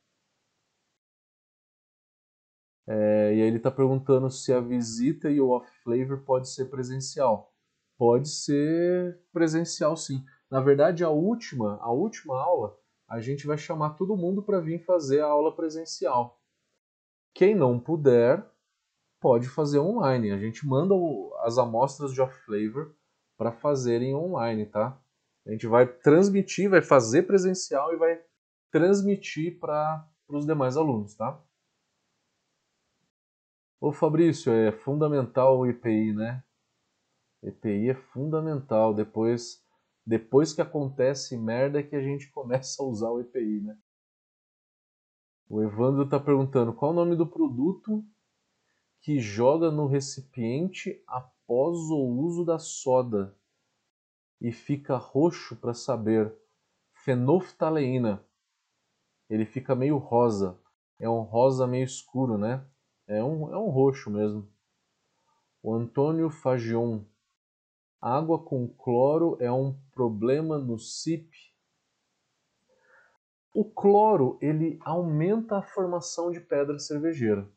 É, 2.86 3.34
e 3.34 3.42
aí 3.42 3.46
ele 3.46 3.58
está 3.58 3.70
perguntando 3.70 4.30
se 4.30 4.54
a 4.54 4.58
visita 4.58 5.30
e 5.30 5.38
o 5.38 5.50
off-flavor 5.50 6.24
pode 6.24 6.48
ser 6.48 6.70
presencial. 6.70 7.52
Pode 7.98 8.30
ser 8.30 9.20
presencial 9.30 9.98
sim. 9.98 10.24
Na 10.50 10.62
verdade, 10.62 11.04
a 11.04 11.10
última, 11.10 11.76
a 11.82 11.92
última 11.92 12.40
aula, 12.42 12.74
a 13.06 13.20
gente 13.20 13.46
vai 13.46 13.58
chamar 13.58 13.98
todo 13.98 14.16
mundo 14.16 14.42
para 14.42 14.60
vir 14.60 14.82
fazer 14.86 15.20
a 15.20 15.26
aula 15.26 15.54
presencial. 15.54 16.40
Quem 17.34 17.54
não 17.54 17.78
puder, 17.78 18.42
pode 19.20 19.48
fazer 19.48 19.78
online. 19.78 20.30
A 20.30 20.38
gente 20.38 20.66
manda 20.66 20.94
o, 20.94 21.34
as 21.40 21.58
amostras 21.58 22.12
de 22.12 22.20
off-flavor 22.20 22.94
para 23.36 23.52
fazerem 23.52 24.14
online, 24.14 24.66
tá? 24.66 25.00
A 25.46 25.50
gente 25.50 25.66
vai 25.66 25.86
transmitir, 25.86 26.68
vai 26.68 26.82
fazer 26.82 27.22
presencial 27.22 27.92
e 27.92 27.96
vai 27.96 28.20
transmitir 28.70 29.58
para 29.58 30.06
os 30.28 30.44
demais 30.44 30.76
alunos, 30.76 31.14
tá? 31.14 31.40
Ô 33.80 33.92
Fabrício, 33.92 34.52
é 34.52 34.72
fundamental 34.72 35.58
o 35.58 35.66
EPI, 35.66 36.12
né? 36.12 36.42
EPI 37.42 37.90
é 37.90 37.94
fundamental. 37.94 38.92
Depois, 38.92 39.64
depois 40.04 40.52
que 40.52 40.60
acontece 40.60 41.36
merda 41.36 41.78
é 41.78 41.82
que 41.82 41.94
a 41.94 42.02
gente 42.02 42.30
começa 42.32 42.82
a 42.82 42.86
usar 42.86 43.10
o 43.10 43.20
EPI, 43.20 43.60
né? 43.60 43.78
O 45.48 45.62
Evandro 45.62 46.02
está 46.02 46.20
perguntando 46.20 46.74
qual 46.74 46.90
o 46.90 46.94
nome 46.94 47.16
do 47.16 47.26
produto 47.26 48.04
que 49.00 49.18
joga 49.20 49.70
no 49.70 49.86
recipiente 49.86 51.02
após 51.06 51.76
o 51.90 51.98
uso 51.98 52.44
da 52.44 52.58
soda 52.58 53.34
e 54.40 54.52
fica 54.52 54.96
roxo 54.96 55.56
para 55.56 55.74
saber. 55.74 56.34
Fenoftaleína. 57.04 58.24
Ele 59.30 59.46
fica 59.46 59.74
meio 59.74 59.96
rosa. 59.96 60.58
É 60.98 61.08
um 61.08 61.22
rosa 61.22 61.66
meio 61.66 61.84
escuro, 61.84 62.36
né? 62.36 62.64
É 63.06 63.22
um, 63.22 63.52
é 63.52 63.56
um 63.56 63.70
roxo 63.70 64.10
mesmo. 64.10 64.48
O 65.62 65.72
Antônio 65.72 66.28
Fagion. 66.28 67.04
Água 68.00 68.38
com 68.38 68.68
cloro 68.68 69.36
é 69.40 69.50
um 69.50 69.76
problema 69.92 70.58
no 70.58 70.78
CIP? 70.78 71.36
O 73.52 73.64
cloro 73.64 74.38
ele 74.40 74.78
aumenta 74.82 75.58
a 75.58 75.62
formação 75.62 76.30
de 76.30 76.40
pedra 76.40 76.78
cervejeira. 76.78 77.48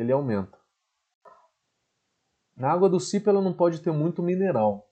Ele 0.00 0.12
aumenta. 0.12 0.58
A 2.56 2.72
água 2.72 2.88
do 2.88 2.98
CIP 2.98 3.28
ela 3.28 3.42
não 3.42 3.52
pode 3.52 3.82
ter 3.82 3.92
muito 3.92 4.22
mineral. 4.22 4.90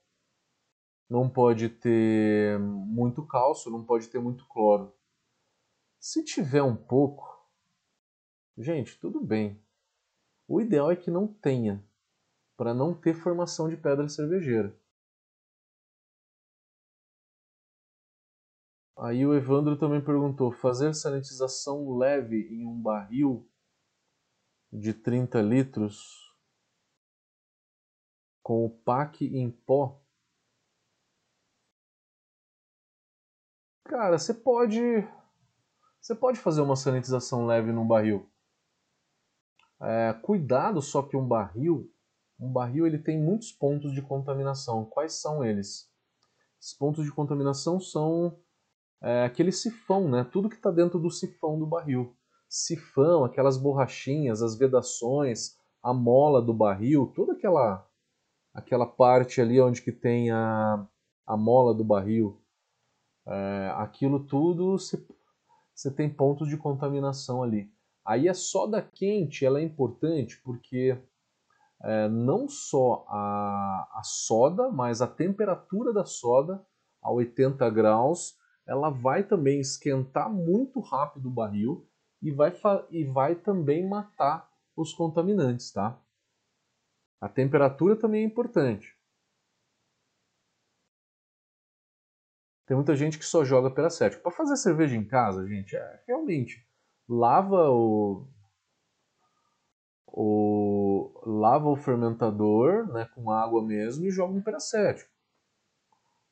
Não 1.09 1.27
pode 1.27 1.67
ter 1.67 2.59
muito 2.59 3.25
cálcio, 3.25 3.71
não 3.71 3.83
pode 3.83 4.07
ter 4.07 4.19
muito 4.19 4.47
cloro. 4.47 4.95
Se 5.99 6.23
tiver 6.23 6.61
um 6.61 6.75
pouco, 6.75 7.43
gente, 8.55 8.99
tudo 8.99 9.19
bem. 9.19 9.59
O 10.47 10.61
ideal 10.61 10.91
é 10.91 10.95
que 10.95 11.09
não 11.09 11.25
tenha, 11.25 11.83
para 12.55 12.71
não 12.71 12.93
ter 12.93 13.15
formação 13.15 13.67
de 13.67 13.75
pedra 13.75 14.07
cervejeira. 14.07 14.79
Aí 18.95 19.25
o 19.25 19.33
Evandro 19.33 19.75
também 19.75 20.03
perguntou: 20.05 20.51
fazer 20.51 20.93
sanitização 20.93 21.97
leve 21.97 22.47
em 22.51 22.67
um 22.67 22.79
barril 22.79 23.49
de 24.71 24.93
30 24.93 25.41
litros 25.41 26.33
com 28.41 28.65
o 28.65 28.69
PAC 28.69 29.25
em 29.25 29.51
pó? 29.51 30.01
Cara, 33.85 34.17
você 34.19 34.33
pode 34.33 34.79
você 35.99 36.15
pode 36.15 36.39
fazer 36.39 36.61
uma 36.61 36.75
sanitização 36.75 37.45
leve 37.45 37.71
num 37.71 37.87
barril. 37.87 38.31
É, 39.81 40.13
cuidado 40.13 40.81
só 40.81 41.01
que 41.01 41.17
um 41.17 41.27
barril, 41.27 41.91
um 42.39 42.51
barril 42.51 42.85
ele 42.85 42.97
tem 42.97 43.19
muitos 43.19 43.51
pontos 43.51 43.93
de 43.93 44.01
contaminação. 44.01 44.85
Quais 44.85 45.13
são 45.13 45.43
eles? 45.43 45.89
Esses 46.59 46.73
pontos 46.73 47.05
de 47.05 47.11
contaminação 47.11 47.79
são 47.79 48.39
é, 49.01 49.23
aquele 49.23 49.51
sifão, 49.51 50.09
né? 50.09 50.23
Tudo 50.23 50.49
que 50.49 50.55
está 50.55 50.71
dentro 50.71 50.99
do 50.99 51.09
sifão 51.09 51.57
do 51.57 51.65
barril. 51.65 52.17
Sifão, 52.49 53.23
aquelas 53.23 53.57
borrachinhas, 53.57 54.41
as 54.41 54.57
vedações, 54.57 55.55
a 55.83 55.93
mola 55.93 56.41
do 56.41 56.53
barril, 56.53 57.13
toda 57.15 57.33
aquela 57.33 57.87
aquela 58.51 58.87
parte 58.87 59.39
ali 59.39 59.61
onde 59.61 59.81
que 59.81 59.91
tem 59.91 60.31
a, 60.31 60.85
a 61.25 61.37
mola 61.37 61.73
do 61.73 61.83
barril. 61.83 62.41
É, 63.27 63.71
aquilo 63.75 64.25
tudo 64.25 64.77
você 64.77 65.91
tem 65.91 66.09
pontos 66.09 66.49
de 66.49 66.57
contaminação 66.57 67.43
ali. 67.43 67.71
Aí 68.03 68.27
a 68.27 68.33
soda 68.33 68.81
quente 68.81 69.45
ela 69.45 69.59
é 69.59 69.63
importante 69.63 70.41
porque 70.43 70.99
é, 71.83 72.09
não 72.09 72.49
só 72.49 73.05
a, 73.07 73.87
a 73.93 74.01
soda, 74.03 74.69
mas 74.69 75.01
a 75.01 75.07
temperatura 75.07 75.93
da 75.93 76.03
soda 76.03 76.65
a 77.01 77.11
80 77.11 77.69
graus 77.69 78.37
ela 78.67 78.89
vai 78.89 79.23
também 79.23 79.59
esquentar 79.59 80.29
muito 80.29 80.79
rápido 80.79 81.27
o 81.27 81.31
barril 81.31 81.88
e 82.21 82.31
vai, 82.31 82.53
e 82.89 83.03
vai 83.05 83.35
também 83.35 83.87
matar 83.87 84.49
os 84.75 84.93
contaminantes, 84.93 85.71
tá? 85.71 85.99
A 87.21 87.27
temperatura 87.27 87.95
também 87.95 88.23
é 88.23 88.25
importante. 88.25 88.97
Tem 92.65 92.75
muita 92.75 92.95
gente 92.95 93.17
que 93.17 93.25
só 93.25 93.43
joga 93.43 93.71
peracético. 93.71 94.21
Para 94.21 94.31
fazer 94.31 94.55
cerveja 94.55 94.95
em 94.95 95.03
casa, 95.03 95.45
gente, 95.47 95.75
é 95.75 96.03
realmente 96.07 96.65
lava 97.07 97.71
o, 97.71 98.27
o 100.05 101.11
lava 101.25 101.67
o 101.67 101.75
fermentador, 101.75 102.87
né, 102.93 103.09
com 103.15 103.31
água 103.31 103.65
mesmo 103.65 104.05
e 104.05 104.11
joga 104.11 104.33
um 104.33 104.41
peracético. 104.41 105.09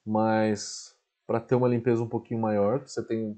Mas 0.05 0.95
para 1.25 1.41
ter 1.41 1.55
uma 1.55 1.67
limpeza 1.67 2.01
um 2.01 2.07
pouquinho 2.07 2.39
maior, 2.39 2.79
você 2.79 3.05
tem, 3.05 3.37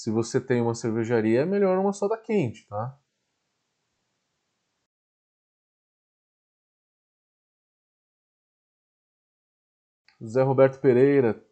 se 0.00 0.10
você 0.10 0.40
tem 0.40 0.62
uma 0.62 0.74
cervejaria, 0.74 1.42
é 1.42 1.44
melhor 1.44 1.78
uma 1.78 1.92
soda 1.92 2.16
quente, 2.16 2.66
tá? 2.66 2.98
José 10.18 10.42
Roberto 10.42 10.80
Pereira, 10.80 11.44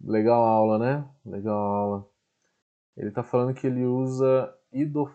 legal 0.00 0.44
a 0.44 0.50
aula, 0.50 0.78
né? 0.80 1.08
Legal 1.24 1.56
a 1.56 1.78
aula. 1.78 2.10
Ele 2.96 3.10
está 3.10 3.22
falando 3.22 3.54
que 3.54 3.68
ele 3.68 3.84
usa 3.84 4.52
ido, 4.72 5.08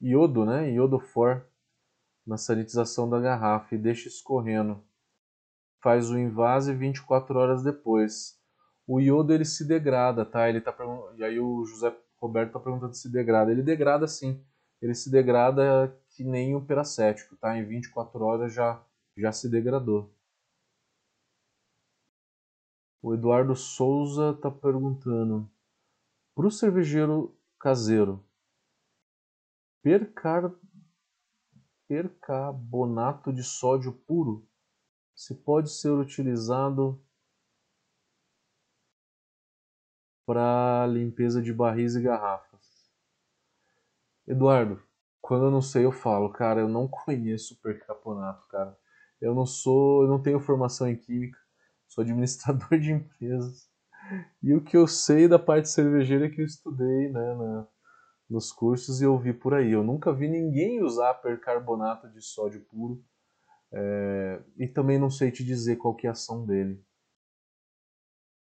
iodo, 0.00 0.44
né? 0.44 0.68
Iodofor 0.72 1.46
na 2.26 2.36
sanitização 2.36 3.08
da 3.08 3.20
garrafa 3.20 3.76
e 3.76 3.78
deixa 3.78 4.08
escorrendo. 4.08 4.84
Faz 5.80 6.10
o 6.10 6.18
invase 6.18 6.74
24 6.74 7.38
horas 7.38 7.62
depois 7.62 8.41
o 8.86 9.00
iodo 9.00 9.32
ele 9.32 9.44
se 9.44 9.66
degrada, 9.66 10.24
tá? 10.24 10.48
Ele 10.48 10.60
tá 10.60 10.74
e 11.16 11.24
aí 11.24 11.38
o 11.38 11.64
José 11.64 11.96
Roberto 12.20 12.52
tá 12.52 12.60
perguntando 12.60 12.94
se 12.94 13.10
degrada. 13.10 13.50
Ele 13.50 13.62
degrada 13.62 14.06
sim. 14.06 14.44
Ele 14.80 14.94
se 14.94 15.10
degrada 15.10 15.96
que 16.10 16.24
nem 16.24 16.56
o 16.56 16.64
peracético, 16.64 17.36
tá? 17.36 17.56
Em 17.56 17.64
24 17.64 18.24
horas 18.24 18.52
já 18.52 18.84
já 19.16 19.30
se 19.30 19.48
degradou. 19.48 20.12
O 23.02 23.14
Eduardo 23.14 23.54
Souza 23.54 24.34
tá 24.34 24.50
perguntando: 24.50 25.50
para 26.34 26.46
o 26.46 26.50
cervejeiro 26.50 27.36
caseiro, 27.58 28.24
percar, 29.82 30.52
percarbonato 31.88 33.32
de 33.32 33.42
sódio 33.42 33.92
puro 33.92 34.48
se 35.14 35.34
pode 35.34 35.70
ser 35.70 35.90
utilizado 35.90 37.04
para 40.26 40.86
limpeza 40.86 41.42
de 41.42 41.52
barris 41.52 41.94
e 41.94 42.02
garrafas. 42.02 42.60
Eduardo, 44.26 44.80
quando 45.20 45.46
eu 45.46 45.50
não 45.50 45.62
sei 45.62 45.84
eu 45.84 45.92
falo, 45.92 46.30
cara, 46.30 46.60
eu 46.60 46.68
não 46.68 46.88
conheço 46.88 47.60
percarbonato, 47.60 48.46
cara. 48.48 48.76
Eu 49.20 49.34
não 49.34 49.46
sou, 49.46 50.02
eu 50.02 50.08
não 50.08 50.20
tenho 50.20 50.40
formação 50.40 50.88
em 50.88 50.96
química, 50.96 51.38
sou 51.86 52.02
administrador 52.02 52.68
de 52.78 52.92
empresas. 52.92 53.70
E 54.42 54.52
o 54.52 54.62
que 54.62 54.76
eu 54.76 54.86
sei 54.86 55.28
da 55.28 55.38
parte 55.38 55.68
cervejeira 55.68 56.26
é 56.26 56.28
que 56.28 56.40
eu 56.40 56.44
estudei, 56.44 57.08
né, 57.08 57.34
na, 57.34 57.66
nos 58.28 58.50
cursos 58.50 59.00
e 59.00 59.06
ouvi 59.06 59.32
por 59.32 59.54
aí. 59.54 59.70
Eu 59.72 59.84
nunca 59.84 60.12
vi 60.12 60.28
ninguém 60.28 60.82
usar 60.82 61.14
percarbonato 61.14 62.08
de 62.10 62.20
sódio 62.20 62.60
puro. 62.62 63.02
É, 63.72 64.42
e 64.58 64.66
também 64.66 64.98
não 64.98 65.08
sei 65.08 65.30
te 65.30 65.44
dizer 65.44 65.76
qual 65.76 65.94
que 65.94 66.06
é 66.06 66.10
a 66.10 66.12
ação 66.12 66.44
dele. 66.44 66.84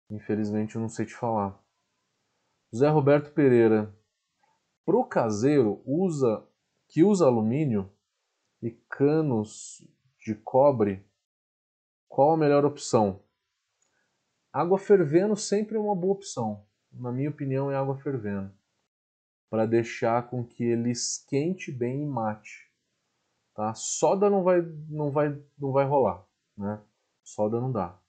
Infelizmente 0.10 0.76
eu 0.76 0.82
não 0.82 0.90
sei 0.90 1.06
te 1.06 1.14
falar. 1.14 1.62
José 2.72 2.88
Roberto 2.90 3.32
Pereira. 3.32 3.94
Pro 4.86 5.04
caseiro 5.06 5.82
usa 5.86 6.48
que 6.88 7.04
usa 7.04 7.26
alumínio 7.26 7.92
e 8.62 8.72
canos 8.72 9.88
de 10.18 10.36
cobre, 10.36 11.06
qual 12.08 12.32
a 12.32 12.38
melhor 12.38 12.66
opção? 12.66 13.22
Água 14.52 14.80
fervendo 14.80 15.36
sempre 15.36 15.78
é 15.78 15.80
uma 15.80 15.96
boa 15.96 16.14
opção. 16.14 16.66
Na 16.92 17.12
minha 17.12 17.30
opinião 17.30 17.72
é 17.72 17.76
água 17.76 17.96
fervendo. 17.98 18.52
Para 19.50 19.68
deixar 19.68 20.28
com 20.28 20.44
que 20.44 20.64
ele 20.64 20.90
esquente 20.90 21.72
bem 21.72 22.02
e 22.02 22.06
mate. 22.06 22.72
Tá? 23.54 23.74
Soda 23.76 24.30
não 24.30 24.44
vai 24.44 24.62
não 24.90 25.12
vai 25.12 25.40
não 25.58 25.72
vai 25.72 25.86
rolar, 25.86 26.26
né? 26.58 26.82
Soda 27.24 27.60
não 27.60 27.72
dá. 27.72 28.00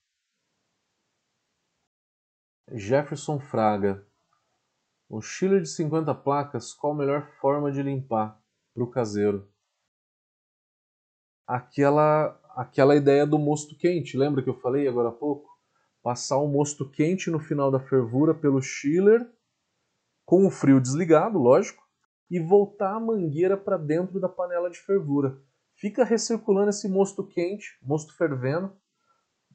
Jefferson 2.72 3.38
Fraga. 3.38 4.06
O 5.08 5.20
chiller 5.20 5.60
de 5.60 5.68
50 5.68 6.14
placas, 6.14 6.72
qual 6.72 6.92
a 6.92 6.96
melhor 6.96 7.28
forma 7.40 7.72
de 7.72 7.82
limpar 7.82 8.40
para 8.72 8.84
o 8.84 8.90
caseiro? 8.90 9.50
aquela 11.50 12.38
aquela 12.54 12.94
ideia 12.94 13.26
do 13.26 13.38
mosto 13.38 13.76
quente. 13.76 14.16
Lembra 14.16 14.42
que 14.42 14.48
eu 14.48 14.60
falei 14.60 14.86
agora 14.86 15.08
há 15.08 15.12
pouco? 15.12 15.50
Passar 16.02 16.38
o 16.38 16.46
mosto 16.46 16.88
quente 16.88 17.30
no 17.30 17.40
final 17.40 17.70
da 17.70 17.80
fervura 17.80 18.34
pelo 18.34 18.62
chiller, 18.62 19.28
com 20.24 20.46
o 20.46 20.50
frio 20.50 20.80
desligado, 20.80 21.38
lógico, 21.38 21.82
e 22.30 22.38
voltar 22.38 22.94
a 22.94 23.00
mangueira 23.00 23.56
para 23.56 23.76
dentro 23.76 24.20
da 24.20 24.28
panela 24.28 24.70
de 24.70 24.78
fervura. 24.78 25.38
Fica 25.74 26.04
recirculando 26.04 26.70
esse 26.70 26.88
mosto 26.88 27.26
quente, 27.26 27.78
mosto 27.82 28.16
fervendo, 28.16 28.72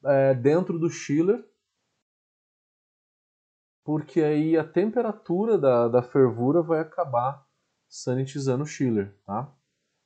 é, 0.04 0.34
dentro 0.34 0.78
do 0.78 0.90
chiller, 0.90 1.44
porque 3.86 4.20
aí 4.20 4.56
a 4.56 4.64
temperatura 4.64 5.56
da, 5.56 5.86
da 5.86 6.02
fervura 6.02 6.60
vai 6.60 6.80
acabar 6.80 7.46
sanitizando 7.88 8.64
o 8.64 8.66
chiller, 8.66 9.16
tá? 9.24 9.54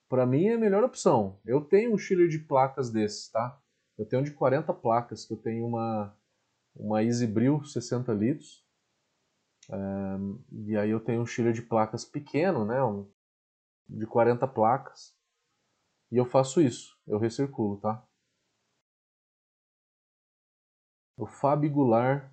Para 0.07 0.27
mim 0.27 0.49
é 0.49 0.55
a 0.55 0.59
melhor 0.59 0.85
opção. 0.85 1.41
Eu 1.47 1.65
tenho 1.65 1.95
um 1.95 1.97
chiller 1.97 2.29
de 2.29 2.41
placas 2.41 2.91
desses, 2.91 3.31
tá? 3.31 3.59
Eu 3.97 4.05
tenho 4.05 4.23
de 4.23 4.33
40 4.33 4.75
placas, 4.75 5.25
que 5.25 5.33
eu 5.33 5.39
tenho 5.39 5.67
uma, 5.67 6.15
uma 6.77 7.03
EasyBrill 7.03 7.65
60 7.65 8.13
litros. 8.13 8.63
É, 9.71 9.77
e 10.53 10.77
aí 10.77 10.91
eu 10.91 11.01
tenho 11.01 11.23
um 11.23 11.27
chiller 11.27 11.55
de 11.55 11.63
placas 11.63 12.05
pequeno, 12.05 12.67
né? 12.67 12.85
Um, 12.85 13.11
de 13.89 14.07
40 14.07 14.47
placas. 14.47 15.17
E 16.13 16.19
eu 16.19 16.27
faço 16.27 16.61
isso, 16.61 17.01
eu 17.07 17.19
recirculo, 17.19 17.81
tá? 17.81 18.07
O 21.17 21.25
Fábio 21.25 21.73
Goulart 21.73 22.31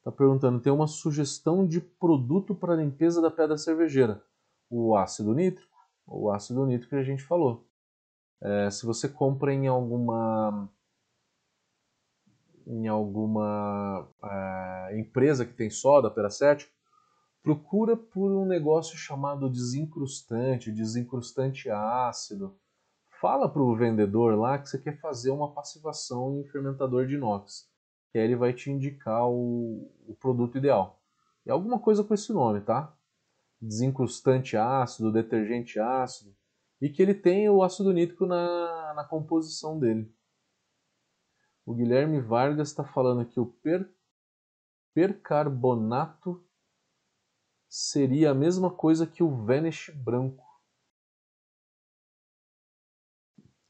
está 0.00 0.12
perguntando, 0.12 0.60
tem 0.60 0.72
uma 0.72 0.86
sugestão 0.86 1.66
de 1.66 1.80
produto 1.80 2.54
para 2.54 2.76
limpeza 2.76 3.22
da 3.22 3.30
pedra 3.30 3.56
cervejeira. 3.56 4.22
O 4.68 4.96
ácido 4.96 5.34
nítrico 5.34 5.70
o 6.10 6.30
ácido 6.30 6.66
nítrico 6.66 6.90
que 6.90 6.96
a 6.96 7.04
gente 7.04 7.22
falou. 7.22 7.64
É, 8.42 8.70
se 8.70 8.84
você 8.84 9.08
compra 9.08 9.54
em 9.54 9.68
alguma 9.68 10.68
em 12.66 12.86
alguma 12.86 14.08
é, 14.22 14.98
empresa 14.98 15.44
que 15.44 15.54
tem 15.54 15.70
soda 15.70 16.10
peracético, 16.10 16.72
procura 17.42 17.96
por 17.96 18.30
um 18.30 18.44
negócio 18.44 18.96
chamado 18.96 19.48
desincrustante, 19.48 20.70
desincrustante 20.70 21.68
ácido. 21.70 22.56
Fala 23.20 23.48
para 23.48 23.62
o 23.62 23.76
vendedor 23.76 24.38
lá 24.38 24.58
que 24.58 24.68
você 24.68 24.78
quer 24.78 25.00
fazer 25.00 25.30
uma 25.30 25.52
passivação 25.52 26.38
em 26.38 26.44
fermentador 26.48 27.06
de 27.06 27.14
inox, 27.14 27.69
que 28.10 28.18
aí 28.18 28.24
ele 28.24 28.36
vai 28.36 28.52
te 28.52 28.70
indicar 28.70 29.28
o, 29.28 29.90
o 30.06 30.14
produto 30.18 30.58
ideal. 30.58 31.00
E 31.46 31.50
alguma 31.50 31.78
coisa 31.78 32.04
com 32.04 32.14
esse 32.14 32.32
nome, 32.32 32.60
tá? 32.60 32.94
desincrustante 33.60 34.56
ácido, 34.56 35.12
detergente 35.12 35.78
ácido, 35.78 36.34
e 36.80 36.88
que 36.88 37.02
ele 37.02 37.14
tem 37.14 37.48
o 37.50 37.62
ácido 37.62 37.92
nítrico 37.92 38.24
na, 38.24 38.94
na 38.94 39.04
composição 39.04 39.78
dele. 39.78 40.10
O 41.66 41.74
Guilherme 41.74 42.20
Vargas 42.20 42.68
está 42.68 42.82
falando 42.82 43.26
que 43.26 43.38
o 43.38 43.46
per, 43.46 43.86
percarbonato 44.94 46.42
seria 47.68 48.30
a 48.30 48.34
mesma 48.34 48.70
coisa 48.70 49.06
que 49.06 49.22
o 49.22 49.30
Vanish 49.30 49.90
branco. 49.90 50.48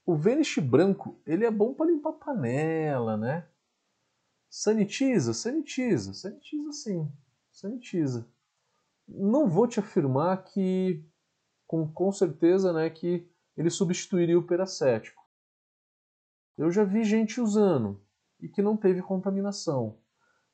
O 0.07 0.15
Vanish 0.17 0.59
branco, 0.59 1.21
ele 1.27 1.45
é 1.45 1.51
bom 1.51 1.75
para 1.75 1.91
limpar 1.91 2.13
panela, 2.13 3.17
né? 3.17 3.49
Sanitiza, 4.51 5.33
sanitiza, 5.33 6.13
sanitiza 6.13 6.73
sim, 6.73 7.11
sanitiza 7.51 8.29
não 9.11 9.49
vou 9.49 9.67
te 9.67 9.81
afirmar 9.81 10.45
que, 10.45 11.05
com, 11.67 11.91
com 11.91 12.13
certeza, 12.13 12.73
né, 12.73 12.89
que 12.89 13.29
ele 13.57 13.71
substituiria 13.71 14.39
o 14.39 14.47
peracético. 14.47 15.23
Eu 16.57 16.71
já 16.71 16.85
vi 16.85 17.05
gente 17.05 17.41
usando 17.41 18.01
e 18.39 18.49
que 18.49 18.63
não 18.63 18.77
teve 18.77 19.03
contaminação. 19.03 19.99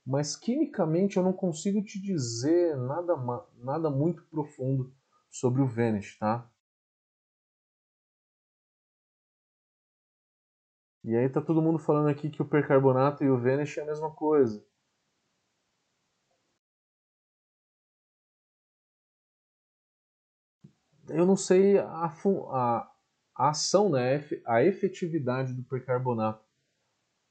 Mas 0.04 0.36
quimicamente 0.36 1.16
eu 1.16 1.22
não 1.22 1.32
consigo 1.32 1.82
te 1.82 2.00
dizer 2.00 2.76
nada, 2.76 3.14
nada 3.58 3.90
muito 3.90 4.24
profundo 4.24 4.94
sobre 5.28 5.60
o 5.60 5.66
Vanish, 5.66 6.16
tá? 6.18 6.48
E 11.06 11.16
aí 11.16 11.28
tá 11.28 11.40
todo 11.40 11.62
mundo 11.62 11.78
falando 11.78 12.08
aqui 12.08 12.28
que 12.28 12.42
o 12.42 12.44
percarbonato 12.44 13.24
e 13.24 13.30
o 13.30 13.38
Vanish 13.38 13.78
é 13.78 13.82
a 13.82 13.86
mesma 13.86 14.10
coisa. 14.10 14.62
eu 21.08 21.26
não 21.26 21.36
sei 21.36 21.78
a, 21.78 22.06
a, 22.06 22.92
a 23.34 23.48
ação, 23.50 23.90
né, 23.90 24.18
a 24.44 24.62
efetividade 24.62 25.52
do 25.52 25.62
percarbonato 25.62 26.44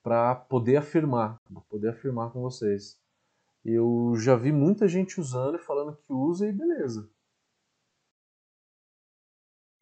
para 0.03 0.35
poder 0.35 0.77
afirmar, 0.77 1.41
para 1.43 1.61
poder 1.61 1.89
afirmar 1.89 2.31
com 2.31 2.41
vocês. 2.41 3.01
Eu 3.63 4.13
já 4.17 4.35
vi 4.35 4.51
muita 4.51 4.87
gente 4.87 5.19
usando 5.19 5.55
e 5.55 5.63
falando 5.63 5.95
que 5.95 6.13
usa 6.13 6.47
e 6.47 6.51
beleza. 6.51 7.09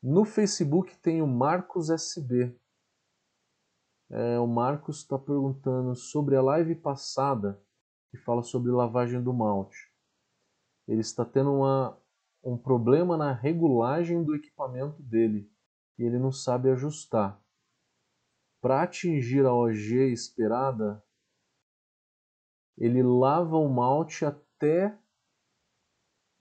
No 0.01 0.25
Facebook 0.25 0.95
tem 0.97 1.21
o 1.21 1.27
Marcos 1.27 1.89
SB. 1.89 2.55
É, 4.15 4.37
o 4.37 4.45
Marcos 4.45 4.97
está 4.99 5.17
perguntando 5.17 5.95
sobre 5.95 6.35
a 6.35 6.41
live 6.41 6.75
passada 6.75 7.59
que 8.11 8.17
fala 8.17 8.43
sobre 8.43 8.71
lavagem 8.71 9.23
do 9.23 9.33
malte. 9.33 9.91
Ele 10.87 11.01
está 11.01 11.25
tendo 11.25 11.51
uma, 11.51 11.99
um 12.43 12.55
problema 12.55 13.17
na 13.17 13.33
regulagem 13.33 14.23
do 14.23 14.35
equipamento 14.35 15.01
dele 15.01 15.51
e 15.97 16.03
ele 16.03 16.19
não 16.19 16.31
sabe 16.31 16.69
ajustar. 16.69 17.41
Para 18.61 18.83
atingir 18.83 19.47
a 19.47 19.51
OG 19.51 20.11
esperada, 20.11 21.03
ele 22.77 23.01
lava 23.01 23.57
o 23.57 23.67
malte 23.67 24.25
até 24.25 24.95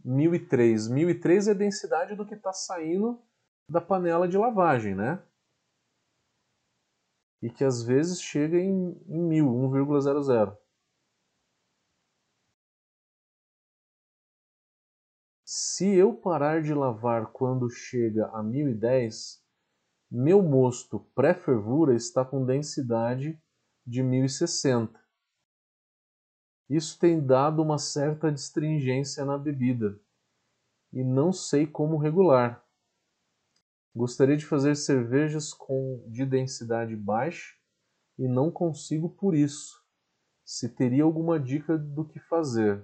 1003. 0.04 0.88
1003 0.88 1.48
é 1.48 1.50
a 1.52 1.54
densidade 1.54 2.14
do 2.14 2.26
que 2.26 2.34
está 2.34 2.52
saindo 2.52 3.18
da 3.66 3.80
panela 3.80 4.28
de 4.28 4.36
lavagem, 4.36 4.94
né? 4.94 5.24
E 7.42 7.50
que 7.50 7.64
às 7.64 7.82
vezes 7.82 8.22
chega 8.22 8.56
em, 8.56 8.96
em 9.08 9.20
1000, 9.20 9.46
1,00. 9.46 10.56
Se 15.44 15.92
eu 15.94 16.14
parar 16.14 16.62
de 16.62 16.72
lavar 16.72 17.32
quando 17.32 17.68
chega 17.68 18.28
a 18.28 18.42
1010, 18.42 19.42
meu 20.10 20.42
mosto 20.42 21.00
pré-fervura 21.14 21.94
está 21.94 22.24
com 22.24 22.44
densidade 22.44 23.38
de 23.84 24.02
1060. 24.02 24.98
Isso 26.70 26.98
tem 26.98 27.20
dado 27.20 27.60
uma 27.60 27.76
certa 27.76 28.28
astringência 28.28 29.24
na 29.24 29.36
bebida 29.36 30.00
e 30.92 31.02
não 31.02 31.32
sei 31.32 31.66
como 31.66 31.96
regular. 31.96 32.61
Gostaria 33.94 34.36
de 34.36 34.46
fazer 34.46 34.74
cervejas 34.74 35.52
com 35.52 36.02
de 36.08 36.24
densidade 36.24 36.96
baixa 36.96 37.54
e 38.18 38.26
não 38.26 38.50
consigo 38.50 39.10
por 39.10 39.34
isso. 39.34 39.82
Se 40.44 40.68
teria 40.68 41.04
alguma 41.04 41.38
dica 41.38 41.76
do 41.76 42.04
que 42.06 42.18
fazer? 42.18 42.82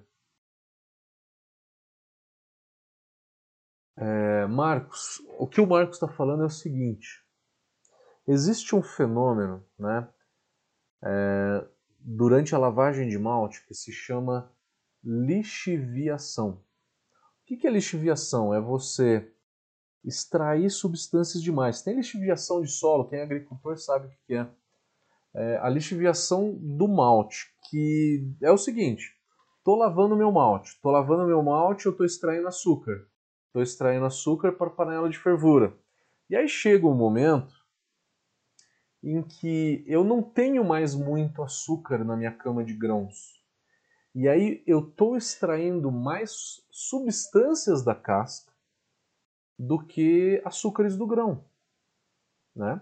É, 3.96 4.46
Marcos, 4.46 5.20
o 5.38 5.46
que 5.46 5.60
o 5.60 5.66
Marcos 5.66 5.96
está 5.96 6.06
falando 6.06 6.42
é 6.42 6.46
o 6.46 6.50
seguinte: 6.50 7.24
existe 8.26 8.76
um 8.76 8.82
fenômeno, 8.82 9.66
né, 9.78 10.08
é, 11.02 11.68
durante 11.98 12.54
a 12.54 12.58
lavagem 12.58 13.08
de 13.08 13.18
malte 13.18 13.66
que 13.66 13.74
se 13.74 13.90
chama 13.90 14.52
lixiviação. 15.02 16.62
O 17.42 17.56
que 17.56 17.66
é 17.66 17.70
lixiviação? 17.70 18.54
É 18.54 18.60
você 18.60 19.34
extrair 20.08 20.70
substâncias 20.70 21.42
demais. 21.42 21.82
Tem 21.82 21.94
lixiviação 21.94 22.62
de 22.62 22.70
solo, 22.70 23.04
quem 23.04 23.18
é 23.18 23.22
agricultor 23.22 23.76
sabe 23.76 24.06
o 24.06 24.10
que 24.26 24.34
é. 24.34 24.48
é 25.34 25.58
a 25.58 25.68
lixiviação 25.68 26.56
do 26.58 26.88
malte, 26.88 27.54
que 27.68 28.26
é 28.42 28.50
o 28.50 28.58
seguinte: 28.58 29.14
estou 29.58 29.76
lavando 29.76 30.16
meu 30.16 30.32
malte, 30.32 30.70
estou 30.70 30.90
lavando 30.90 31.26
meu 31.26 31.42
malte, 31.42 31.86
eu 31.86 31.92
estou 31.92 32.06
extraindo 32.06 32.48
açúcar. 32.48 33.06
Estou 33.46 33.62
extraindo 33.62 34.04
açúcar 34.04 34.52
para 34.52 34.70
panela 34.70 35.08
de 35.08 35.18
fervura. 35.18 35.74
E 36.28 36.36
aí 36.36 36.48
chega 36.48 36.86
um 36.86 36.94
momento 36.94 37.54
em 39.02 39.22
que 39.22 39.84
eu 39.86 40.04
não 40.04 40.22
tenho 40.22 40.64
mais 40.64 40.94
muito 40.94 41.42
açúcar 41.42 42.04
na 42.04 42.16
minha 42.16 42.32
cama 42.32 42.64
de 42.64 42.74
grãos. 42.74 43.38
E 44.14 44.28
aí 44.28 44.62
eu 44.66 44.80
estou 44.80 45.16
extraindo 45.16 45.90
mais 45.90 46.62
substâncias 46.70 47.84
da 47.84 47.94
casca 47.94 48.47
do 49.58 49.78
que 49.84 50.40
açúcares 50.44 50.96
do 50.96 51.06
grão. 51.06 51.44
Né? 52.54 52.80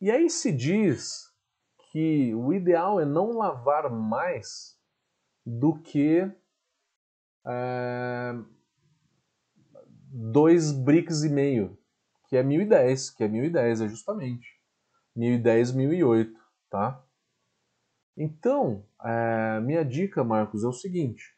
E 0.00 0.10
aí 0.10 0.30
se 0.30 0.52
diz 0.52 1.32
que 1.90 2.34
o 2.34 2.52
ideal 2.52 3.00
é 3.00 3.04
não 3.04 3.32
lavar 3.38 3.90
mais 3.90 4.78
do 5.44 5.78
que 5.80 6.30
é, 7.46 8.34
dois 10.10 10.72
bricks 10.72 11.22
e 11.22 11.28
meio, 11.28 11.78
que 12.28 12.36
é 12.36 12.42
1010, 12.42 13.10
que 13.10 13.24
é 13.24 13.28
1010, 13.28 13.80
é 13.82 13.88
justamente. 13.88 14.60
1010, 15.14 15.72
1008, 15.72 16.40
tá? 16.70 17.04
Então, 18.16 18.84
é, 19.02 19.60
minha 19.60 19.84
dica, 19.84 20.24
Marcos, 20.24 20.64
é 20.64 20.66
o 20.66 20.72
seguinte. 20.72 21.36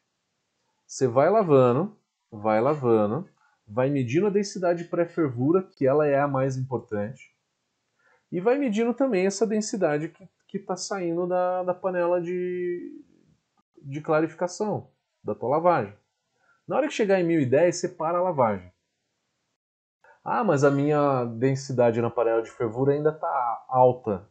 Você 0.87 1.07
vai 1.07 1.29
lavando, 1.31 1.99
vai 2.31 2.61
lavando, 2.61 3.29
vai 3.67 3.91
medindo 3.91 4.27
a 4.27 4.31
densidade 4.31 4.85
pré-fervura, 4.85 5.63
que 5.63 5.87
ela 5.87 6.07
é 6.07 6.19
a 6.19 6.29
mais 6.29 6.57
importante, 6.57 7.35
e 8.31 8.41
vai 8.41 8.59
medindo 8.59 8.95
também 8.95 9.27
essa 9.27 9.47
densidade 9.47 10.13
que 10.47 10.59
está 10.59 10.77
saindo 10.77 11.27
da, 11.27 11.63
da 11.63 11.75
panela 11.75 12.21
de, 12.21 13.05
de 13.83 14.01
clarificação, 14.01 14.91
da 15.23 15.35
tua 15.35 15.51
lavagem. 15.51 15.97
Na 16.67 16.77
hora 16.77 16.89
que 16.89 16.95
chegar 16.95 17.21
em 17.21 17.25
1010, 17.25 17.77
você 17.77 17.89
para 17.89 18.19
a 18.19 18.23
lavagem. 18.23 18.73
Ah, 20.25 20.43
mas 20.43 20.65
a 20.65 20.71
minha 20.71 21.25
densidade 21.25 22.01
na 22.01 22.11
panela 22.11 22.43
de 22.43 22.51
fervura 22.51 22.93
ainda 22.93 23.11
está 23.11 23.65
alta. 23.69 24.29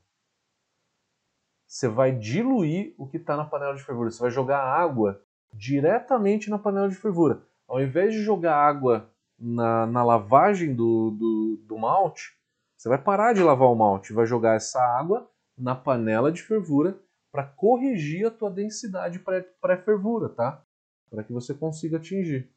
Você 1.66 1.88
vai 1.88 2.12
diluir 2.12 2.94
o 2.98 3.08
que 3.08 3.18
está 3.18 3.38
na 3.38 3.46
panela 3.46 3.76
de 3.76 3.84
fervura. 3.84 4.12
Você 4.12 4.22
vai 4.22 4.32
jogar 4.32 4.60
água 4.60 5.22
diretamente 5.54 6.50
na 6.50 6.60
panela 6.60 6.90
de 6.90 6.96
fervura. 6.96 7.42
Ao 7.66 7.82
invés 7.82 8.14
de 8.14 8.22
jogar 8.22 8.56
água 8.56 9.10
na, 9.38 9.86
na 9.86 10.04
lavagem 10.04 10.74
do, 10.74 11.12
do, 11.12 11.58
do 11.66 11.78
malte, 11.78 12.38
você 12.78 12.90
vai 12.90 13.02
parar 13.02 13.34
de 13.34 13.42
lavar 13.42 13.70
o 13.70 13.76
malte, 13.76 14.14
vai 14.14 14.26
jogar 14.26 14.56
essa 14.56 14.80
água 14.80 15.30
na 15.58 15.76
panela 15.76 16.32
de 16.32 16.42
fervura 16.44 17.00
para 17.32 17.44
corrigir 17.44 18.28
a 18.28 18.32
tua 18.32 18.50
densidade 18.50 19.20
pré-fervura, 19.62 20.30
tá? 20.30 20.64
Para 21.10 21.24
que 21.24 21.34
você 21.34 21.54
consiga 21.54 21.98
atingir. 21.98 22.50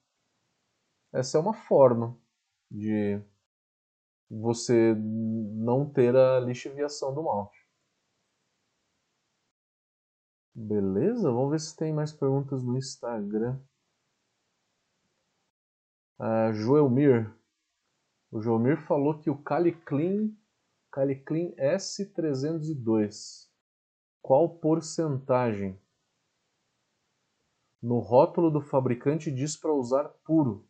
Essa 1.12 1.38
é 1.38 1.40
uma 1.40 1.54
forma 1.54 2.16
de 2.70 3.20
você 4.30 4.94
não 4.94 5.88
ter 5.88 6.14
a 6.14 6.38
lixiviação 6.40 7.14
do 7.14 7.22
malte. 7.22 7.58
Beleza? 10.54 11.30
Vamos 11.30 11.50
ver 11.50 11.60
se 11.60 11.76
tem 11.76 11.92
mais 11.92 12.12
perguntas 12.12 12.62
no 12.62 12.76
Instagram. 12.76 13.58
Uh, 16.20 16.52
Joelmir. 16.52 17.32
O 18.32 18.40
Joelmir 18.40 18.80
falou 18.86 19.20
que 19.20 19.30
o 19.30 19.38
Caliclean, 19.38 20.30
Caliclean 20.90 21.52
S302. 21.56 23.48
Qual 24.20 24.58
porcentagem? 24.58 25.80
No 27.80 28.00
rótulo 28.00 28.50
do 28.50 28.60
fabricante 28.60 29.30
diz 29.30 29.56
para 29.56 29.72
usar 29.72 30.08
puro. 30.24 30.68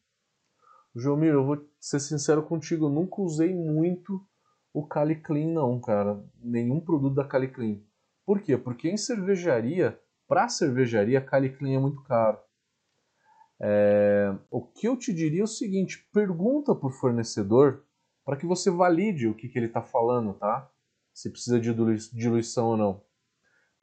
Joelmir, 0.95 1.33
eu 1.33 1.47
vou 1.47 1.67
ser 1.81 2.01
sincero 2.01 2.43
contigo, 2.43 2.85
eu 2.85 2.91
nunca 2.91 3.23
usei 3.23 3.55
muito 3.55 4.23
o 4.75 4.87
Caliclean 4.87 5.51
não, 5.51 5.81
cara. 5.81 6.23
Nenhum 6.43 6.79
produto 6.79 7.15
da 7.15 7.25
Caliclean. 7.25 7.81
Por 8.27 8.43
quê? 8.43 8.59
Porque 8.59 8.91
em 8.91 8.99
cervejaria, 8.99 9.99
para 10.27 10.47
cervejaria, 10.51 11.25
Caliclean 11.25 11.77
é 11.77 11.81
muito 11.81 12.03
caro. 12.03 12.39
É, 13.61 14.33
o 14.51 14.63
que 14.63 14.87
eu 14.87 14.97
te 14.97 15.13
diria 15.13 15.41
é 15.41 15.45
o 15.45 15.49
seguinte: 15.49 16.09
pergunta 16.13 16.73
o 16.73 16.91
fornecedor 16.91 17.85
para 18.25 18.37
que 18.37 18.47
você 18.47 18.71
valide 18.71 19.27
o 19.27 19.35
que, 19.35 19.49
que 19.49 19.59
ele 19.59 19.67
está 19.67 19.83
falando, 19.83 20.35
tá? 20.35 20.71
Se 21.15 21.31
precisa 21.31 21.59
de 21.59 21.73
diluição 22.13 22.69
ou 22.69 22.77
não. 22.77 23.03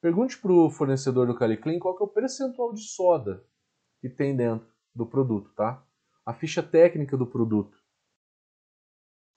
Pergunte 0.00 0.38
para 0.38 0.52
o 0.52 0.70
fornecedor 0.70 1.26
do 1.26 1.34
Caliclean 1.34 1.78
qual 1.78 1.96
que 1.96 2.02
é 2.02 2.06
o 2.06 2.08
percentual 2.08 2.72
de 2.72 2.82
soda 2.82 3.44
que 4.00 4.08
tem 4.08 4.36
dentro 4.36 4.68
do 4.94 5.04
produto, 5.04 5.52
tá? 5.54 5.84
A 6.24 6.32
ficha 6.32 6.62
técnica 6.62 7.16
do 7.16 7.26
produto. 7.26 7.76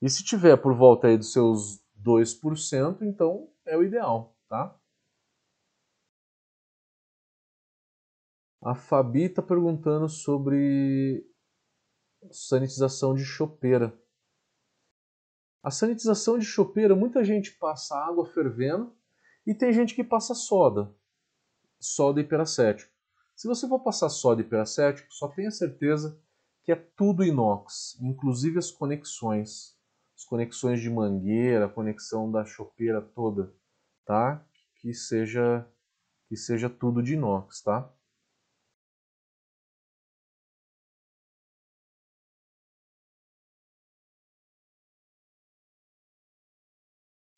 E 0.01 0.09
se 0.09 0.23
tiver 0.23 0.55
por 0.57 0.73
volta 0.73 1.07
aí 1.07 1.17
dos 1.17 1.33
seus 1.33 1.83
2%, 2.01 3.01
então 3.01 3.49
é 3.65 3.77
o 3.77 3.83
ideal, 3.83 4.37
tá? 4.47 4.78
A 8.61 8.75
Fabi 8.75 9.23
está 9.23 9.41
perguntando 9.41 10.09
sobre 10.09 11.25
sanitização 12.29 13.15
de 13.15 13.23
chopeira. 13.23 13.97
A 15.63 15.71
sanitização 15.71 16.37
de 16.37 16.45
chopeira, 16.45 16.93
muita 16.93 17.23
gente 17.23 17.51
passa 17.51 17.97
água 17.97 18.25
fervendo 18.25 18.93
e 19.47 19.53
tem 19.53 19.71
gente 19.71 19.95
que 19.95 20.03
passa 20.03 20.33
soda, 20.33 20.93
soda 21.79 22.19
hiperacético. 22.19 22.91
Se 23.33 23.47
você 23.47 23.65
for 23.65 23.79
passar 23.79 24.09
soda 24.09 24.41
hiperacético, 24.41 25.07
só 25.13 25.29
tenha 25.29 25.51
certeza 25.51 26.21
que 26.61 26.73
é 26.73 26.75
tudo 26.75 27.23
inox, 27.23 27.97
inclusive 28.01 28.59
as 28.59 28.69
conexões, 28.69 29.77
as 30.17 30.25
conexões 30.25 30.81
de 30.81 30.89
mangueira, 30.89 31.65
a 31.65 31.69
conexão 31.69 32.29
da 32.29 32.43
chopeira 32.43 33.01
toda, 33.01 33.53
tá? 34.05 34.45
Que 34.81 34.93
seja 34.93 35.65
que 36.27 36.35
seja 36.35 36.69
tudo 36.69 37.01
de 37.01 37.13
inox, 37.13 37.61
tá? 37.61 37.91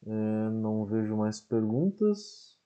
É, 0.05 0.09
não 0.09 0.85
vejo 0.85 1.15
mais 1.17 1.39
perguntas. 1.41 2.59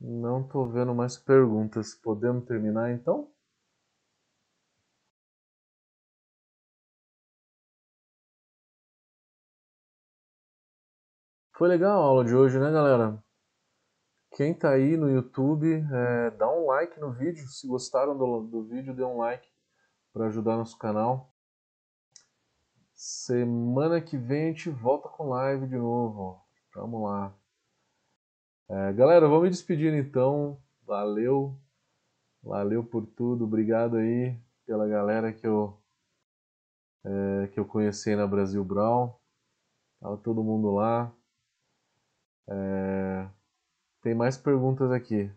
Não 0.00 0.42
estou 0.42 0.70
vendo 0.70 0.94
mais 0.94 1.16
perguntas. 1.16 1.94
Podemos 1.94 2.44
terminar 2.46 2.92
então? 2.92 3.32
Foi 11.56 11.68
legal 11.68 12.02
a 12.02 12.04
aula 12.06 12.24
de 12.24 12.34
hoje, 12.34 12.58
né, 12.58 12.70
galera? 12.70 13.22
Quem 14.32 14.52
tá 14.54 14.70
aí 14.70 14.96
no 14.96 15.08
YouTube, 15.10 15.66
é, 15.92 16.30
dá 16.32 16.50
um 16.50 16.66
like 16.66 16.98
no 17.00 17.12
vídeo. 17.12 17.46
Se 17.48 17.66
gostaram 17.66 18.16
do, 18.16 18.42
do 18.42 18.64
vídeo, 18.64 18.94
dê 18.94 19.04
um 19.04 19.18
like 19.18 19.48
para 20.12 20.26
ajudar 20.26 20.56
nosso 20.56 20.76
canal. 20.78 21.33
Semana 23.06 24.00
que 24.00 24.16
vem 24.16 24.44
a 24.44 24.46
gente 24.46 24.70
volta 24.70 25.10
com 25.10 25.28
live 25.28 25.66
de 25.66 25.76
novo. 25.76 26.42
Vamos 26.74 27.02
lá. 27.02 27.36
É, 28.66 28.94
galera, 28.94 29.28
vou 29.28 29.42
me 29.42 29.50
despedir 29.50 29.92
então. 29.92 30.58
Valeu. 30.86 31.54
Valeu 32.42 32.82
por 32.82 33.06
tudo. 33.06 33.44
Obrigado 33.44 33.98
aí 33.98 34.34
pela 34.64 34.88
galera 34.88 35.34
que 35.34 35.46
eu, 35.46 35.78
é, 37.04 37.48
que 37.48 37.60
eu 37.60 37.66
conheci 37.66 38.16
na 38.16 38.26
Brasil 38.26 38.64
Brown. 38.64 39.12
Tava 40.00 40.16
todo 40.16 40.42
mundo 40.42 40.70
lá. 40.70 41.14
É, 42.48 43.28
tem 44.00 44.14
mais 44.14 44.38
perguntas 44.38 44.90
aqui. 44.90 45.30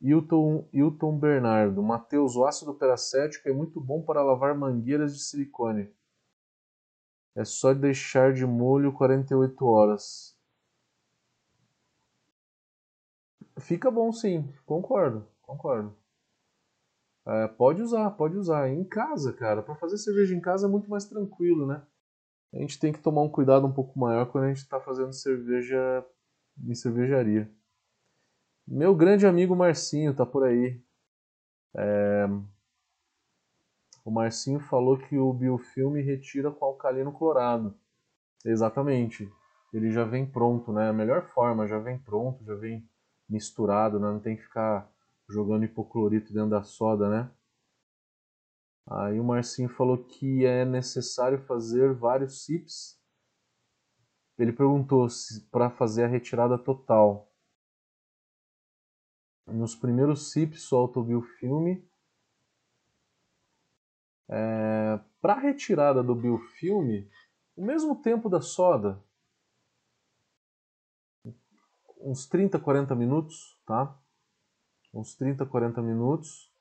Hilton, 0.00 0.68
Hilton 0.72 1.16
Bernardo. 1.16 1.80
Matheus, 1.84 2.34
o 2.34 2.44
ácido 2.44 2.74
peracético 2.74 3.48
é 3.48 3.52
muito 3.52 3.80
bom 3.80 4.02
para 4.02 4.24
lavar 4.24 4.56
mangueiras 4.56 5.14
de 5.14 5.22
silicone. 5.22 5.94
É 7.36 7.44
só 7.44 7.74
deixar 7.74 8.32
de 8.32 8.46
molho 8.46 8.92
48 8.92 9.66
horas. 9.66 10.34
Fica 13.60 13.90
bom 13.90 14.10
sim, 14.10 14.50
concordo, 14.64 15.28
concordo. 15.42 15.94
É, 17.26 17.48
pode 17.48 17.82
usar, 17.82 18.10
pode 18.12 18.36
usar. 18.36 18.70
Em 18.70 18.84
casa, 18.84 19.32
cara, 19.32 19.62
para 19.62 19.74
fazer 19.74 19.98
cerveja 19.98 20.34
em 20.34 20.40
casa 20.40 20.66
é 20.66 20.70
muito 20.70 20.88
mais 20.88 21.04
tranquilo, 21.04 21.66
né? 21.66 21.82
A 22.54 22.58
gente 22.58 22.78
tem 22.78 22.92
que 22.92 23.00
tomar 23.00 23.22
um 23.22 23.28
cuidado 23.28 23.66
um 23.66 23.72
pouco 23.72 23.98
maior 23.98 24.26
quando 24.30 24.44
a 24.44 24.48
gente 24.48 24.58
está 24.58 24.80
fazendo 24.80 25.12
cerveja 25.12 26.04
em 26.64 26.74
cervejaria. 26.74 27.50
Meu 28.66 28.94
grande 28.94 29.26
amigo 29.26 29.54
Marcinho 29.54 30.14
tá 30.14 30.24
por 30.24 30.44
aí. 30.44 30.80
É, 31.74 32.26
o 34.06 34.10
Marcinho 34.12 34.60
falou 34.60 34.96
que 34.96 35.18
o 35.18 35.32
biofilme 35.32 36.00
retira 36.00 36.48
com 36.52 36.64
alcalino 36.64 37.12
clorado. 37.12 37.76
Exatamente. 38.44 39.28
Ele 39.72 39.90
já 39.90 40.04
vem 40.04 40.24
pronto, 40.24 40.72
né? 40.72 40.88
A 40.88 40.92
melhor 40.92 41.26
forma, 41.34 41.66
já 41.66 41.80
vem 41.80 41.98
pronto, 41.98 42.44
já 42.44 42.54
vem 42.54 42.88
misturado, 43.28 43.98
né? 43.98 44.06
Não 44.06 44.20
tem 44.20 44.36
que 44.36 44.44
ficar 44.44 44.88
jogando 45.28 45.64
hipoclorito 45.64 46.32
dentro 46.32 46.50
da 46.50 46.62
soda, 46.62 47.10
né? 47.10 47.32
Aí 48.88 49.18
o 49.18 49.24
Marcinho 49.24 49.68
falou 49.68 49.98
que 49.98 50.46
é 50.46 50.64
necessário 50.64 51.44
fazer 51.44 51.92
vários 51.92 52.44
sips. 52.44 53.02
Ele 54.38 54.52
perguntou 54.52 55.08
se 55.10 55.50
para 55.50 55.68
fazer 55.68 56.04
a 56.04 56.08
retirada 56.08 56.56
total. 56.56 57.28
Nos 59.48 59.74
primeiros 59.74 60.30
sips 60.30 60.62
solta 60.62 61.00
o 61.00 61.04
biofilme 61.04 61.84
é, 64.28 65.00
Para 65.20 65.34
a 65.34 65.40
retirada 65.40 66.02
do 66.02 66.14
biofilme, 66.14 67.08
o 67.56 67.64
mesmo 67.64 67.96
tempo 67.96 68.28
da 68.28 68.40
soda, 68.40 69.02
uns 72.00 72.26
30, 72.26 72.58
40 72.58 72.94
minutos, 72.94 73.58
tá? 73.66 73.98
Uns 74.94 75.14
30, 75.16 75.44
40 75.44 75.82
minutos. 75.82 76.52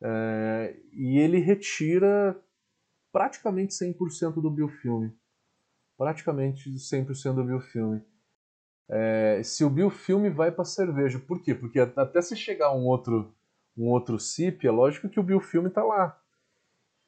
É, 0.00 0.76
e 0.92 1.18
ele 1.18 1.38
retira 1.38 2.36
praticamente 3.12 3.74
100% 3.74 4.40
do 4.40 4.50
biofilme. 4.50 5.16
Praticamente 5.96 6.70
100% 6.70 7.34
do 7.34 7.44
biofilme. 7.44 8.02
É, 8.88 9.42
se 9.44 9.64
o 9.64 9.70
biofilme 9.70 10.28
vai 10.28 10.50
para 10.50 10.64
cerveja. 10.64 11.18
Por 11.18 11.40
quê? 11.40 11.54
Porque 11.54 11.78
até 11.78 12.20
se 12.20 12.36
chegar 12.36 12.74
um 12.74 12.86
outro, 12.86 13.32
um 13.76 13.88
outro 13.88 14.18
CIP, 14.18 14.66
é 14.66 14.70
lógico 14.70 15.08
que 15.08 15.20
o 15.20 15.22
biofilme 15.22 15.68
está 15.68 15.84
lá. 15.84 16.20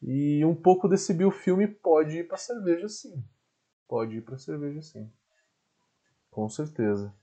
E 0.06 0.44
um 0.44 0.54
pouco 0.54 0.86
desse 0.86 1.14
biofilme 1.14 1.66
pode 1.66 2.18
ir 2.18 2.28
para 2.28 2.36
cerveja 2.36 2.88
sim. 2.90 3.24
Pode 3.88 4.18
ir 4.18 4.20
para 4.20 4.36
cerveja 4.36 4.82
sim. 4.82 5.10
Com 6.30 6.46
certeza. 6.46 7.14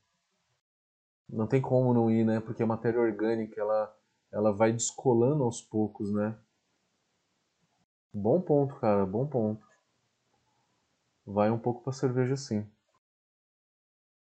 Não 1.30 1.46
tem 1.46 1.62
como 1.62 1.94
não 1.94 2.10
ir, 2.10 2.26
né? 2.26 2.40
Porque 2.40 2.64
a 2.64 2.68
matéria 2.68 3.00
orgânica, 3.00 3.62
ela, 3.62 3.96
ela 4.32 4.52
vai 4.52 4.74
descolando 4.74 5.44
aos 5.44 5.62
poucos, 5.62 6.12
né? 6.12 6.36
Bom 8.12 8.42
ponto, 8.42 8.76
cara, 8.80 9.06
bom 9.06 9.28
ponto. 9.28 9.64
Vai 11.24 11.52
um 11.52 11.60
pouco 11.60 11.84
pra 11.84 11.94
cerveja 11.94 12.36
sim. 12.36 12.68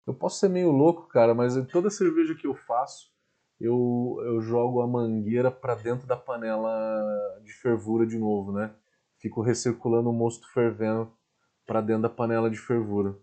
Eu 0.05 0.13
posso 0.13 0.39
ser 0.39 0.47
meio 0.47 0.71
louco, 0.71 1.07
cara, 1.09 1.35
mas 1.35 1.53
toda 1.67 1.89
cerveja 1.89 2.33
que 2.33 2.47
eu 2.47 2.55
faço, 2.55 3.11
eu, 3.59 4.17
eu 4.23 4.41
jogo 4.41 4.81
a 4.81 4.87
mangueira 4.87 5.49
para 5.49 5.75
dentro 5.75 6.05
da 6.07 6.15
panela 6.15 7.41
de 7.43 7.51
fervura 7.53 8.05
de 8.05 8.17
novo, 8.17 8.51
né? 8.51 8.73
Fico 9.17 9.41
recirculando 9.41 10.09
o 10.09 10.13
mosto 10.13 10.47
fervendo 10.53 11.11
para 11.65 11.81
dentro 11.81 12.03
da 12.03 12.09
panela 12.09 12.49
de 12.49 12.57
fervura. 12.57 13.17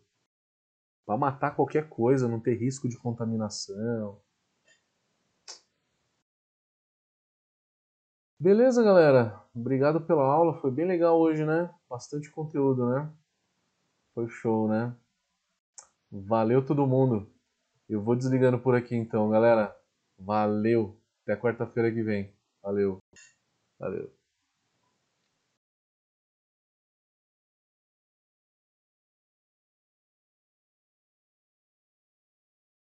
Para 1.06 1.16
matar 1.16 1.54
qualquer 1.54 1.88
coisa, 1.88 2.26
não 2.26 2.40
ter 2.40 2.54
risco 2.54 2.88
de 2.88 2.98
contaminação. 2.98 4.20
Beleza, 8.38 8.82
galera? 8.82 9.40
Obrigado 9.54 10.00
pela 10.00 10.24
aula, 10.24 10.60
foi 10.60 10.70
bem 10.70 10.84
legal 10.84 11.18
hoje, 11.18 11.44
né? 11.44 11.72
Bastante 11.88 12.30
conteúdo, 12.30 12.90
né? 12.90 13.10
Foi 14.12 14.28
show, 14.28 14.68
né? 14.68 14.94
Valeu 16.10 16.64
todo 16.64 16.86
mundo. 16.86 17.30
Eu 17.88 18.02
vou 18.02 18.16
desligando 18.16 18.58
por 18.58 18.74
aqui 18.74 18.96
então, 18.96 19.30
galera. 19.30 19.74
Valeu. 20.24 20.98
Até 21.22 21.36
quarta-feira 21.36 21.92
que 21.92 22.02
vem. 22.02 22.32
Valeu. 22.62 22.98
Valeu. 23.78 24.12